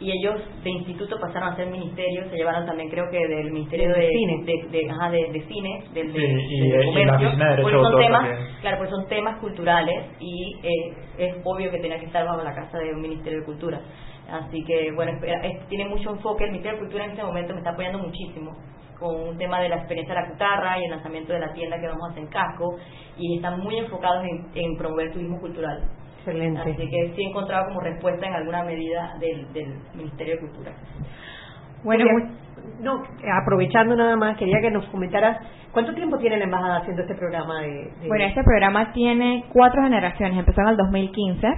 y 0.00 0.10
ellos 0.10 0.40
de 0.64 0.70
instituto 0.70 1.16
pasaron 1.20 1.52
a 1.52 1.56
ser 1.56 1.68
ministerio, 1.68 2.28
se 2.28 2.36
llevaron 2.36 2.66
también 2.66 2.88
creo 2.90 3.08
que 3.10 3.18
del 3.18 3.52
Ministerio 3.52 3.88
de, 3.94 4.08
Cine, 4.08 4.44
de, 4.44 4.90
ajá, 4.90 5.10
de, 5.10 5.44
Cine, 5.46 5.84
del 5.94 6.12
de, 6.12 6.84
Comercio, 6.86 7.30
porque 7.62 7.76
son 7.76 7.98
temas, 7.98 8.28
claro, 8.60 8.78
pues 8.78 8.90
son 8.90 9.08
temas 9.08 9.38
culturales 9.40 10.06
y 10.18 10.56
eh, 10.62 10.94
es 11.18 11.36
obvio 11.44 11.70
que 11.70 11.78
tenía 11.78 11.98
que 11.98 12.06
estar 12.06 12.24
bajo 12.24 12.42
la 12.42 12.54
casa 12.54 12.78
de 12.78 12.92
un 12.92 13.00
Ministerio 13.00 13.40
de 13.40 13.46
Cultura. 13.46 13.80
Así 14.30 14.64
que 14.64 14.92
bueno, 14.92 15.12
tiene 15.68 15.88
mucho 15.88 16.10
enfoque, 16.10 16.44
el 16.44 16.50
Ministerio 16.50 16.78
de 16.78 16.84
Cultura 16.84 17.04
en 17.04 17.10
este 17.10 17.22
momento 17.22 17.52
me 17.52 17.58
está 17.60 17.70
apoyando 17.70 17.98
muchísimo 17.98 18.52
con 18.98 19.28
un 19.28 19.36
tema 19.36 19.60
de 19.60 19.68
la 19.68 19.76
experiencia 19.76 20.14
de 20.14 20.20
la 20.20 20.28
cutarra 20.28 20.78
y 20.78 20.84
el 20.84 20.90
lanzamiento 20.90 21.32
de 21.32 21.40
la 21.40 21.52
tienda 21.52 21.78
que 21.78 21.88
vamos 21.88 22.08
a 22.08 22.12
hacer 22.12 22.22
en 22.22 22.28
Casco 22.28 22.76
y 23.18 23.36
están 23.36 23.60
muy 23.60 23.78
enfocados 23.78 24.24
en, 24.24 24.46
en 24.54 24.76
promover 24.76 25.12
turismo 25.12 25.40
cultural. 25.40 25.82
Excelente. 26.24 26.60
Así 26.60 26.88
que 26.88 27.12
sí 27.16 27.22
he 27.22 27.28
encontrado 27.28 27.66
como 27.68 27.80
respuesta 27.80 28.26
en 28.26 28.34
alguna 28.34 28.62
medida 28.62 29.16
del, 29.18 29.52
del 29.52 29.74
Ministerio 29.94 30.34
de 30.34 30.40
Cultura. 30.40 30.72
Bueno, 31.82 32.04
no, 32.80 33.02
aprovechando 33.42 33.96
nada 33.96 34.16
más, 34.16 34.36
quería 34.36 34.60
que 34.60 34.70
nos 34.70 34.86
comentaras 34.86 35.38
cuánto 35.72 35.94
tiempo 35.94 36.18
tiene 36.18 36.38
la 36.38 36.44
embajada 36.44 36.78
haciendo 36.78 37.02
este 37.02 37.14
programa 37.14 37.60
de, 37.60 37.90
Bueno, 38.06 38.24
este 38.24 38.42
programa 38.44 38.92
tiene 38.92 39.44
cuatro 39.52 39.82
generaciones, 39.82 40.38
empezó 40.38 40.60
en 40.60 40.68
el 40.68 40.76
2015 40.76 41.48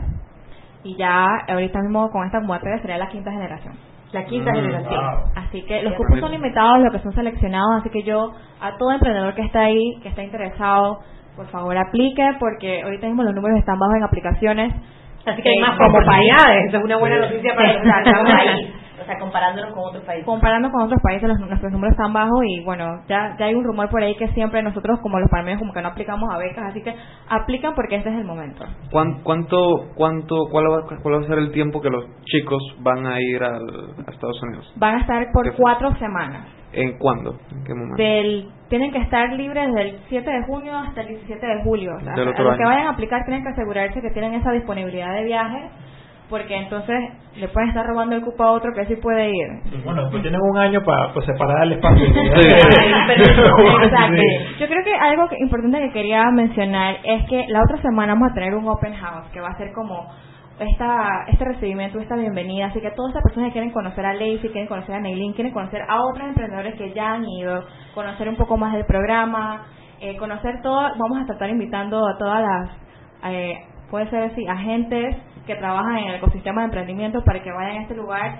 y 0.84 0.96
ya 0.96 1.26
ahorita 1.48 1.80
mismo 1.80 2.10
con 2.10 2.24
esta 2.26 2.40
muerte 2.40 2.68
sería 2.80 2.98
la 2.98 3.08
quinta 3.08 3.30
generación. 3.30 3.74
La 4.12 4.24
quinta 4.24 4.52
mm, 4.52 4.54
generación. 4.54 5.04
Así 5.34 5.62
que 5.62 5.82
los 5.82 5.94
cupos 5.94 6.20
son 6.20 6.30
limitados, 6.30 6.84
los 6.84 6.92
que 6.92 7.00
son 7.00 7.12
seleccionados, 7.12 7.80
así 7.80 7.90
que 7.90 8.02
yo 8.02 8.32
a 8.60 8.76
todo 8.78 8.92
emprendedor 8.92 9.34
que 9.34 9.42
está 9.42 9.62
ahí, 9.64 9.98
que 10.02 10.08
está 10.08 10.22
interesado, 10.22 11.00
por 11.36 11.46
favor 11.48 11.76
aplique 11.76 12.24
porque 12.38 12.82
ahorita 12.82 13.06
mismo 13.06 13.22
los 13.22 13.34
números 13.34 13.58
están 13.58 13.78
bajos 13.78 13.96
en 13.96 14.02
aplicaciones. 14.04 14.74
Así 15.26 15.42
que 15.42 15.48
hay 15.48 15.58
más 15.58 15.76
como 15.76 15.88
oportunidades. 15.88 16.68
Eso 16.68 16.78
es 16.78 16.84
una 16.84 16.98
buena 16.98 17.18
noticia 17.18 17.54
para 17.54 17.72
el 17.72 17.82
país. 17.82 18.74
O 19.04 19.06
sea, 19.06 19.18
comparándonos 19.18 19.74
con 19.74 19.84
otros 19.88 20.04
países. 20.04 20.24
Comparando 20.24 20.70
con 20.70 20.82
otros 20.82 21.00
países, 21.02 21.28
los, 21.28 21.38
nuestros 21.40 21.72
números 21.72 21.92
están 21.92 22.12
bajos 22.12 22.40
y 22.46 22.64
bueno, 22.64 23.02
ya, 23.08 23.36
ya 23.38 23.46
hay 23.46 23.54
un 23.54 23.64
rumor 23.64 23.90
por 23.90 24.02
ahí 24.02 24.14
que 24.16 24.28
siempre 24.28 24.62
nosotros, 24.62 24.98
como 25.02 25.18
los 25.18 25.28
panameños, 25.30 25.58
como 25.58 25.74
que 25.74 25.82
no 25.82 25.88
aplicamos 25.88 26.32
a 26.32 26.38
becas, 26.38 26.70
así 26.70 26.80
que 26.80 26.94
aplican 27.28 27.74
porque 27.74 27.96
este 27.96 28.10
es 28.10 28.16
el 28.16 28.24
momento. 28.24 28.64
¿Cuánto, 28.90 29.90
cuánto, 29.94 30.46
cuál 30.50 30.64
va, 30.70 30.86
cuál 31.02 31.14
va 31.16 31.24
a 31.24 31.28
ser 31.28 31.38
el 31.38 31.50
tiempo 31.50 31.82
que 31.82 31.90
los 31.90 32.04
chicos 32.24 32.62
van 32.80 33.06
a 33.06 33.20
ir 33.20 33.42
al, 33.42 33.66
a 34.06 34.10
Estados 34.10 34.40
Unidos? 34.44 34.72
Van 34.76 34.94
a 34.94 35.00
estar 35.00 35.26
por 35.32 35.54
cuatro 35.56 35.94
semanas. 35.96 36.46
¿En 36.74 36.98
cuándo? 36.98 37.38
¿En 37.52 37.64
qué 37.64 37.74
momento? 37.74 37.96
Del, 37.96 38.48
tienen 38.68 38.92
que 38.92 38.98
estar 38.98 39.32
libres 39.32 39.72
del 39.72 39.98
7 40.08 40.30
de 40.30 40.42
junio 40.44 40.76
hasta 40.76 41.02
el 41.02 41.08
17 41.08 41.46
de 41.46 41.62
julio. 41.62 41.92
O 41.96 42.00
sea, 42.00 42.16
los 42.16 42.34
que 42.34 42.64
vayan 42.64 42.86
a 42.86 42.90
aplicar 42.90 43.24
tienen 43.24 43.42
que 43.42 43.50
asegurarse 43.50 44.00
que 44.00 44.10
tienen 44.10 44.34
esa 44.34 44.52
disponibilidad 44.52 45.14
de 45.14 45.24
viaje 45.24 45.70
porque 46.28 46.56
entonces 46.56 46.96
le 47.36 47.48
pueden 47.48 47.68
estar 47.68 47.86
robando 47.86 48.16
el 48.16 48.22
cupo 48.22 48.42
a 48.42 48.52
otro 48.52 48.72
que 48.74 48.86
sí 48.86 48.96
puede 48.96 49.30
ir. 49.30 49.46
Bueno, 49.84 50.08
pues 50.10 50.22
tienen 50.22 50.40
un 50.40 50.56
año 50.56 50.82
para 50.82 51.12
pues, 51.12 51.26
separar 51.26 51.64
el 51.64 51.72
espacio. 51.72 52.06
Exacto. 53.84 54.22
Yo 54.58 54.66
creo 54.66 54.84
que 54.84 54.94
algo 54.94 55.28
importante 55.38 55.80
que 55.80 55.92
quería 55.92 56.24
mencionar 56.32 56.96
es 57.04 57.28
que 57.28 57.44
la 57.48 57.60
otra 57.62 57.80
semana 57.82 58.14
vamos 58.14 58.30
a 58.30 58.34
tener 58.34 58.54
un 58.54 58.66
open 58.66 58.94
house 58.94 59.28
que 59.32 59.40
va 59.40 59.48
a 59.48 59.58
ser 59.58 59.72
como 59.72 60.08
esta, 60.58 61.24
este 61.28 61.44
recibimiento, 61.44 61.98
esta 61.98 62.16
bienvenida. 62.16 62.66
Así 62.66 62.80
que 62.80 62.90
todas 62.92 63.10
estas 63.10 63.24
personas 63.24 63.48
que 63.48 63.54
quieren 63.54 63.72
conocer 63.72 64.06
a 64.06 64.12
Lacey, 64.12 64.38
quieren 64.38 64.66
conocer 64.66 64.94
a 64.94 65.00
Neilin, 65.00 65.32
quieren 65.32 65.52
conocer 65.52 65.82
a 65.88 66.02
otros 66.02 66.28
emprendedores 66.28 66.74
que 66.76 66.92
ya 66.92 67.14
han 67.14 67.24
ido, 67.24 67.64
conocer 67.94 68.28
un 68.28 68.36
poco 68.36 68.56
más 68.56 68.72
del 68.74 68.84
programa, 68.84 69.66
eh, 70.00 70.16
conocer 70.16 70.60
todo, 70.62 70.80
vamos 70.98 71.18
a 71.18 71.32
estar 71.32 71.48
invitando 71.48 72.06
a 72.06 72.18
todas 72.18 72.42
las, 72.42 72.70
eh, 73.32 73.64
puede 73.90 74.08
ser 74.10 74.24
así, 74.24 74.46
agentes 74.46 75.16
que 75.46 75.56
trabajan 75.56 75.98
en 75.98 76.08
el 76.08 76.14
ecosistema 76.16 76.62
de 76.62 76.66
emprendimiento 76.66 77.22
para 77.24 77.42
que 77.42 77.50
vayan 77.50 77.78
a 77.78 77.82
este 77.82 77.94
lugar. 77.94 78.38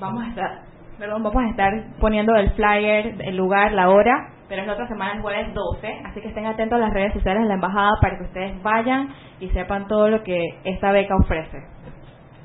Vamos 0.00 0.24
a 0.24 0.28
estar, 0.28 0.62
perdón, 0.98 1.22
vamos 1.22 1.42
a 1.42 1.50
estar 1.50 1.72
poniendo 2.00 2.34
el 2.34 2.50
flyer, 2.52 3.16
el 3.20 3.36
lugar, 3.36 3.72
la 3.72 3.88
hora 3.90 4.35
pero 4.48 4.62
es 4.62 4.66
la 4.66 4.74
otra 4.74 4.88
semana, 4.88 5.14
el 5.14 5.22
jueves 5.22 5.52
12, 5.52 6.00
así 6.04 6.20
que 6.20 6.28
estén 6.28 6.46
atentos 6.46 6.76
a 6.76 6.80
las 6.80 6.92
redes 6.92 7.12
sociales 7.12 7.42
de 7.42 7.48
la 7.48 7.54
embajada 7.54 7.90
para 8.00 8.18
que 8.18 8.24
ustedes 8.24 8.62
vayan 8.62 9.08
y 9.40 9.48
sepan 9.50 9.88
todo 9.88 10.08
lo 10.08 10.22
que 10.22 10.40
esta 10.64 10.92
beca 10.92 11.14
ofrece. 11.16 11.58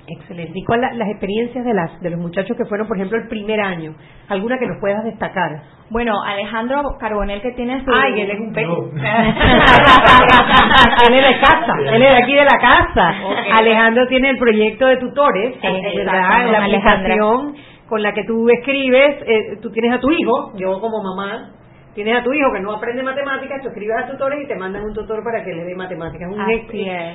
Excelente. 0.07 0.51
¿Y 0.55 0.63
cuáles 0.65 0.97
las 0.97 1.07
experiencias 1.09 1.63
de 1.63 1.73
las 1.73 2.01
de 2.01 2.09
los 2.09 2.19
muchachos 2.19 2.57
que 2.57 2.65
fueron, 2.65 2.87
por 2.87 2.97
ejemplo, 2.97 3.17
el 3.17 3.27
primer 3.27 3.61
año? 3.61 3.93
¿Alguna 4.27 4.57
que 4.57 4.65
nos 4.65 4.79
puedas 4.81 5.03
destacar? 5.03 5.61
Bueno, 5.89 6.13
Alejandro 6.23 6.81
Carbonel 6.99 7.41
que 7.41 7.51
tiene 7.51 7.83
su... 7.85 7.91
Ay, 7.93 8.19
él 8.21 8.31
es 8.31 8.39
un 8.39 8.51
peco. 8.51 8.89
él 11.07 11.13
es 11.13 11.27
de 11.27 11.39
casa, 11.39 11.73
él 11.79 12.01
es 12.01 12.09
de 12.09 12.17
aquí 12.17 12.33
de 12.33 12.43
la 12.43 12.57
casa. 12.59 13.13
Alejandro 13.53 14.07
tiene 14.07 14.31
el 14.31 14.37
proyecto 14.37 14.87
de 14.87 14.97
tutores, 14.97 15.55
¿verdad? 15.95 16.51
La 16.51 16.63
aplicación 16.65 17.55
con 17.87 18.01
la 18.01 18.13
que 18.13 18.23
tú 18.23 18.49
escribes, 18.49 19.17
eh, 19.27 19.57
tú 19.61 19.69
tienes 19.71 19.93
a 19.93 19.99
tu 19.99 20.09
hijo, 20.11 20.53
yo 20.57 20.79
como 20.79 21.03
mamá 21.03 21.51
tienes 21.93 22.19
a 22.19 22.23
tu 22.23 22.33
hijo 22.33 22.51
que 22.53 22.61
no 22.61 22.73
aprende 22.73 23.03
matemáticas, 23.03 23.61
tú 23.61 23.69
escribes 23.69 23.97
a 23.97 24.07
tutores 24.07 24.39
y 24.43 24.47
te 24.47 24.55
mandan 24.55 24.83
un 24.83 24.93
tutor 24.93 25.23
para 25.23 25.43
que 25.43 25.53
le 25.53 25.65
dé 25.65 25.75
matemáticas. 25.75 26.29
Un 26.31 26.39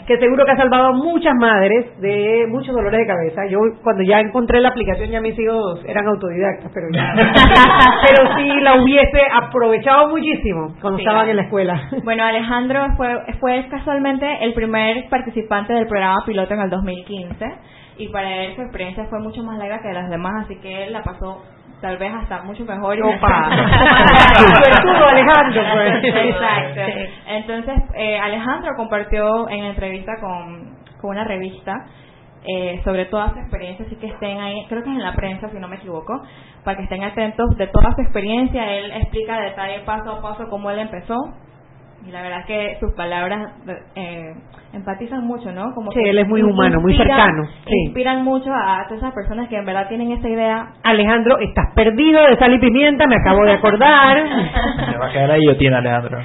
que 0.06 0.18
seguro 0.18 0.44
que 0.44 0.52
ha 0.52 0.56
salvado 0.56 0.88
a 0.88 0.92
muchas 0.92 1.34
madres 1.38 2.00
de 2.00 2.46
muchos 2.48 2.74
dolores 2.74 3.00
de 3.00 3.06
cabeza. 3.06 3.46
Yo 3.46 3.58
cuando 3.82 4.02
ya 4.02 4.20
encontré 4.20 4.60
la 4.60 4.68
aplicación 4.68 5.10
ya 5.10 5.20
mis 5.20 5.38
hijos 5.38 5.82
eran 5.86 6.06
autodidactas, 6.06 6.70
pero 6.74 6.86
ya. 6.92 7.14
pero 8.06 8.36
sí 8.36 8.60
la 8.60 8.82
hubiese 8.82 9.20
aprovechado 9.32 10.08
muchísimo 10.08 10.74
cuando 10.80 10.98
estaban 10.98 11.28
en 11.28 11.36
la 11.36 11.42
escuela. 11.42 11.88
Bueno, 12.04 12.24
Alejandro 12.24 12.86
fue, 12.96 13.08
fue 13.40 13.66
casualmente 13.68 14.26
el 14.42 14.52
primer 14.54 15.08
participante 15.08 15.72
del 15.72 15.86
programa 15.86 16.22
piloto 16.24 16.54
en 16.54 16.60
el 16.60 16.70
2015 16.70 17.46
y 17.98 18.08
para 18.08 18.44
él 18.44 18.54
su 18.54 18.62
experiencia 18.62 19.06
fue 19.06 19.20
mucho 19.20 19.42
más 19.42 19.58
larga 19.58 19.80
que 19.80 19.92
las 19.92 20.10
demás, 20.10 20.44
así 20.44 20.56
que 20.56 20.84
él 20.84 20.92
la 20.92 21.02
pasó 21.02 21.42
tal 21.80 21.98
vez 21.98 22.12
hasta 22.14 22.42
mucho 22.42 22.64
mejor. 22.64 22.98
Opa. 23.02 23.48
Alejandro, 25.10 25.62
pues. 25.72 26.04
Exacto. 26.04 26.80
Entonces, 27.26 27.74
eh, 27.94 28.18
Alejandro 28.18 28.72
compartió 28.76 29.48
en 29.48 29.64
entrevista 29.64 30.12
con, 30.20 30.76
con 31.00 31.10
una 31.10 31.24
revista 31.24 31.86
eh, 32.48 32.80
sobre 32.84 33.06
toda 33.06 33.32
su 33.32 33.40
experiencia, 33.40 33.84
así 33.86 33.96
que 33.96 34.06
estén 34.06 34.38
ahí, 34.40 34.64
creo 34.68 34.84
que 34.84 34.90
es 34.90 34.96
en 34.96 35.02
la 35.02 35.14
prensa, 35.14 35.48
si 35.48 35.58
no 35.58 35.66
me 35.66 35.76
equivoco, 35.76 36.22
para 36.62 36.76
que 36.76 36.84
estén 36.84 37.02
atentos 37.02 37.56
de 37.56 37.66
toda 37.66 37.92
su 37.94 38.02
experiencia. 38.02 38.78
Él 38.78 38.92
explica 38.92 39.40
detalle 39.40 39.80
paso 39.80 40.12
a 40.12 40.22
paso 40.22 40.48
cómo 40.48 40.70
él 40.70 40.78
empezó, 40.78 41.16
y 42.06 42.12
la 42.12 42.22
verdad 42.22 42.40
es 42.40 42.46
que 42.46 42.76
sus 42.78 42.94
palabras 42.94 43.52
eh, 43.96 44.32
empatizan 44.72 45.26
mucho, 45.26 45.50
¿no? 45.50 45.74
Como 45.74 45.90
sí, 45.90 46.00
él 46.04 46.18
es 46.18 46.28
muy 46.28 46.42
humano, 46.42 46.80
muy 46.80 46.96
cercano. 46.96 47.42
Inspiran 47.66 48.22
mucho 48.22 48.50
a 48.52 48.84
todas 48.86 49.02
esas 49.02 49.12
personas 49.12 49.48
que 49.48 49.56
en 49.56 49.64
verdad 49.64 49.88
tienen 49.88 50.12
esa 50.12 50.28
idea. 50.28 50.68
Alejandro, 50.84 51.38
estás 51.40 51.74
perdido 51.74 52.22
de 52.26 52.36
sal 52.36 52.54
y 52.54 52.58
pimienta, 52.58 53.06
me 53.08 53.16
acabo 53.16 53.44
de 53.44 53.52
acordar. 53.52 54.22
me 54.92 54.98
va 54.98 55.08
a 55.08 55.12
quedar 55.12 55.30
ahí 55.32 55.56
tiene 55.58 55.76
Alejandro. 55.76 56.18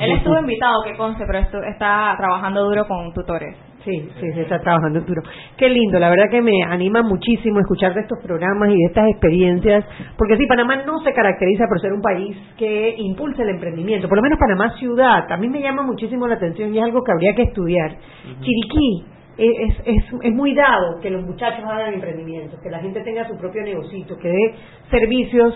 él 0.00 0.12
estuvo 0.12 0.38
invitado, 0.40 0.82
que 0.84 0.96
conste, 0.96 1.24
pero 1.26 1.38
está 1.38 2.14
trabajando 2.18 2.64
duro 2.64 2.86
con 2.88 3.12
tutores. 3.12 3.56
Sí, 3.84 4.08
sí, 4.20 4.32
se 4.32 4.42
está 4.42 4.60
trabajando 4.60 5.00
duro. 5.00 5.22
Qué 5.56 5.68
lindo, 5.68 5.98
la 5.98 6.08
verdad 6.08 6.30
que 6.30 6.40
me 6.40 6.62
anima 6.62 7.02
muchísimo 7.02 7.58
escuchar 7.58 7.94
de 7.94 8.02
estos 8.02 8.18
programas 8.22 8.68
y 8.70 8.76
de 8.76 8.84
estas 8.86 9.08
experiencias, 9.10 9.84
porque 10.16 10.36
sí, 10.36 10.46
Panamá 10.46 10.82
no 10.86 11.00
se 11.00 11.12
caracteriza 11.12 11.64
por 11.68 11.80
ser 11.80 11.92
un 11.92 12.00
país 12.00 12.36
que 12.56 12.94
impulse 12.98 13.42
el 13.42 13.48
emprendimiento, 13.48 14.08
por 14.08 14.18
lo 14.18 14.22
menos 14.22 14.38
Panamá 14.38 14.76
ciudad, 14.78 15.30
a 15.30 15.36
mí 15.36 15.48
me 15.48 15.60
llama 15.60 15.82
muchísimo 15.82 16.28
la 16.28 16.34
atención 16.34 16.72
y 16.72 16.78
es 16.78 16.84
algo 16.84 17.02
que 17.02 17.12
habría 17.12 17.34
que 17.34 17.42
estudiar. 17.42 17.96
Chiriquí, 18.40 19.04
es, 19.38 19.74
es, 19.84 20.04
es, 20.22 20.32
muy 20.32 20.54
dado 20.54 21.00
que 21.00 21.10
los 21.10 21.24
muchachos 21.24 21.64
hagan 21.64 21.94
emprendimientos, 21.94 22.60
que 22.60 22.70
la 22.70 22.80
gente 22.80 23.00
tenga 23.00 23.26
su 23.26 23.36
propio 23.36 23.62
negocio, 23.62 24.16
que 24.18 24.28
dé 24.28 24.54
servicios 24.90 25.54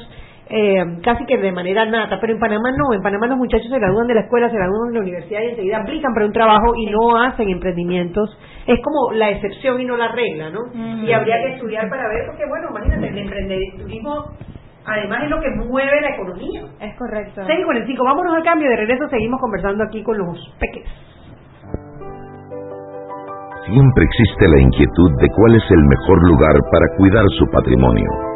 eh, 0.49 0.85
casi 1.03 1.25
que 1.27 1.39
de 1.39 1.51
manera 1.51 1.85
nata, 1.87 2.19
pero 2.21 2.33
en 2.33 2.39
Panamá 2.39 2.71
no, 2.71 2.95
en 2.95 3.03
Panamá 3.03 3.27
los 3.27 3.39
muchachos 3.39 3.69
se 3.69 3.79
gradúan 3.79 4.07
de 4.07 4.15
la 4.15 4.21
escuela, 4.21 4.49
se 4.49 4.57
gradúan 4.57 4.91
de 4.91 4.95
la 4.95 5.01
universidad 5.01 5.41
y 5.43 5.49
enseguida 5.51 5.79
aplican 5.79 6.15
para 6.15 6.27
un 6.27 6.33
trabajo 6.33 6.73
y 6.77 6.87
no 6.87 7.21
hacen 7.21 7.49
emprendimientos. 7.49 8.31
Es 8.67 8.81
como 8.81 9.13
la 9.13 9.31
excepción 9.31 9.81
y 9.81 9.85
no 9.85 9.97
la 9.97 10.09
regla, 10.13 10.51
¿no? 10.51 10.61
Y 11.03 11.13
habría 11.13 11.37
que 11.39 11.55
estudiar 11.55 11.89
para 11.89 12.09
ver, 12.09 12.27
porque 12.27 12.45
bueno, 12.49 12.69
imagínate, 12.71 13.09
el 13.09 13.19
emprendedurismo 13.19 14.25
además 14.85 15.25
es 15.25 15.31
lo 15.31 15.41
que 15.41 15.51
mueve 15.51 16.01
la 16.01 16.11
economía. 16.11 16.63
Es 16.81 16.97
correcto. 16.97 17.43
6.45, 17.43 18.05
vámonos 18.05 18.35
al 18.35 18.45
cambio, 18.45 18.71
de 18.71 18.77
regreso 18.77 19.09
seguimos 19.09 19.41
conversando 19.41 19.83
aquí 19.83 20.03
con 20.05 20.17
los 20.17 20.39
peques. 20.61 20.87
Siempre 23.67 24.05
existe 24.05 24.47
la 24.47 24.61
inquietud 24.61 25.11
de 25.19 25.29
cuál 25.35 25.57
es 25.57 25.71
el 25.73 25.83
mejor 25.83 26.23
lugar 26.31 26.55
para 26.71 26.87
cuidar 26.99 27.25
su 27.37 27.47
patrimonio. 27.51 28.36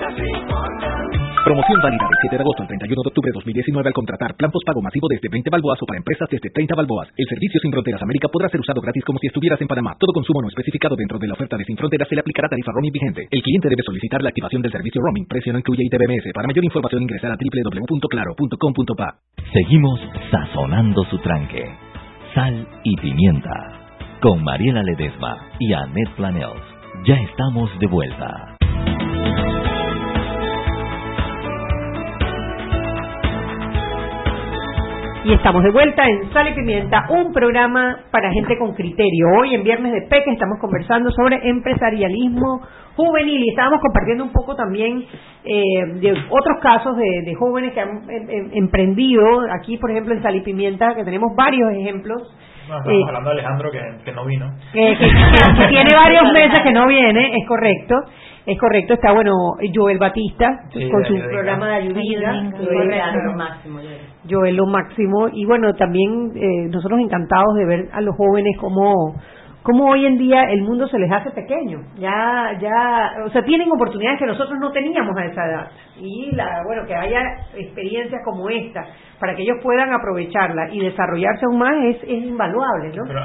Promoción 1.43 1.81
válida 1.81 2.05
del 2.05 2.21
7 2.21 2.37
de 2.37 2.43
agosto 2.45 2.61
al 2.61 2.69
31 2.69 3.01
de 3.01 3.09
octubre 3.09 3.29
de 3.33 3.37
2019 3.41 3.89
al 3.89 3.97
contratar 3.97 4.37
plan 4.37 4.51
pago 4.53 4.81
masivo 4.81 5.09
desde 5.09 5.25
20 5.25 5.49
balboas 5.49 5.81
o 5.81 5.85
para 5.89 5.97
empresas 5.97 6.29
desde 6.29 6.53
30 6.53 6.75
balboas. 6.75 7.09
El 7.17 7.25
servicio 7.25 7.59
Sin 7.59 7.71
Fronteras 7.71 8.01
América 8.01 8.29
podrá 8.29 8.47
ser 8.49 8.61
usado 8.61 8.79
gratis 8.79 9.03
como 9.03 9.17
si 9.17 9.25
estuvieras 9.25 9.59
en 9.59 9.67
Panamá. 9.67 9.97
Todo 9.97 10.13
consumo 10.13 10.41
no 10.41 10.49
especificado 10.49 10.95
dentro 10.95 11.17
de 11.17 11.27
la 11.27 11.33
oferta 11.33 11.57
de 11.57 11.65
Sin 11.65 11.77
Fronteras 11.77 12.07
se 12.07 12.13
le 12.13 12.21
aplicará 12.21 12.47
tarifa 12.47 12.71
roaming 12.71 12.93
vigente. 12.93 13.27
El 13.31 13.41
cliente 13.41 13.69
debe 13.69 13.81
solicitar 13.81 14.21
la 14.21 14.29
activación 14.29 14.61
del 14.61 14.71
servicio 14.71 15.01
roaming. 15.01 15.25
Precio 15.25 15.51
no 15.51 15.57
incluye 15.57 15.81
ITBMS. 15.81 16.29
Para 16.31 16.45
mayor 16.45 16.63
información 16.63 17.01
ingresar 17.01 17.31
a 17.31 17.37
www.claro.com.pa. 17.41 19.09
Seguimos 19.51 19.99
sazonando 20.29 21.03
su 21.05 21.17
tranque. 21.25 21.65
Sal 22.35 22.67
y 22.83 22.95
pimienta. 22.97 23.89
Con 24.21 24.43
Mariela 24.43 24.83
Ledesma 24.83 25.49
y 25.57 25.73
Annette 25.73 26.13
Planels. 26.15 26.61
Ya 27.07 27.15
estamos 27.15 27.71
de 27.79 27.87
vuelta. 27.87 28.50
Y 35.23 35.33
estamos 35.33 35.61
de 35.63 35.69
vuelta 35.69 36.03
en 36.07 36.33
Sal 36.33 36.47
y 36.47 36.53
Pimienta, 36.53 37.05
un 37.09 37.31
programa 37.31 38.05
para 38.09 38.31
gente 38.31 38.57
con 38.57 38.73
criterio. 38.73 39.27
Hoy 39.39 39.53
en 39.53 39.61
Viernes 39.61 39.93
de 39.93 40.01
Peque 40.07 40.31
estamos 40.31 40.57
conversando 40.59 41.11
sobre 41.11 41.47
empresarialismo 41.47 42.61
juvenil 42.95 43.43
y 43.43 43.49
estábamos 43.49 43.81
compartiendo 43.81 44.23
un 44.23 44.31
poco 44.31 44.55
también 44.55 45.05
eh, 45.43 45.85
de 46.01 46.11
otros 46.11 46.57
casos 46.63 46.97
de, 46.97 47.35
jóvenes 47.35 47.71
que 47.73 47.81
han 47.81 48.09
em, 48.09 48.29
em, 48.29 48.49
emprendido. 48.53 49.23
Aquí, 49.51 49.77
por 49.77 49.91
ejemplo, 49.91 50.15
en 50.15 50.23
Sal 50.23 50.35
y 50.37 50.41
Pimienta, 50.41 50.95
que 50.95 51.03
tenemos 51.03 51.35
varios 51.35 51.71
ejemplos. 51.71 52.23
Estamos 52.77 52.99
eh, 52.99 53.05
hablando 53.07 53.29
de 53.29 53.39
Alejandro 53.39 53.71
que, 53.71 54.11
no 54.11 54.25
vino. 54.25 54.51
que 54.71 55.67
tiene 55.69 55.89
varios 55.95 56.31
meses 56.33 56.59
que 56.63 56.71
no 56.71 56.87
viene, 56.87 57.31
es 57.37 57.47
correcto. 57.47 57.95
Es 58.43 58.57
correcto, 58.57 58.95
está 58.95 59.11
bueno 59.11 59.31
Joel 59.71 59.99
Batista 59.99 60.47
con 60.73 61.05
su 61.05 61.13
programa 61.13 61.67
de 61.67 61.75
ayuda. 61.75 62.49
Joel, 62.57 63.25
lo 63.25 63.33
máximo. 63.33 63.79
Joel 64.27 64.55
lo 64.55 64.65
máximo. 64.65 65.27
Y 65.31 65.45
bueno, 65.45 65.73
también 65.73 66.31
eh, 66.35 66.67
nosotros 66.71 66.99
encantados 67.01 67.53
de 67.55 67.65
ver 67.65 67.89
a 67.93 68.01
los 68.01 68.15
jóvenes 68.15 68.57
como 68.59 69.13
cómo 69.63 69.89
hoy 69.89 70.05
en 70.05 70.17
día 70.17 70.43
el 70.49 70.61
mundo 70.61 70.87
se 70.87 70.97
les 70.97 71.11
hace 71.11 71.31
pequeño. 71.31 71.79
Ya, 71.95 72.57
ya, 72.59 73.11
o 73.25 73.29
sea, 73.29 73.43
tienen 73.43 73.71
oportunidades 73.71 74.19
que 74.19 74.25
nosotros 74.25 74.57
no 74.59 74.71
teníamos 74.71 75.15
a 75.17 75.25
esa 75.25 75.45
edad. 75.45 75.71
Y 75.97 76.31
la, 76.35 76.61
bueno, 76.65 76.85
que 76.87 76.95
haya 76.95 77.21
experiencias 77.55 78.21
como 78.25 78.49
esta 78.49 78.85
para 79.21 79.35
que 79.35 79.43
ellos 79.43 79.57
puedan 79.61 79.93
aprovecharla 79.93 80.73
y 80.73 80.79
desarrollarse 80.79 81.45
aún 81.45 81.59
más 81.59 81.75
es, 81.83 81.97
es 82.03 82.23
invaluable, 82.23 82.89
¿no? 82.95 83.03
Pero 83.05 83.23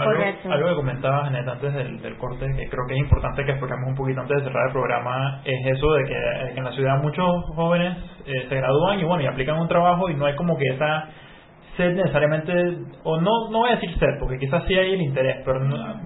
algo, 0.52 0.68
que 0.68 0.74
comentabas, 0.74 1.24
Janet, 1.24 1.48
antes 1.48 1.72
del, 1.72 2.16
corte, 2.18 2.46
que 2.46 2.68
creo 2.68 2.84
que 2.86 2.94
es 2.94 3.00
importante 3.00 3.44
que 3.44 3.52
expliquemos 3.52 3.88
un 3.88 3.94
poquito 3.94 4.20
antes 4.20 4.36
de 4.36 4.44
cerrar 4.44 4.66
el 4.66 4.72
programa, 4.72 5.40
es 5.42 5.74
eso 5.74 5.92
de 5.94 6.04
que 6.04 6.58
en 6.58 6.64
la 6.64 6.72
ciudad 6.72 7.02
muchos 7.02 7.26
jóvenes 7.54 7.96
eh, 8.26 8.46
se 8.46 8.56
gradúan 8.56 9.00
y 9.00 9.04
bueno, 9.04 9.22
y 9.22 9.26
aplican 9.26 9.58
un 9.58 9.68
trabajo 9.68 10.10
y 10.10 10.14
no 10.14 10.26
hay 10.26 10.36
como 10.36 10.58
que 10.58 10.66
esa 10.66 11.08
sed 11.76 11.94
necesariamente, 11.94 12.52
o 13.04 13.20
no, 13.20 13.50
no 13.50 13.58
voy 13.58 13.70
a 13.70 13.74
decir 13.76 13.90
sed, 13.98 14.18
porque 14.18 14.38
quizás 14.38 14.64
sí 14.66 14.74
hay 14.74 14.94
el 14.94 15.02
interés, 15.02 15.42
pero 15.44 15.60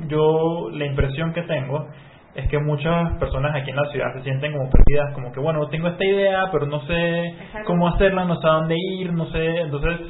yo 0.08 0.70
la 0.72 0.86
impresión 0.86 1.32
que 1.32 1.42
tengo 1.42 1.86
es 2.34 2.48
que 2.48 2.58
muchas 2.58 3.18
personas 3.18 3.54
aquí 3.54 3.70
en 3.70 3.76
la 3.76 3.90
ciudad 3.90 4.12
se 4.14 4.22
sienten 4.22 4.52
como 4.52 4.70
perdidas, 4.70 5.12
como 5.14 5.32
que 5.32 5.40
bueno, 5.40 5.66
tengo 5.68 5.88
esta 5.88 6.04
idea, 6.04 6.48
pero 6.52 6.66
no 6.66 6.80
sé 6.86 7.34
cómo 7.64 7.88
hacerla, 7.88 8.24
no 8.24 8.40
sé 8.40 8.46
a 8.46 8.52
dónde 8.52 8.76
ir, 8.78 9.12
no 9.12 9.26
sé, 9.26 9.60
entonces 9.60 10.00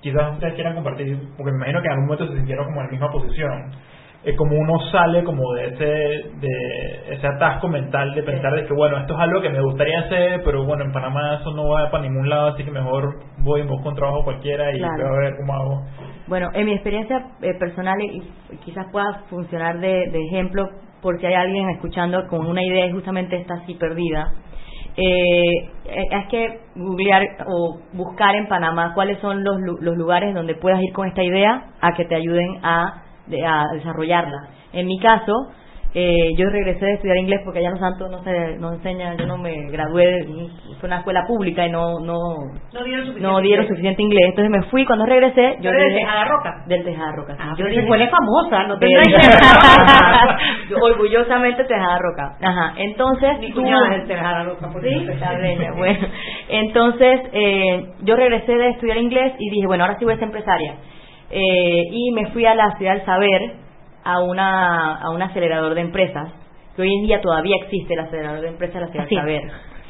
quizás 0.00 0.32
ustedes 0.34 0.54
quieran 0.54 0.74
compartir, 0.74 1.18
porque 1.36 1.52
me 1.52 1.58
imagino 1.58 1.80
que 1.80 1.86
en 1.86 1.92
algún 1.92 2.06
momento 2.06 2.28
se 2.28 2.36
sintieron 2.36 2.66
como 2.66 2.80
en 2.80 2.86
la 2.86 2.92
misma 2.92 3.10
posición 3.10 3.72
es 4.24 4.36
como 4.36 4.56
uno 4.56 4.78
sale 4.90 5.22
como 5.22 5.52
de 5.52 5.66
ese 5.66 5.84
de 6.40 7.14
ese 7.14 7.26
atasco 7.26 7.68
mental 7.68 8.14
de 8.14 8.22
pensar 8.22 8.54
de 8.54 8.66
que 8.66 8.72
bueno 8.72 8.96
esto 8.98 9.14
es 9.14 9.20
algo 9.20 9.42
que 9.42 9.50
me 9.50 9.60
gustaría 9.60 10.00
hacer 10.00 10.42
pero 10.44 10.64
bueno 10.64 10.84
en 10.84 10.92
Panamá 10.92 11.38
eso 11.40 11.52
no 11.52 11.68
va 11.68 11.90
para 11.90 12.04
ningún 12.04 12.28
lado 12.28 12.48
así 12.48 12.64
que 12.64 12.70
mejor 12.70 13.16
voy 13.38 13.60
y 13.60 13.66
busco 13.66 13.90
un 13.90 13.94
trabajo 13.94 14.24
cualquiera 14.24 14.72
y 14.72 14.80
voy 14.80 14.88
a 14.88 15.20
ver 15.20 15.36
cómo 15.36 15.54
hago. 15.54 15.82
Bueno 16.26 16.48
en 16.54 16.64
mi 16.64 16.72
experiencia 16.72 17.18
eh, 17.42 17.54
personal 17.58 18.00
y 18.00 18.22
quizás 18.64 18.86
pueda 18.90 19.24
funcionar 19.28 19.78
de, 19.78 20.04
ejemplo 20.28 20.70
porque 21.02 21.26
hay 21.26 21.34
alguien 21.34 21.68
escuchando 21.70 22.26
con 22.28 22.46
una 22.46 22.64
idea 22.64 22.86
y 22.86 22.92
justamente 22.92 23.36
está 23.36 23.54
así 23.62 23.74
perdida 23.74 24.32
eh, 24.96 25.70
es 25.84 26.26
que 26.30 26.60
googlear 26.76 27.22
o 27.46 27.80
buscar 27.92 28.36
en 28.36 28.46
Panamá 28.46 28.92
cuáles 28.94 29.18
son 29.18 29.44
los, 29.44 29.56
los 29.80 29.96
lugares 29.96 30.32
donde 30.34 30.54
puedas 30.54 30.80
ir 30.80 30.92
con 30.92 31.08
esta 31.08 31.22
idea 31.22 31.72
a 31.80 31.92
que 31.92 32.04
te 32.06 32.14
ayuden 32.14 32.60
a 32.62 33.03
de, 33.26 33.44
a 33.46 33.64
desarrollarla. 33.72 34.48
En 34.72 34.86
mi 34.86 34.98
caso, 34.98 35.32
eh, 35.96 36.34
yo 36.36 36.50
regresé 36.50 36.84
de 36.84 36.94
estudiar 36.94 37.18
inglés 37.18 37.40
porque 37.44 37.60
allá 37.60 37.68
en 37.68 37.74
Los 37.74 37.80
Santos 37.80 38.10
no 38.10 38.24
se 38.24 38.58
no 38.58 38.72
enseña, 38.72 39.14
yo 39.14 39.26
no 39.26 39.38
me 39.38 39.70
gradué, 39.70 40.26
fue 40.80 40.88
una 40.88 40.98
escuela 40.98 41.24
pública 41.24 41.64
y 41.64 41.70
no 41.70 42.00
no 42.00 42.18
no 42.72 43.40
dieron 43.40 43.68
suficiente, 43.68 44.02
inglés. 44.02 44.24
Entonces 44.30 44.50
me 44.50 44.62
fui, 44.70 44.84
cuando 44.84 45.06
regresé, 45.06 45.56
yo 45.60 45.70
del 45.70 45.94
Tejada 45.94 46.24
Roca. 46.24 46.64
Del 46.66 46.84
Tejada 46.84 47.12
Roca. 47.12 47.36
Ah, 47.38 47.54
yo 47.56 47.66
dije, 47.66 47.86
fue 47.86 48.08
famosa, 48.08 48.64
no 48.64 48.76
te 48.76 48.88
Orgullosamente 50.82 51.62
Tejada 51.62 51.98
Roca. 51.98 52.38
Ajá, 52.42 52.74
entonces... 52.76 53.38
Mi 53.38 53.52
cuñada 53.52 53.94
es 53.94 54.08
Tejada 54.08 54.42
Roca. 54.42 54.72
Sí, 54.82 55.06
bueno. 55.76 56.08
Entonces, 56.48 57.20
eh, 57.32 57.92
yo 58.02 58.16
regresé 58.16 58.52
de 58.52 58.70
estudiar 58.70 58.96
inglés 58.96 59.34
y 59.38 59.48
dije, 59.48 59.66
bueno, 59.68 59.84
ahora 59.84 59.96
sí 59.96 60.04
voy 60.04 60.14
a 60.14 60.16
ser 60.16 60.24
empresaria 60.24 60.74
eh, 61.34 61.88
y 61.90 62.12
me 62.12 62.30
fui 62.30 62.46
a 62.46 62.54
la 62.54 62.76
ciudad 62.78 62.94
del 62.94 63.04
saber 63.04 63.54
a 64.04 64.20
una 64.20 64.96
a 64.96 65.10
un 65.10 65.20
acelerador 65.20 65.74
de 65.74 65.80
empresas 65.80 66.30
que 66.76 66.82
hoy 66.82 66.94
en 66.94 67.06
día 67.06 67.20
todavía 67.20 67.56
existe 67.62 67.94
el 67.94 68.00
acelerador 68.00 68.40
de 68.40 68.48
empresas 68.48 68.74
de 68.74 68.80
la 68.80 68.86
ciudad 68.88 69.04
del 69.08 69.18
saber. 69.18 69.42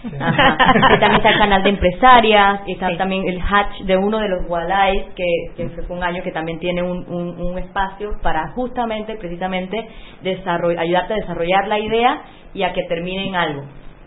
También 0.04 1.14
está 1.16 1.30
el 1.30 1.38
canal 1.38 1.62
de 1.62 1.70
empresarias 1.70 2.60
y 2.66 2.72
está 2.72 2.94
también 2.96 3.26
el 3.26 3.40
hatch 3.40 3.80
de 3.84 3.96
uno 3.96 4.18
de 4.18 4.28
los 4.28 4.48
Walais 4.48 5.04
que, 5.16 5.24
que 5.56 5.68
fue 5.68 5.96
un 5.96 6.02
año 6.02 6.22
que 6.22 6.30
también 6.30 6.58
tiene 6.58 6.82
un, 6.82 7.06
un, 7.08 7.58
espacio 7.58 8.18
para 8.22 8.48
justamente 8.52 9.16
precisamente 9.16 9.88
ayudarte 10.78 11.14
a 11.14 11.16
desarrollar 11.16 11.68
la 11.68 11.78
idea 11.78 12.22
y 12.52 12.62
a 12.64 12.72
que 12.74 12.82
termine 12.84 13.28
en 13.28 13.34
algo 13.34 13.64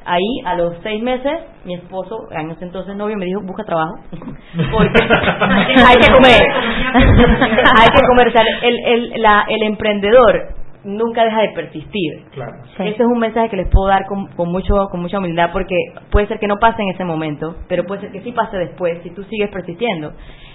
ahí 0.08 0.42
a 0.46 0.56
los 0.56 0.74
seis 0.82 1.04
meses 1.04 1.34
mi 1.66 1.76
esposo 1.76 2.18
años 2.32 2.58
entonces 2.62 2.96
novio 2.96 3.18
me 3.18 3.26
dijo 3.26 3.42
busca 3.44 3.64
trabajo 3.64 3.96
porque 4.72 5.04
hay 5.04 5.96
que 5.96 6.14
comer. 6.14 6.42
Hay 7.80 7.90
que 7.90 8.08
comerciar 8.08 8.46
el, 8.64 8.80
el, 8.86 9.22
la, 9.22 9.46
el 9.48 9.62
emprendedor 9.64 10.56
nunca 10.84 11.24
deja 11.24 11.42
de 11.42 11.50
persistir. 11.50 12.24
Claro. 12.32 12.54
ese 12.80 12.90
es 12.90 13.00
un 13.00 13.20
mensaje 13.20 13.50
que 13.50 13.58
les 13.58 13.70
puedo 13.70 13.88
dar 13.88 14.06
con, 14.08 14.28
con 14.28 14.50
mucho 14.52 14.74
con 14.90 15.02
mucha 15.02 15.20
humildad 15.20 15.50
porque 15.52 15.76
puede 16.10 16.28
ser 16.28 16.40
que 16.40 16.48
no 16.48 16.56
pase 16.60 16.82
en 16.82 16.90
ese 16.90 17.04
momento 17.04 17.56
pero 17.68 17.84
puede 17.84 18.02
ser 18.02 18.12
que 18.12 18.22
sí 18.22 18.32
pase 18.32 18.58
después 18.58 19.02
si 19.04 19.12
tú 19.12 19.24
sigues 19.26 19.50
persistiendo. 19.52 20.14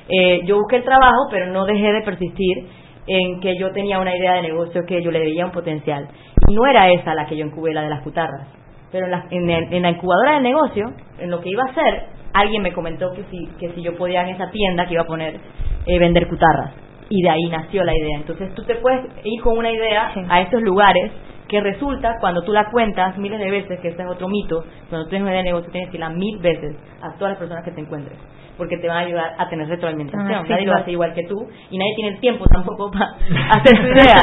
Eh, 0.08 0.40
yo 0.44 0.56
busqué 0.56 0.76
el 0.76 0.84
trabajo 0.84 1.28
pero 1.30 1.46
no 1.46 1.66
dejé 1.66 1.92
de 1.92 2.02
persistir 2.02 2.66
en 3.06 3.40
que 3.40 3.58
yo 3.58 3.72
tenía 3.72 3.98
una 3.98 4.16
idea 4.16 4.34
de 4.34 4.42
negocio 4.42 4.82
que 4.86 5.02
yo 5.02 5.10
le 5.10 5.20
veía 5.20 5.44
un 5.44 5.52
potencial. 5.52 6.08
Y 6.48 6.54
no 6.54 6.66
era 6.66 6.88
esa 6.90 7.14
la 7.14 7.26
que 7.26 7.36
yo 7.36 7.44
incubé 7.44 7.74
la 7.74 7.82
de 7.82 7.90
las 7.90 8.02
cutarras 8.02 8.61
pero 8.92 9.06
en 9.06 9.82
la, 9.82 9.90
incubadora 9.90 10.34
de 10.34 10.40
negocio, 10.42 10.92
en 11.18 11.30
lo 11.30 11.40
que 11.40 11.48
iba 11.48 11.64
a 11.64 11.70
hacer, 11.70 12.04
alguien 12.34 12.62
me 12.62 12.72
comentó 12.72 13.10
que 13.12 13.24
si, 13.30 13.46
que 13.58 13.72
si 13.72 13.82
yo 13.82 13.96
podía 13.96 14.22
en 14.22 14.34
esa 14.34 14.50
tienda 14.50 14.86
que 14.86 14.94
iba 14.94 15.02
a 15.02 15.06
poner 15.06 15.40
eh, 15.86 15.98
vender 15.98 16.28
cutarras. 16.28 16.74
Y 17.08 17.22
de 17.22 17.30
ahí 17.30 17.48
nació 17.50 17.84
la 17.84 17.96
idea. 17.96 18.18
Entonces 18.18 18.54
tú 18.54 18.62
te 18.64 18.76
puedes 18.76 19.00
ir 19.24 19.40
con 19.42 19.56
una 19.56 19.70
idea 19.70 20.12
a 20.28 20.40
estos 20.42 20.62
lugares 20.62 21.10
que 21.48 21.60
resulta 21.60 22.18
cuando 22.20 22.42
tú 22.42 22.52
la 22.52 22.70
cuentas 22.70 23.18
miles 23.18 23.38
de 23.38 23.50
veces, 23.50 23.80
que 23.80 23.88
ese 23.88 24.02
es 24.02 24.08
otro 24.08 24.28
mito, 24.28 24.64
cuando 24.88 25.04
tú 25.04 25.10
tienes 25.10 25.22
una 25.22 25.32
idea 25.32 25.42
de 25.42 25.50
negocio 25.50 25.70
tienes 25.72 25.90
que 25.90 25.96
irla 25.96 26.10
mil 26.10 26.38
veces 26.38 26.76
a 27.02 27.12
todas 27.18 27.32
las 27.32 27.38
personas 27.38 27.64
que 27.64 27.72
te 27.72 27.80
encuentres 27.80 28.16
porque 28.56 28.76
te 28.78 28.88
van 28.88 28.98
a 28.98 29.00
ayudar 29.00 29.34
a 29.38 29.48
tener 29.48 29.68
retroalimentación. 29.68 30.32
Ah, 30.32 30.44
nadie 30.48 30.66
lo 30.66 30.74
hace 30.74 30.92
igual 30.92 31.14
que 31.14 31.24
tú 31.24 31.48
y 31.70 31.78
nadie 31.78 31.94
tiene 31.96 32.10
el 32.12 32.20
tiempo 32.20 32.44
tampoco 32.46 32.90
para 32.90 33.06
hacer 33.50 33.76
su 33.76 33.86
idea. 33.86 34.16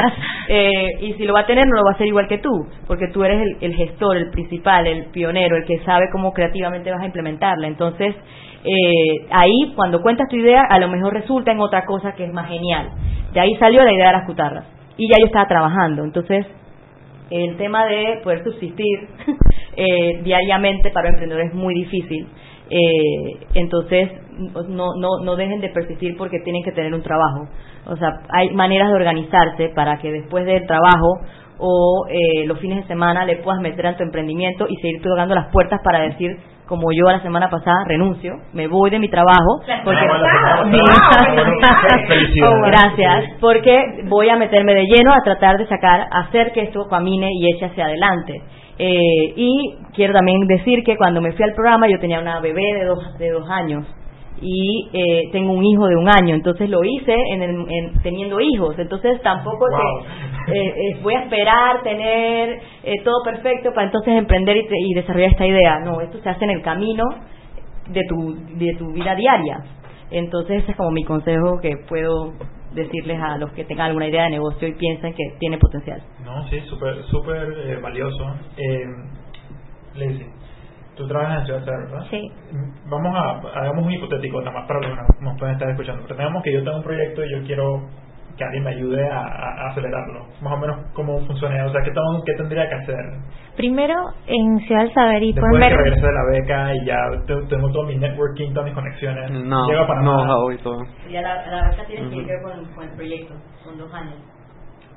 Eh, 0.52 0.88
y 1.02 1.12
si 1.12 1.22
lo 1.22 1.32
va 1.32 1.40
a 1.40 1.46
tener, 1.46 1.64
no 1.64 1.76
lo 1.76 1.84
va 1.84 1.92
a 1.92 1.94
hacer 1.94 2.08
igual 2.08 2.26
que 2.26 2.38
tú, 2.38 2.50
porque 2.88 3.06
tú 3.12 3.22
eres 3.22 3.56
el, 3.60 3.72
gestor, 3.72 4.16
el 4.16 4.30
principal, 4.30 4.84
el 4.84 5.04
pionero, 5.12 5.56
el 5.56 5.64
que 5.64 5.78
sabe 5.84 6.06
cómo 6.10 6.32
creativamente 6.32 6.90
vas 6.90 7.02
a 7.02 7.06
implementarla. 7.06 7.68
Entonces, 7.68 8.16
eh, 8.64 9.28
ahí, 9.30 9.72
cuando 9.76 10.02
cuentas 10.02 10.26
tu 10.28 10.34
idea, 10.34 10.62
a 10.68 10.80
lo 10.80 10.88
mejor 10.88 11.14
resulta 11.14 11.52
en 11.52 11.60
otra 11.60 11.84
cosa 11.84 12.16
que 12.16 12.24
es 12.24 12.32
más 12.32 12.48
genial. 12.48 12.90
De 13.32 13.38
ahí 13.38 13.54
salió 13.60 13.84
la 13.84 13.92
idea 13.92 14.08
de 14.08 14.12
las 14.12 14.26
cutarras. 14.26 14.64
Y 14.96 15.08
ya 15.08 15.20
yo 15.20 15.26
estaba 15.26 15.46
trabajando. 15.46 16.02
Entonces, 16.02 16.44
el 17.30 17.56
tema 17.56 17.86
de 17.86 18.20
poder 18.24 18.42
subsistir 18.42 19.08
eh, 19.80 20.20
diariamente 20.22 20.90
para 20.90 21.08
un 21.08 21.14
emprendedor 21.14 21.46
es 21.46 21.54
muy 21.54 21.74
difícil. 21.74 22.28
Eh, 22.68 23.46
entonces 23.54 24.10
no, 24.68 24.94
no, 24.98 25.08
no 25.24 25.36
dejen 25.36 25.60
de 25.60 25.70
persistir 25.70 26.16
porque 26.16 26.38
tienen 26.44 26.62
que 26.62 26.72
tener 26.72 26.92
un 26.92 27.02
trabajo. 27.02 27.48
O 27.86 27.96
sea, 27.96 28.20
hay 28.28 28.50
maneras 28.50 28.88
de 28.88 28.94
organizarse 28.94 29.70
para 29.70 29.98
que 29.98 30.12
después 30.12 30.44
del 30.44 30.66
trabajo 30.66 31.20
o 31.58 32.06
eh, 32.10 32.46
los 32.46 32.58
fines 32.58 32.82
de 32.82 32.88
semana 32.88 33.24
le 33.24 33.36
puedas 33.36 33.60
meter 33.60 33.86
a 33.86 33.96
tu 33.96 34.02
emprendimiento 34.02 34.66
y 34.68 34.76
seguir 34.76 35.02
tocando 35.02 35.34
las 35.34 35.50
puertas 35.50 35.80
para 35.82 36.00
decir 36.00 36.36
como 36.70 36.92
yo 36.92 37.10
la 37.10 37.20
semana 37.20 37.50
pasada 37.50 37.84
renuncio, 37.84 38.36
me 38.52 38.68
voy 38.68 38.90
de 38.90 39.00
mi 39.00 39.08
trabajo 39.08 39.60
porque 39.84 40.06
gracias, 42.66 43.24
porque 43.40 44.04
voy 44.04 44.28
a 44.28 44.36
meterme 44.36 44.74
de 44.74 44.84
lleno 44.84 45.12
a 45.12 45.24
tratar 45.24 45.58
de 45.58 45.66
sacar, 45.66 46.06
hacer 46.12 46.52
que 46.52 46.62
esto 46.62 46.86
camine 46.88 47.28
y 47.32 47.52
eche 47.52 47.66
hacia 47.66 47.86
adelante. 47.86 48.40
Eh, 48.78 49.34
y 49.36 49.74
quiero 49.94 50.14
también 50.14 50.46
decir 50.46 50.84
que 50.84 50.96
cuando 50.96 51.20
me 51.20 51.32
fui 51.32 51.44
al 51.44 51.54
programa 51.54 51.88
yo 51.88 51.98
tenía 51.98 52.20
una 52.20 52.38
bebé 52.38 52.62
de 52.78 52.84
dos, 52.84 53.18
de 53.18 53.30
dos 53.30 53.50
años 53.50 53.84
y 54.40 54.88
eh, 54.92 55.28
tengo 55.32 55.52
un 55.52 55.64
hijo 55.64 55.86
de 55.86 55.96
un 55.96 56.08
año, 56.08 56.34
entonces 56.34 56.68
lo 56.70 56.82
hice 56.82 57.14
en, 57.32 58.02
teniendo 58.02 58.40
hijos, 58.40 58.78
entonces 58.78 59.20
tampoco 59.22 59.66
eh, 60.48 60.52
eh, 60.54 60.98
voy 61.02 61.14
a 61.14 61.22
esperar 61.24 61.82
tener 61.82 62.60
todo 63.04 63.22
perfecto 63.24 63.70
para 63.74 63.86
entonces 63.86 64.14
emprender 64.14 64.56
y, 64.56 64.94
desarrollar 64.94 65.30
esta 65.30 65.46
idea, 65.46 65.80
no, 65.80 66.00
esto 66.00 66.18
se 66.22 66.28
hace 66.28 66.44
en 66.44 66.50
el 66.50 66.62
camino 66.62 67.04
de 67.88 68.00
tu, 68.08 68.34
de 68.56 68.74
tu 68.78 68.92
vida 68.92 69.14
diaria, 69.14 69.58
entonces 70.10 70.62
ese 70.62 70.72
es 70.72 70.76
como 70.76 70.90
mi 70.90 71.04
consejo 71.04 71.60
que 71.60 71.76
puedo 71.88 72.32
decirles 72.74 73.20
a 73.20 73.36
los 73.36 73.52
que 73.52 73.64
tengan 73.64 73.86
alguna 73.86 74.06
idea 74.06 74.24
de 74.24 74.30
negocio 74.30 74.68
y 74.68 74.74
piensen 74.74 75.12
que 75.14 75.24
tiene 75.38 75.58
potencial. 75.58 76.00
No, 76.24 76.48
sí, 76.48 76.60
súper 76.68 77.02
super, 77.04 77.80
valioso. 77.80 78.24
Eh, 78.56 78.84
Tú 81.00 81.08
trabajas 81.08 81.40
en 81.40 81.46
Ciudad 81.46 81.64
¿verdad? 81.64 82.04
Sí. 82.10 82.30
Vamos 82.90 83.16
a, 83.16 83.58
hagamos 83.58 83.86
un 83.86 83.92
hipotético, 83.92 84.42
nada 84.42 84.52
más 84.52 84.68
para 84.68 84.80
los 84.80 84.90
que 84.90 85.24
nos 85.24 85.38
pueden 85.38 85.54
estar 85.54 85.70
escuchando. 85.70 86.04
Pretendemos 86.04 86.42
que 86.42 86.52
yo 86.52 86.62
tengo 86.62 86.76
un 86.76 86.82
proyecto 86.82 87.24
y 87.24 87.32
yo 87.32 87.42
quiero 87.46 87.88
que 88.36 88.44
alguien 88.44 88.64
me 88.64 88.70
ayude 88.70 89.08
a, 89.08 89.70
acelerarlo. 89.70 90.26
Más 90.42 90.52
o 90.52 90.56
menos 90.58 90.76
cómo 90.92 91.18
funciona, 91.26 91.64
o 91.64 91.72
sea, 91.72 91.80
¿qué, 91.82 91.90
tengo, 91.90 92.22
qué 92.26 92.34
tendría 92.34 92.68
que 92.68 92.74
hacer? 92.74 92.96
Primero, 93.56 93.94
en 94.26 94.58
Ciudad 94.58 94.82
del 94.82 94.92
Saber 94.92 95.22
y 95.22 95.32
pueden 95.32 95.58
ver... 95.58 95.70
que 95.70 95.76
regrese 95.76 96.06
de 96.06 96.12
la 96.12 96.24
beca 96.30 96.74
y 96.74 96.84
ya 96.84 96.98
tengo 97.48 97.72
todo 97.72 97.84
mi 97.84 97.96
networking, 97.96 98.52
todas 98.52 98.66
mis 98.66 98.74
conexiones. 98.74 99.30
No, 99.30 99.66
Llega 99.68 99.86
para 99.86 100.02
no, 100.02 100.52
y 100.52 100.58
todo. 100.58 100.84
Ya 101.10 101.22
la, 101.22 101.46
la 101.46 101.70
beca 101.70 101.86
tiene 101.86 102.10
que 102.10 102.26
ver 102.26 102.42
con, 102.42 102.74
con 102.74 102.84
el 102.84 102.94
proyecto, 102.94 103.34
con 103.64 103.78
dos 103.78 103.90
años 103.94 104.16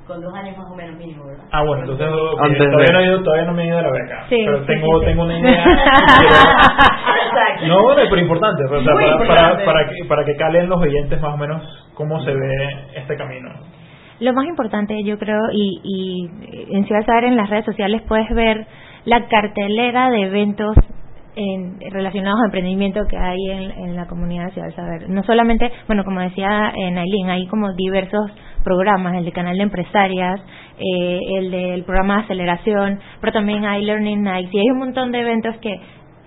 con 0.06 0.20
dos 0.20 0.34
años 0.34 0.56
más 0.58 0.70
o 0.70 0.74
menos 0.74 0.98
mínimo, 0.98 1.24
¿verdad? 1.24 1.44
Ah, 1.50 1.62
bueno, 1.62 1.82
entonces 1.82 2.06
todavía, 2.06 2.92
no 2.92 3.00
he 3.00 3.06
ido, 3.06 3.22
todavía 3.22 3.46
no 3.46 3.54
me 3.54 3.64
he 3.64 3.68
ido 3.68 3.78
a 3.78 3.82
la 3.82 3.90
beca, 3.90 4.26
sí, 4.28 4.42
pero 4.44 4.64
tengo, 4.64 5.00
tengo 5.00 5.22
una 5.22 5.38
idea. 5.38 5.64
no, 7.66 7.82
bueno, 7.82 8.02
pero 8.10 8.20
importante, 8.20 8.64
o 8.64 8.68
sea, 8.68 8.94
para, 8.94 9.12
importante. 9.12 9.26
Para, 9.26 9.64
para, 9.64 9.88
que, 9.88 10.04
para 10.06 10.24
que 10.24 10.36
calen 10.36 10.68
los 10.68 10.80
oyentes 10.80 11.20
más 11.20 11.34
o 11.34 11.38
menos 11.38 11.62
cómo 11.94 12.20
se 12.22 12.32
ve 12.32 12.68
este 12.96 13.16
camino. 13.16 13.50
Lo 14.20 14.32
más 14.32 14.46
importante, 14.46 15.02
yo 15.04 15.18
creo, 15.18 15.40
y, 15.52 15.80
y 15.82 16.76
en 16.76 16.86
Ciudad 16.86 17.04
Saber 17.06 17.24
en 17.24 17.36
las 17.36 17.48
redes 17.48 17.64
sociales 17.64 18.02
puedes 18.06 18.28
ver 18.30 18.66
la 19.06 19.26
cartelera 19.26 20.10
de 20.10 20.22
eventos 20.22 20.76
en, 21.36 21.80
relacionados 21.90 22.40
a 22.40 22.46
emprendimiento 22.46 23.00
que 23.08 23.16
hay 23.16 23.38
en, 23.50 23.70
en 23.70 23.96
la 23.96 24.06
comunidad 24.06 24.46
de 24.46 24.52
Ciudad 24.52 24.74
Saber. 24.74 25.08
No 25.08 25.22
solamente, 25.24 25.70
bueno, 25.86 26.04
como 26.04 26.20
decía 26.20 26.72
Nailin, 26.72 27.30
hay 27.30 27.46
como 27.46 27.72
diversos 27.72 28.30
programas, 28.64 29.14
el 29.14 29.24
de 29.24 29.32
Canal 29.32 29.56
de 29.56 29.62
Empresarias, 29.62 30.40
eh, 30.78 31.20
el 31.38 31.50
del 31.50 31.84
programa 31.84 32.16
de 32.16 32.22
aceleración, 32.22 32.98
pero 33.20 33.32
también 33.32 33.64
hay 33.64 33.84
Learning 33.84 34.22
Nights 34.22 34.52
y 34.52 34.58
hay 34.58 34.70
un 34.70 34.78
montón 34.78 35.12
de 35.12 35.20
eventos 35.20 35.56
que 35.58 35.78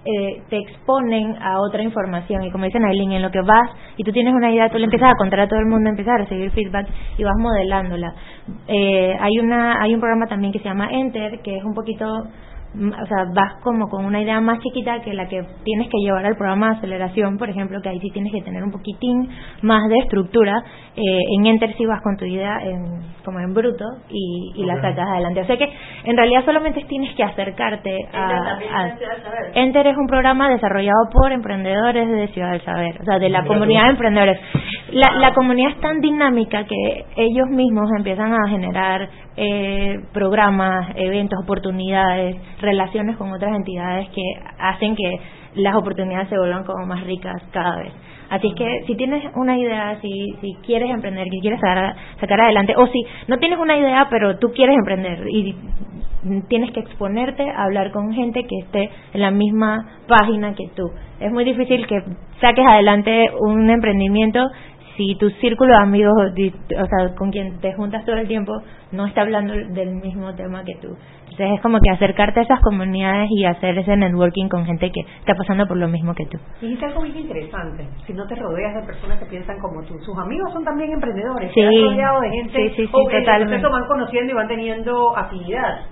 eh, 0.10 0.42
te 0.50 0.58
exponen 0.58 1.36
a 1.42 1.60
otra 1.60 1.84
información 1.84 2.42
y 2.44 2.52
como 2.52 2.64
dice 2.64 2.80
Nailin, 2.80 3.12
en 3.12 3.22
lo 3.22 3.30
que 3.30 3.42
vas 3.42 3.72
y 3.98 4.06
tú 4.06 4.14
tienes 4.14 4.34
una 4.34 4.50
idea, 4.50 4.70
tú 4.70 4.78
le 4.78 4.86
empiezas 4.86 5.12
a 5.12 5.18
contar 5.18 5.42
a 5.42 5.48
todo 5.50 5.60
el 5.60 5.66
mundo, 5.66 5.90
empiezas 5.90 6.14
a 6.14 6.18
recibir 6.20 6.50
feedback 6.52 6.88
y 7.18 7.24
vas 7.26 7.36
modelándola. 7.38 8.14
Eh, 8.70 9.18
hay 9.20 9.40
una 9.40 9.82
hay 9.82 9.94
un 9.94 10.00
programa 10.00 10.28
también 10.28 10.54
que 10.54 10.60
se 10.60 10.66
llama 10.66 10.88
Enter, 10.92 11.42
que 11.42 11.58
es 11.58 11.64
un 11.66 11.74
poquito 11.74 12.06
o 12.76 13.05
sea, 13.07 13.26
vas 13.34 13.55
como 13.63 13.88
con 13.88 14.05
una 14.05 14.22
idea 14.22 14.39
más 14.41 14.59
chiquita 14.59 15.01
que 15.01 15.13
la 15.13 15.28
que 15.28 15.41
tienes 15.63 15.88
que 15.88 15.97
llevar 15.99 16.26
al 16.26 16.36
programa 16.36 16.72
de 16.72 16.78
aceleración, 16.78 17.38
por 17.38 17.49
ejemplo, 17.49 17.82
que 17.82 17.89
ahí 17.89 17.99
sí 17.99 18.11
tienes 18.11 18.32
que 18.32 18.41
tener 18.41 18.63
un 18.63 18.72
poquitín 18.72 19.30
más 19.61 19.88
de 19.89 19.95
estructura. 20.03 20.63
Eh, 20.95 21.20
en 21.38 21.45
Enter 21.47 21.76
sí 21.76 21.86
vas 21.86 22.01
con 22.01 22.18
tu 22.18 22.26
idea 22.26 22.59
en, 22.61 23.01
como 23.24 23.39
en 23.39 23.53
bruto 23.53 23.86
y, 24.09 24.51
y 24.55 24.65
la 24.65 24.76
sacas 24.76 25.07
adelante. 25.07 25.41
O 25.41 25.45
sea 25.45 25.57
que 25.57 25.70
en 26.03 26.18
realidad 26.18 26.45
solamente 26.45 26.84
tienes 26.88 27.15
que 27.15 27.24
acercarte 27.24 27.97
a, 28.13 28.59
Enter 29.55 29.88
es 29.88 29.97
un 29.97 30.07
programa 30.07 30.49
desarrollado 30.49 31.09
por 31.11 31.32
emprendedores 31.32 32.07
de 32.09 32.28
Ciudad 32.30 32.51
del 32.51 32.61
Saber, 32.61 33.01
o 33.01 33.05
sea, 33.05 33.18
de 33.18 33.30
la 33.30 33.45
comunidad 33.45 33.86
de 33.86 33.89
emprendedores. 33.91 34.39
La, 34.91 35.13
la 35.20 35.34
comunidad 35.34 35.72
es 35.72 35.82
tan 35.82 35.99
dinámica 35.99 36.65
que 36.65 37.05
ellos 37.15 37.47
mismos 37.49 37.89
empiezan 37.97 38.34
a 38.34 38.49
generar 38.49 39.09
eh, 39.39 39.99
programas, 40.13 40.95
eventos, 40.95 41.39
oportunidades, 41.43 42.36
relaciones 42.60 43.18
con 43.18 43.32
otras 43.32 43.55
entidades 43.55 44.10
que 44.10 44.24
hacen 44.60 44.95
que 44.95 45.20
las 45.55 45.76
oportunidades 45.76 46.30
se 46.30 46.38
vuelvan 46.38 46.64
como 46.64 46.86
más 46.86 47.03
ricas 47.03 47.41
cada 47.51 47.78
vez. 47.78 47.93
Así 48.30 48.53
que 48.55 48.84
si 48.86 48.95
tienes 48.95 49.24
una 49.36 49.58
idea, 49.58 49.97
si, 50.01 50.36
si 50.41 50.55
quieres 50.66 50.89
emprender, 50.89 51.28
que 51.30 51.39
quieres 51.39 51.60
sacar, 51.62 51.95
sacar 52.20 52.41
adelante, 52.41 52.74
o 52.76 52.88
si 52.88 53.05
no 53.28 53.38
tienes 53.38 53.58
una 53.58 53.78
idea 53.78 54.08
pero 54.10 54.38
tú 54.38 54.51
quieres 54.51 54.76
emprender 54.78 55.28
y 55.30 55.55
tienes 56.49 56.72
que 56.72 56.82
exponerte 56.82 57.49
a 57.49 57.64
hablar 57.64 57.91
con 57.91 58.12
gente 58.14 58.45
que 58.45 58.60
esté 58.60 58.89
en 59.14 59.22
la 59.22 59.32
misma 59.32 60.01
página 60.08 60.53
que 60.55 60.68
tú. 60.76 60.91
Es 61.20 61.32
muy 61.32 61.45
difícil 61.45 61.88
que 61.88 62.03
saques 62.41 62.66
adelante 62.68 63.32
un 63.39 63.70
emprendimiento 63.70 64.39
si 64.98 65.16
tu 65.16 65.30
círculo 65.39 65.74
de 65.74 65.82
amigos, 65.82 66.14
o 66.18 66.86
sea, 66.86 67.16
con 67.16 67.32
quien 67.32 67.60
te 67.60 67.74
juntas 67.74 68.04
todo 68.06 68.16
el 68.18 68.28
tiempo, 68.28 68.52
no 68.91 69.06
está 69.06 69.22
hablando 69.22 69.54
del 69.54 69.95
mismo 69.95 70.34
tema 70.36 70.64
que 70.64 70.76
tú. 70.82 70.89
Entonces 71.30 71.58
es 71.58 71.62
como 71.62 71.78
que 71.80 71.91
acercarte 71.91 72.39
a 72.39 72.43
esas 72.43 72.60
comunidades 72.62 73.30
y 73.30 73.45
hacer 73.45 73.78
ese 73.78 73.95
networking 73.95 74.50
con 74.50 74.66
gente 74.66 74.91
que 74.91 75.02
está 75.20 75.36
pasando 75.36 75.68
por 75.68 75.78
lo 75.78 75.88
mismo 75.88 76.16
que 76.16 76.26
tú. 76.26 76.39
Y 76.62 76.84
algo 76.84 77.02
muy 77.02 77.16
interesante, 77.16 77.88
si 78.08 78.14
no 78.14 78.26
te 78.26 78.36
rodeas 78.36 78.74
de 78.74 78.82
personas 78.82 79.20
que 79.20 79.26
piensan 79.28 79.60
como 79.60 79.84
tú. 79.84 80.00
Sus 80.00 80.18
amigos 80.18 80.52
son 80.52 80.64
también 80.64 80.91
emprendedores, 80.91 81.52
sí, 81.54 81.62
rodeado 81.62 82.22
de 82.22 82.30
gente 82.32 82.54
sí, 82.56 82.70
sí, 82.76 82.88
sí, 82.88 82.91
totalmente. 82.91 83.68
van 83.68 83.86
conociendo 83.88 84.34
y 84.34 84.36
van 84.36 84.48
teniendo 84.48 85.16
afinidad. 85.16 85.86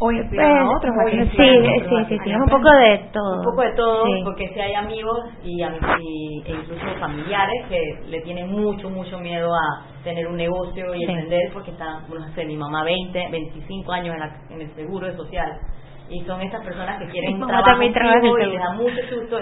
O 0.00 0.10
inspirar 0.10 0.58
a 0.58 0.70
otros. 0.70 0.94
sí, 1.10 1.20
sí, 1.30 2.06
sí, 2.08 2.18
sí, 2.24 2.30
es 2.30 2.36
un 2.36 2.48
poco 2.48 2.70
de 2.70 2.98
todo. 3.12 3.36
Un 3.36 3.44
poco 3.44 3.62
de 3.62 3.72
todo, 3.72 4.04
porque 4.24 4.48
si 4.48 4.60
hay 4.60 4.74
amigos 4.74 5.28
y, 5.44 5.62
y, 5.62 6.42
e 6.46 6.52
incluso 6.52 6.86
familiares 6.98 7.66
que 7.68 7.78
le 8.08 8.20
tienen 8.22 8.50
mucho, 8.50 8.88
mucho 8.88 9.18
miedo 9.18 9.50
a 9.54 9.84
tener 10.02 10.26
un 10.26 10.36
negocio 10.36 10.94
y 10.94 11.04
emprender 11.04 11.50
porque 11.52 11.72
está, 11.72 12.00
no 12.08 12.34
sé, 12.34 12.44
mi 12.46 12.56
mamá 12.56 12.82
20, 12.84 13.28
25 13.30 13.92
años 13.92 14.16
en, 14.16 14.54
en 14.54 14.60
el 14.62 14.74
seguro 14.74 15.06
de 15.06 15.16
social 15.16 15.60
y 16.10 16.20
son 16.24 16.40
estas 16.42 16.64
personas 16.64 16.98
que 16.98 17.06
quieren 17.08 17.38
trabajar 17.46 17.82
y 17.82 18.46
les 18.46 18.58
da 18.58 18.72
mucho 18.72 18.96
susto. 19.08 19.38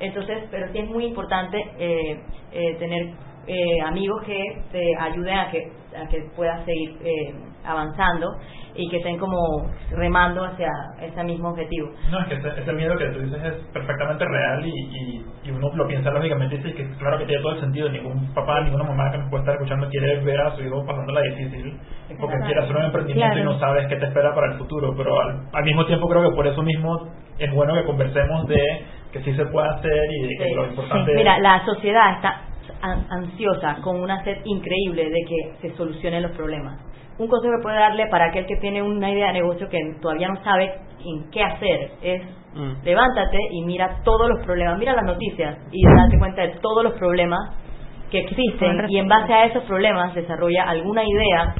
Entonces, 0.00 0.44
pero 0.50 0.72
sí 0.72 0.78
es 0.78 0.88
muy 0.88 1.04
importante 1.04 1.58
eh, 1.78 2.20
eh, 2.52 2.74
tener 2.78 3.12
eh, 3.46 3.80
amigos 3.84 4.22
que 4.24 4.42
te 4.72 4.96
ayuden 4.98 5.38
a 5.38 5.50
que, 5.50 5.72
a 5.96 6.08
que 6.08 6.22
puedas 6.34 6.64
seguir 6.64 6.96
eh, 7.04 7.34
avanzando 7.66 8.36
y 8.76 8.88
que 8.88 8.98
estén 8.98 9.18
como 9.18 9.36
remando 9.90 10.44
hacia 10.44 10.68
ese 11.00 11.24
mismo 11.24 11.50
objetivo. 11.50 11.90
No, 12.10 12.20
es 12.20 12.26
que 12.26 12.34
ese, 12.34 12.72
miedo 12.72 12.96
que 12.96 13.06
tú 13.08 13.20
dices 13.20 13.42
es 13.42 13.54
perfectamente 13.72 14.24
real 14.24 14.64
y, 14.66 14.70
y, 15.44 15.50
uno 15.50 15.70
lo 15.74 15.86
piensa 15.86 16.10
lógicamente 16.10 16.56
y 16.56 16.58
dice 16.58 16.74
que 16.74 16.90
claro 16.98 17.18
que 17.18 17.24
tiene 17.24 17.42
todo 17.42 17.54
el 17.54 17.60
sentido. 17.60 17.88
Ningún 17.88 18.34
papá, 18.34 18.60
ninguna 18.60 18.84
mamá 18.84 19.10
que 19.10 19.18
nos 19.18 19.30
pueda 19.30 19.42
estar 19.42 19.54
escuchando 19.54 19.88
quiere 19.88 20.20
ver 20.20 20.40
a 20.40 20.54
su 20.54 20.62
hijo 20.62 20.84
pasándola 20.84 21.20
difícil 21.22 21.78
porque 22.20 22.36
quiere 22.44 22.60
hacer 22.60 22.76
un 22.76 22.84
emprendimiento 22.84 23.38
y 23.38 23.42
no 23.44 23.58
sabes 23.58 23.86
qué 23.88 23.96
te 23.96 24.06
espera 24.06 24.34
para 24.34 24.52
el 24.52 24.58
futuro. 24.58 24.94
Pero 24.96 25.20
al, 25.20 25.64
mismo 25.64 25.86
tiempo 25.86 26.08
creo 26.08 26.28
que 26.28 26.36
por 26.36 26.46
eso 26.46 26.62
mismo 26.62 27.08
es 27.38 27.52
bueno 27.52 27.74
que 27.74 27.84
conversemos 27.84 28.46
de 28.46 28.60
que 29.12 29.22
sí 29.22 29.34
se 29.34 29.46
puede 29.46 29.68
hacer 29.68 30.04
y 30.10 30.28
de 30.28 30.36
que 30.36 30.54
lo 30.54 30.66
importante 30.66 31.14
Mira, 31.14 31.38
la 31.38 31.64
sociedad 31.64 32.16
está 32.16 32.42
ansiosa 33.10 33.76
con 33.82 34.00
una 34.00 34.22
sed 34.24 34.38
increíble 34.44 35.08
de 35.08 35.20
que 35.26 35.68
se 35.68 35.76
solucionen 35.76 36.22
los 36.22 36.32
problemas 36.32 36.78
un 37.18 37.28
consejo 37.28 37.56
que 37.56 37.62
puede 37.62 37.78
darle 37.78 38.06
para 38.08 38.26
aquel 38.26 38.46
que 38.46 38.56
tiene 38.56 38.82
una 38.82 39.10
idea 39.10 39.28
de 39.28 39.34
negocio 39.34 39.68
que 39.68 39.78
todavía 40.00 40.28
no 40.28 40.42
sabe 40.42 40.74
en 41.04 41.30
qué 41.30 41.42
hacer 41.42 41.92
es 42.02 42.22
mm. 42.54 42.84
levántate 42.84 43.38
y 43.52 43.62
mira 43.64 44.00
todos 44.04 44.28
los 44.28 44.44
problemas, 44.44 44.78
mira 44.78 44.94
las 44.94 45.04
noticias 45.04 45.58
y 45.70 45.82
date 45.84 46.18
cuenta 46.18 46.42
de 46.42 46.56
todos 46.60 46.84
los 46.84 46.94
problemas 46.94 47.54
que 48.10 48.20
existen 48.20 48.86
y 48.88 48.98
en 48.98 49.08
base 49.08 49.32
a 49.32 49.44
esos 49.46 49.64
problemas 49.64 50.14
desarrolla 50.14 50.64
alguna 50.68 51.02
idea 51.04 51.54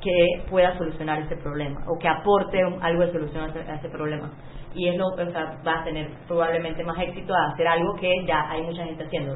que 0.00 0.42
pueda 0.48 0.76
solucionar 0.78 1.20
ese 1.20 1.36
problema 1.36 1.80
o 1.86 1.98
que 1.98 2.08
aporte 2.08 2.58
algo 2.80 3.02
de 3.02 3.12
solución 3.12 3.44
a 3.44 3.74
ese, 3.74 3.88
problema 3.90 4.30
y 4.74 4.88
es 4.88 4.96
lo 4.96 5.06
o 5.08 5.16
sea, 5.16 5.60
va 5.66 5.80
a 5.80 5.84
tener 5.84 6.08
probablemente 6.26 6.82
más 6.84 6.98
éxito 6.98 7.34
a 7.34 7.52
hacer 7.52 7.68
algo 7.68 7.94
que 8.00 8.24
ya 8.26 8.50
hay 8.50 8.62
mucha 8.62 8.84
gente 8.84 9.04
haciendo 9.04 9.34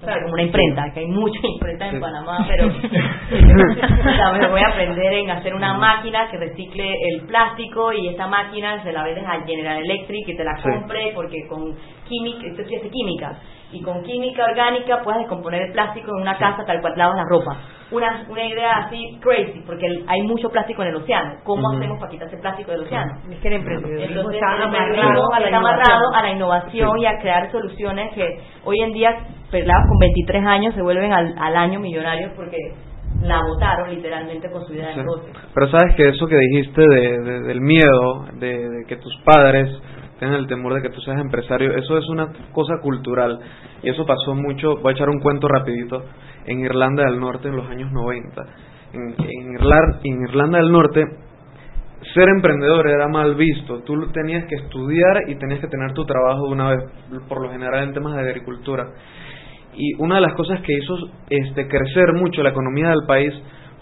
como 0.00 0.32
una 0.32 0.42
imprenta, 0.42 0.90
que 0.92 1.00
hay 1.00 1.06
mucha 1.06 1.40
imprenta 1.42 1.88
en 1.88 2.00
Panamá, 2.00 2.38
pero 2.48 2.68
me 4.38 4.48
voy 4.48 4.60
a 4.60 4.68
aprender 4.68 5.12
en 5.14 5.30
hacer 5.30 5.54
una 5.54 5.74
máquina 5.74 6.28
que 6.30 6.36
recicle 6.36 6.94
el 7.10 7.26
plástico 7.26 7.92
y 7.92 8.08
esta 8.08 8.26
máquina 8.26 8.82
se 8.82 8.92
la 8.92 9.04
vendes 9.04 9.24
a 9.26 9.44
General 9.44 9.82
Electric 9.82 10.28
y 10.28 10.36
te 10.36 10.44
la 10.44 10.54
compre 10.62 11.12
porque 11.14 11.46
con 11.48 11.74
química, 12.08 12.46
esto 12.46 12.62
hace 12.62 12.90
química. 12.90 13.38
Y 13.70 13.82
con 13.82 14.02
química 14.02 14.44
orgánica 14.44 15.02
puedes 15.02 15.20
descomponer 15.20 15.62
el 15.62 15.72
plástico 15.72 16.10
en 16.16 16.22
una 16.22 16.38
casa 16.38 16.64
tal 16.64 16.80
cual 16.80 16.94
lavas 16.96 17.16
la 17.16 17.24
ropa. 17.28 17.56
Una, 17.90 18.26
una 18.28 18.44
idea 18.44 18.84
así 18.84 19.18
crazy, 19.20 19.62
porque 19.66 19.86
hay 20.06 20.22
mucho 20.22 20.50
plástico 20.50 20.82
en 20.82 20.88
el 20.88 20.96
océano. 20.96 21.36
¿Cómo 21.44 21.70
hacemos 21.70 21.98
para 21.98 22.10
quitar 22.10 22.28
ese 22.28 22.38
plástico 22.38 22.72
del 22.72 22.82
océano? 22.82 23.12
Es 23.30 23.38
que 23.40 23.48
el 23.48 23.54
emprendimiento 23.54 24.30
está 24.30 24.62
amarrado, 24.62 25.32
a 25.32 25.40
la, 25.40 25.56
amarrado 25.56 26.14
a 26.14 26.22
la 26.22 26.30
innovación 26.30 26.98
y 26.98 27.06
a 27.06 27.18
crear 27.18 27.50
soluciones 27.50 28.14
que 28.14 28.40
hoy 28.64 28.80
en 28.80 28.92
día, 28.92 29.10
pelados 29.50 29.84
con 29.88 29.98
23 29.98 30.44
años, 30.44 30.74
se 30.74 30.82
vuelven 30.82 31.12
al, 31.12 31.34
al 31.38 31.56
año 31.56 31.80
millonarios 31.80 32.32
porque 32.36 32.56
la 33.22 33.40
votaron 33.42 33.90
literalmente 33.90 34.50
con 34.50 34.64
su 34.66 34.74
idea 34.74 34.88
de 34.88 34.96
negocio. 34.96 35.32
Pero 35.54 35.68
sabes 35.68 35.94
que 35.96 36.08
eso 36.08 36.26
que 36.26 36.36
dijiste 36.36 36.80
de, 36.80 37.40
del 37.40 37.60
miedo, 37.60 38.26
de, 38.34 38.68
de 38.68 38.84
que 38.86 38.96
tus 38.96 39.14
padres 39.24 39.70
tengan 40.18 40.36
el 40.36 40.46
temor 40.46 40.74
de 40.74 40.82
que 40.82 40.90
tú 40.90 41.00
seas 41.00 41.20
empresario, 41.20 41.76
eso 41.76 41.96
es 41.98 42.08
una 42.08 42.28
cosa 42.52 42.74
cultural. 42.82 43.38
Y 43.82 43.90
eso 43.90 44.04
pasó 44.04 44.34
mucho, 44.34 44.76
voy 44.76 44.92
a 44.92 44.96
echar 44.96 45.08
un 45.08 45.20
cuento 45.20 45.48
rapidito, 45.48 46.04
en 46.46 46.60
Irlanda 46.60 47.04
del 47.04 47.20
Norte 47.20 47.48
en 47.48 47.56
los 47.56 47.68
años 47.68 47.92
90. 47.92 48.42
En, 48.92 49.14
en, 49.18 50.22
Irlanda 50.22 50.58
del 50.58 50.72
Norte 50.72 51.04
ser 52.14 52.28
emprendedor 52.28 52.88
era 52.88 53.08
mal 53.08 53.34
visto, 53.34 53.82
tú 53.82 53.94
tenías 54.12 54.46
que 54.46 54.54
estudiar 54.54 55.28
y 55.28 55.36
tenías 55.36 55.60
que 55.60 55.66
tener 55.66 55.92
tu 55.92 56.04
trabajo 56.04 56.46
de 56.46 56.52
una 56.52 56.70
vez, 56.70 56.84
por 57.28 57.42
lo 57.42 57.50
general 57.50 57.84
en 57.84 57.92
temas 57.92 58.14
de 58.14 58.20
agricultura. 58.20 58.84
Y 59.74 59.94
una 59.98 60.16
de 60.16 60.22
las 60.22 60.34
cosas 60.34 60.60
que 60.62 60.72
hizo 60.72 60.96
este, 61.28 61.68
crecer 61.68 62.14
mucho 62.14 62.42
la 62.42 62.50
economía 62.50 62.88
del 62.88 63.06
país 63.06 63.32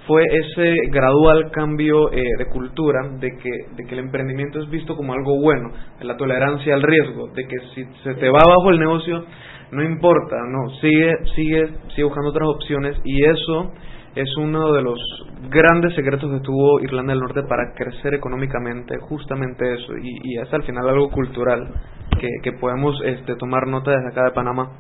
fue 0.06 0.22
ese 0.24 0.74
gradual 0.90 1.50
cambio 1.50 2.12
eh, 2.12 2.22
de 2.38 2.46
cultura 2.46 3.08
de 3.18 3.36
que, 3.36 3.50
de 3.76 3.84
que 3.84 3.94
el 3.94 4.00
emprendimiento 4.00 4.60
es 4.60 4.70
visto 4.70 4.96
como 4.96 5.12
algo 5.12 5.40
bueno, 5.40 5.70
de 5.98 6.04
la 6.04 6.16
tolerancia 6.16 6.74
al 6.74 6.82
riesgo, 6.82 7.28
de 7.34 7.46
que 7.46 7.56
si 7.74 7.84
se 8.04 8.14
te 8.14 8.28
va 8.28 8.40
abajo 8.40 8.70
el 8.70 8.78
negocio, 8.78 9.24
no 9.72 9.82
importa, 9.82 10.36
no, 10.48 10.70
sigue, 10.80 11.12
sigue, 11.34 11.68
sigue 11.90 12.04
buscando 12.04 12.30
otras 12.30 12.48
opciones 12.48 12.96
y 13.04 13.24
eso 13.24 13.72
es 14.14 14.34
uno 14.38 14.72
de 14.72 14.82
los 14.82 14.98
grandes 15.50 15.94
secretos 15.94 16.30
que 16.30 16.40
tuvo 16.40 16.80
Irlanda 16.80 17.12
del 17.12 17.20
Norte 17.20 17.42
para 17.42 17.74
crecer 17.74 18.14
económicamente, 18.14 18.96
justamente 19.00 19.74
eso, 19.74 19.92
y, 20.02 20.18
y 20.22 20.38
es 20.38 20.52
al 20.54 20.62
final 20.62 20.88
algo 20.88 21.10
cultural 21.10 21.68
que, 22.18 22.28
que 22.42 22.52
podemos 22.52 22.98
este, 23.04 23.34
tomar 23.36 23.66
nota 23.66 23.90
desde 23.90 24.08
acá 24.08 24.24
de 24.24 24.30
Panamá. 24.30 24.70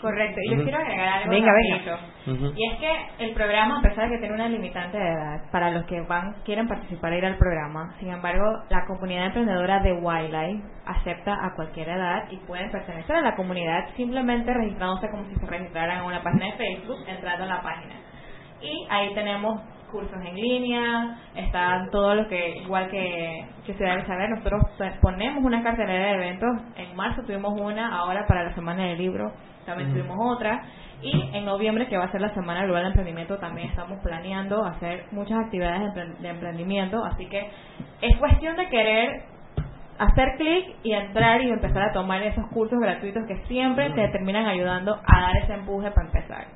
Correcto, 0.00 0.40
y 0.42 0.50
yo 0.50 0.62
quiero 0.62 0.78
agregar 0.78 1.08
algo 1.08 1.30
venga, 1.30 1.52
Y 2.54 2.70
es 2.70 2.78
que 2.78 3.24
el 3.24 3.32
programa, 3.32 3.78
a 3.78 3.82
pesar 3.82 4.04
de 4.04 4.16
que 4.16 4.18
tiene 4.18 4.34
una 4.34 4.48
limitante 4.48 4.98
de 4.98 5.08
edad 5.08 5.50
para 5.50 5.70
los 5.70 5.86
que 5.86 6.02
van 6.02 6.34
quieren 6.44 6.68
participar 6.68 7.14
e 7.14 7.18
ir 7.18 7.24
al 7.24 7.38
programa, 7.38 7.94
sin 7.98 8.10
embargo, 8.10 8.44
la 8.68 8.84
comunidad 8.86 9.26
emprendedora 9.26 9.80
de 9.80 9.94
Wildlife 9.94 10.62
acepta 10.84 11.32
a 11.32 11.54
cualquier 11.54 11.88
edad 11.88 12.24
y 12.30 12.36
pueden 12.46 12.70
pertenecer 12.70 13.16
a 13.16 13.22
la 13.22 13.36
comunidad 13.36 13.88
simplemente 13.96 14.52
registrándose 14.52 15.08
como 15.08 15.24
si 15.30 15.34
se 15.34 15.46
registraran 15.46 16.00
en 16.00 16.04
una 16.04 16.22
página 16.22 16.46
de 16.46 16.52
Facebook, 16.52 16.98
entrando 17.06 17.44
en 17.44 17.50
la 17.50 17.62
página. 17.62 17.94
Y 18.60 18.86
ahí 18.90 19.14
tenemos 19.14 19.62
cursos 19.90 20.20
en 20.22 20.34
línea, 20.34 21.16
está 21.34 21.88
todo 21.90 22.14
lo 22.16 22.28
que, 22.28 22.58
igual 22.58 22.90
que, 22.90 23.46
que 23.64 23.72
se 23.72 23.82
debe 23.82 24.04
saber, 24.04 24.28
nosotros 24.28 24.62
ponemos 25.00 25.42
una 25.42 25.62
cartelera 25.62 26.08
de 26.08 26.14
eventos, 26.16 26.50
en 26.76 26.94
marzo 26.94 27.22
tuvimos 27.22 27.58
una, 27.58 27.96
ahora 27.96 28.26
para 28.26 28.44
la 28.44 28.54
Semana 28.54 28.84
del 28.84 28.98
Libro 28.98 29.32
también 29.66 29.92
tuvimos 29.92 30.16
otra. 30.18 30.62
Y 31.02 31.30
en 31.34 31.44
noviembre, 31.44 31.88
que 31.88 31.98
va 31.98 32.04
a 32.04 32.12
ser 32.12 32.22
la 32.22 32.32
Semana 32.32 32.64
Global 32.64 32.84
de 32.84 32.88
Emprendimiento, 32.88 33.36
también 33.38 33.68
estamos 33.68 33.98
planeando 34.02 34.64
hacer 34.64 35.04
muchas 35.10 35.38
actividades 35.44 35.92
de 35.94 36.28
emprendimiento. 36.28 37.04
Así 37.04 37.26
que 37.26 37.50
es 38.00 38.16
cuestión 38.16 38.56
de 38.56 38.68
querer 38.68 39.24
hacer 39.98 40.36
clic 40.36 40.76
y 40.82 40.92
entrar 40.92 41.42
y 41.42 41.50
empezar 41.50 41.82
a 41.82 41.92
tomar 41.92 42.22
esos 42.22 42.46
cursos 42.48 42.78
gratuitos 42.78 43.24
que 43.26 43.36
siempre 43.46 43.90
te 43.90 44.08
terminan 44.08 44.46
ayudando 44.46 44.98
a 45.04 45.20
dar 45.20 45.36
ese 45.36 45.54
empuje 45.54 45.90
para 45.90 46.06
empezar. 46.06 46.46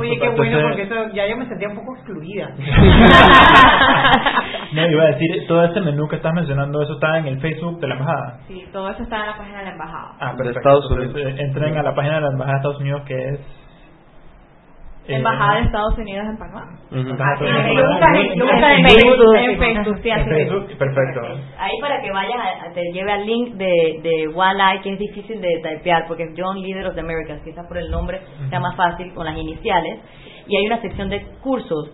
Oye, 0.00 0.18
qué 0.18 0.28
bueno, 0.30 0.58
porque 0.62 0.82
eso 0.82 0.94
ya 1.14 1.26
yo 1.26 1.36
me 1.36 1.46
sentía 1.46 1.68
un 1.68 1.76
poco 1.76 1.96
excluida. 1.96 2.48
no, 4.72 4.90
iba 4.90 5.02
a 5.02 5.06
decir, 5.06 5.46
todo 5.46 5.64
este 5.64 5.80
menú 5.80 6.08
que 6.08 6.16
estás 6.16 6.32
mencionando, 6.34 6.82
¿eso 6.82 6.94
está 6.94 7.18
en 7.18 7.26
el 7.26 7.40
Facebook 7.40 7.80
de 7.80 7.88
la 7.88 7.94
Embajada? 7.94 8.38
Sí, 8.48 8.64
todo 8.72 8.90
eso 8.90 9.02
está 9.02 9.20
en 9.20 9.26
la 9.26 9.36
página 9.36 9.58
de 9.58 9.64
la 9.64 9.72
Embajada. 9.72 10.12
Ah, 10.20 10.34
pero 10.36 10.50
Estados 10.50 10.90
Unidos. 10.90 11.14
Entren 11.38 11.76
a 11.76 11.82
la 11.82 11.94
página 11.94 12.16
de 12.16 12.20
la 12.22 12.28
Embajada 12.28 12.52
de 12.52 12.58
Estados 12.58 12.80
Unidos 12.80 13.02
que 13.06 13.14
es 13.14 13.40
Embajada 15.08 15.56
de 15.56 15.66
Estados 15.66 15.98
Unidos 15.98 16.26
en 16.28 16.36
Panamá. 16.36 16.78
En 16.90 17.06
Facebook, 20.28 20.78
perfecto. 20.78 21.20
Ahí 21.58 21.80
para 21.80 22.00
que 22.00 22.10
vayas, 22.10 22.74
te 22.74 22.82
lleve 22.92 23.12
al 23.12 23.26
link 23.26 23.54
de, 23.54 24.00
de 24.02 24.28
Walleye, 24.28 24.82
que 24.82 24.92
es 24.94 24.98
difícil 24.98 25.40
de 25.40 25.60
typear, 25.62 26.06
porque 26.08 26.24
es 26.24 26.30
John 26.36 26.60
Leader 26.60 26.86
of 26.86 26.94
the 26.94 27.00
Americas, 27.00 27.40
quizás 27.44 27.66
por 27.66 27.78
el 27.78 27.90
nombre 27.90 28.20
sea 28.48 28.60
más 28.60 28.76
fácil, 28.76 29.12
con 29.14 29.24
las 29.26 29.36
iniciales. 29.36 30.00
Y 30.48 30.56
hay 30.56 30.66
una 30.66 30.80
sección 30.80 31.08
de 31.08 31.24
cursos 31.42 31.90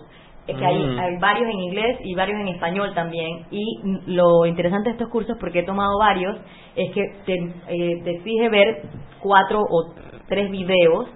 que 0.46 0.64
hay, 0.64 0.76
mm. 0.76 0.98
hay, 0.98 1.16
varios 1.20 1.48
en 1.48 1.60
inglés 1.60 1.98
y 2.02 2.14
varios 2.14 2.40
en 2.40 2.48
español 2.48 2.92
también. 2.94 3.46
Y 3.50 3.64
lo 4.06 4.46
interesante 4.46 4.88
de 4.88 4.92
estos 4.94 5.08
cursos, 5.08 5.36
porque 5.38 5.60
he 5.60 5.64
tomado 5.64 5.98
varios, 5.98 6.36
es 6.74 6.92
que 6.92 7.02
te, 7.24 7.34
eh, 7.34 8.00
te 8.02 8.10
exige 8.10 8.48
ver 8.48 8.82
cuatro 9.20 9.60
o 9.60 9.94
tres 10.28 10.50
videos 10.50 11.08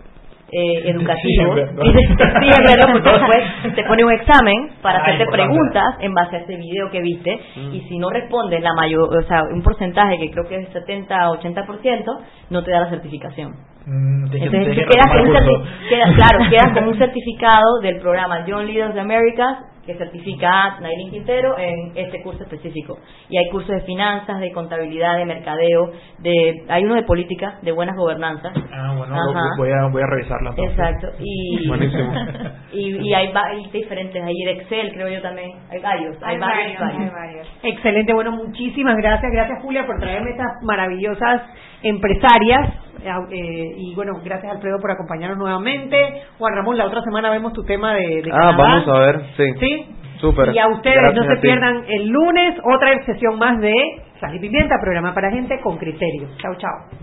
eh, 0.53 0.91
educativo. 0.91 1.55
Porque 1.77 3.11
después 3.11 3.75
te 3.75 3.85
pone 3.85 4.05
un 4.05 4.13
examen 4.13 4.71
para 4.81 5.01
hacerte 5.01 5.27
preguntas 5.27 5.97
en 6.01 6.15
base 6.15 6.37
a 6.37 6.39
ese 6.41 6.57
video 6.57 6.91
que 6.91 7.01
viste 7.01 7.41
mm. 7.57 7.75
y 7.75 7.81
si 7.89 7.99
no 7.99 8.11
respondes 8.11 8.63
la 8.63 8.73
mayor 8.75 9.17
o 9.17 9.23
sea 9.27 9.43
un 9.53 9.63
porcentaje 9.63 10.19
que 10.19 10.31
creo 10.31 10.45
que 10.49 10.57
es 10.57 10.69
70 10.71 11.15
80% 11.31 12.19
no 12.51 12.63
te 12.63 12.71
da 12.71 12.81
la 12.81 12.91
certificación. 12.91 13.55
Mm, 13.87 14.27
entonces 14.33 14.87
quedas 14.87 15.13
con 15.13 15.27
un 15.27 15.33
claro 16.15 16.39
quedas 16.51 16.73
con 16.75 16.89
un 16.89 16.99
certificado 16.99 17.81
del 17.83 17.99
programa 17.99 18.45
John 18.47 18.67
Leaders 18.67 18.95
de 18.95 19.01
Americas 19.01 19.59
que 19.87 19.95
certifica 19.95 20.65
a 20.65 20.81
Nailin 20.81 21.11
Quintero 21.11 21.57
en 21.59 21.93
este 21.95 22.23
curso 22.23 22.43
específico. 22.43 22.99
Y 23.29 23.39
hay 23.39 23.49
cursos 23.51 23.71
de 23.71 23.81
finanzas, 23.83 24.41
de 24.41 24.53
contabilidad, 24.53 25.17
de 25.17 25.25
mercadeo, 25.25 25.93
de 26.19 26.65
hay 26.69 26.85
uno 26.85 26.95
de 26.95 27.05
política, 27.05 27.59
de 27.63 27.73
buenas 27.73 27.97
gobernanzas. 27.97 28.53
Ah, 28.73 28.95
bueno, 28.97 29.17
voy 29.57 29.71
a, 29.71 29.87
voy 29.87 30.03
a 30.03 30.07
revisarlo. 30.07 30.55
Exacto. 30.57 31.09
Y, 32.73 33.09
y, 33.09 33.15
hay, 33.15 33.33
diferentes, 33.73 34.23
hay 34.23 34.35
de 34.45 34.51
Excel, 34.51 34.93
creo 34.93 35.09
yo 35.09 35.23
también. 35.23 35.51
Hay 35.71 35.81
varios. 35.81 36.17
Hay, 36.23 36.39
varios, 36.39 36.79
varios. 37.13 37.49
Excelente, 37.63 38.13
bueno, 38.13 38.33
muchísimas 38.33 38.97
gracias. 38.97 39.31
Gracias, 39.33 39.63
Julia, 39.63 39.87
por 39.87 39.99
traerme 39.99 40.31
estas 40.31 40.63
maravillosas 40.63 41.43
empresarias 41.89 42.87
eh, 43.31 43.75
y 43.77 43.95
bueno, 43.95 44.15
gracias 44.25 44.53
Alfredo 44.53 44.79
por 44.81 44.91
acompañarnos 44.91 45.39
nuevamente. 45.39 46.23
Juan 46.39 46.55
Ramón, 46.55 46.77
la 46.77 46.87
otra 46.87 47.03
semana 47.03 47.31
vemos 47.31 47.53
tu 47.53 47.63
tema 47.63 47.95
de, 47.95 48.23
Ah, 48.33 48.53
vamos 48.57 48.89
a 48.89 48.99
ver, 48.99 49.23
sí. 49.37 49.45
Sí. 49.61 49.87
Súper. 50.21 50.55
Y 50.55 50.59
a 50.59 50.69
ustedes 50.69 51.15
no 51.15 51.25
se 51.25 51.37
pierdan 51.37 51.85
el 51.89 52.09
lunes 52.09 52.55
otra 52.65 53.05
sesión 53.05 53.39
más 53.39 53.61
de 53.61 53.75
Sal 54.19 54.35
y 54.35 54.39
Pimienta, 54.39 54.77
programa 54.81 55.13
para 55.13 55.31
gente 55.31 55.61
con 55.61 55.77
criterio. 55.77 56.29
Chao, 56.39 56.55
chao. 56.57 57.01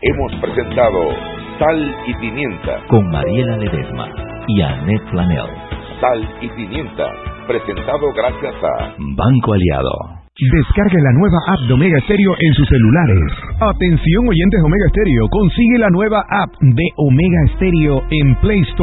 Hemos 0.00 0.34
presentado 0.36 1.10
Sal 1.58 1.96
y 2.06 2.14
Pimienta 2.14 2.80
con 2.88 3.10
Mariela 3.10 3.56
Ledesma 3.56 4.08
y 4.46 4.62
Annette 4.62 5.08
Flanell. 5.10 5.50
Sal 6.00 6.28
y 6.40 6.48
Pimienta, 6.50 7.06
presentado 7.48 8.12
gracias 8.14 8.54
a 8.54 8.94
Banco 8.98 9.52
Aliado. 9.52 10.21
Descargue 10.50 11.00
la 11.00 11.12
nueva 11.12 11.38
app 11.46 11.60
de 11.68 11.72
Omega 11.74 12.00
Stereo 12.00 12.34
en 12.34 12.52
sus 12.54 12.66
celulares. 12.66 13.30
Atención 13.60 14.26
oyentes 14.26 14.60
Omega 14.60 14.88
Stereo, 14.88 15.28
consigue 15.30 15.78
la 15.78 15.88
nueva 15.90 16.18
app 16.18 16.50
de 16.58 16.82
Omega 16.96 17.46
Stereo 17.54 18.02
en 18.10 18.34
Play 18.42 18.60
Store. 18.60 18.80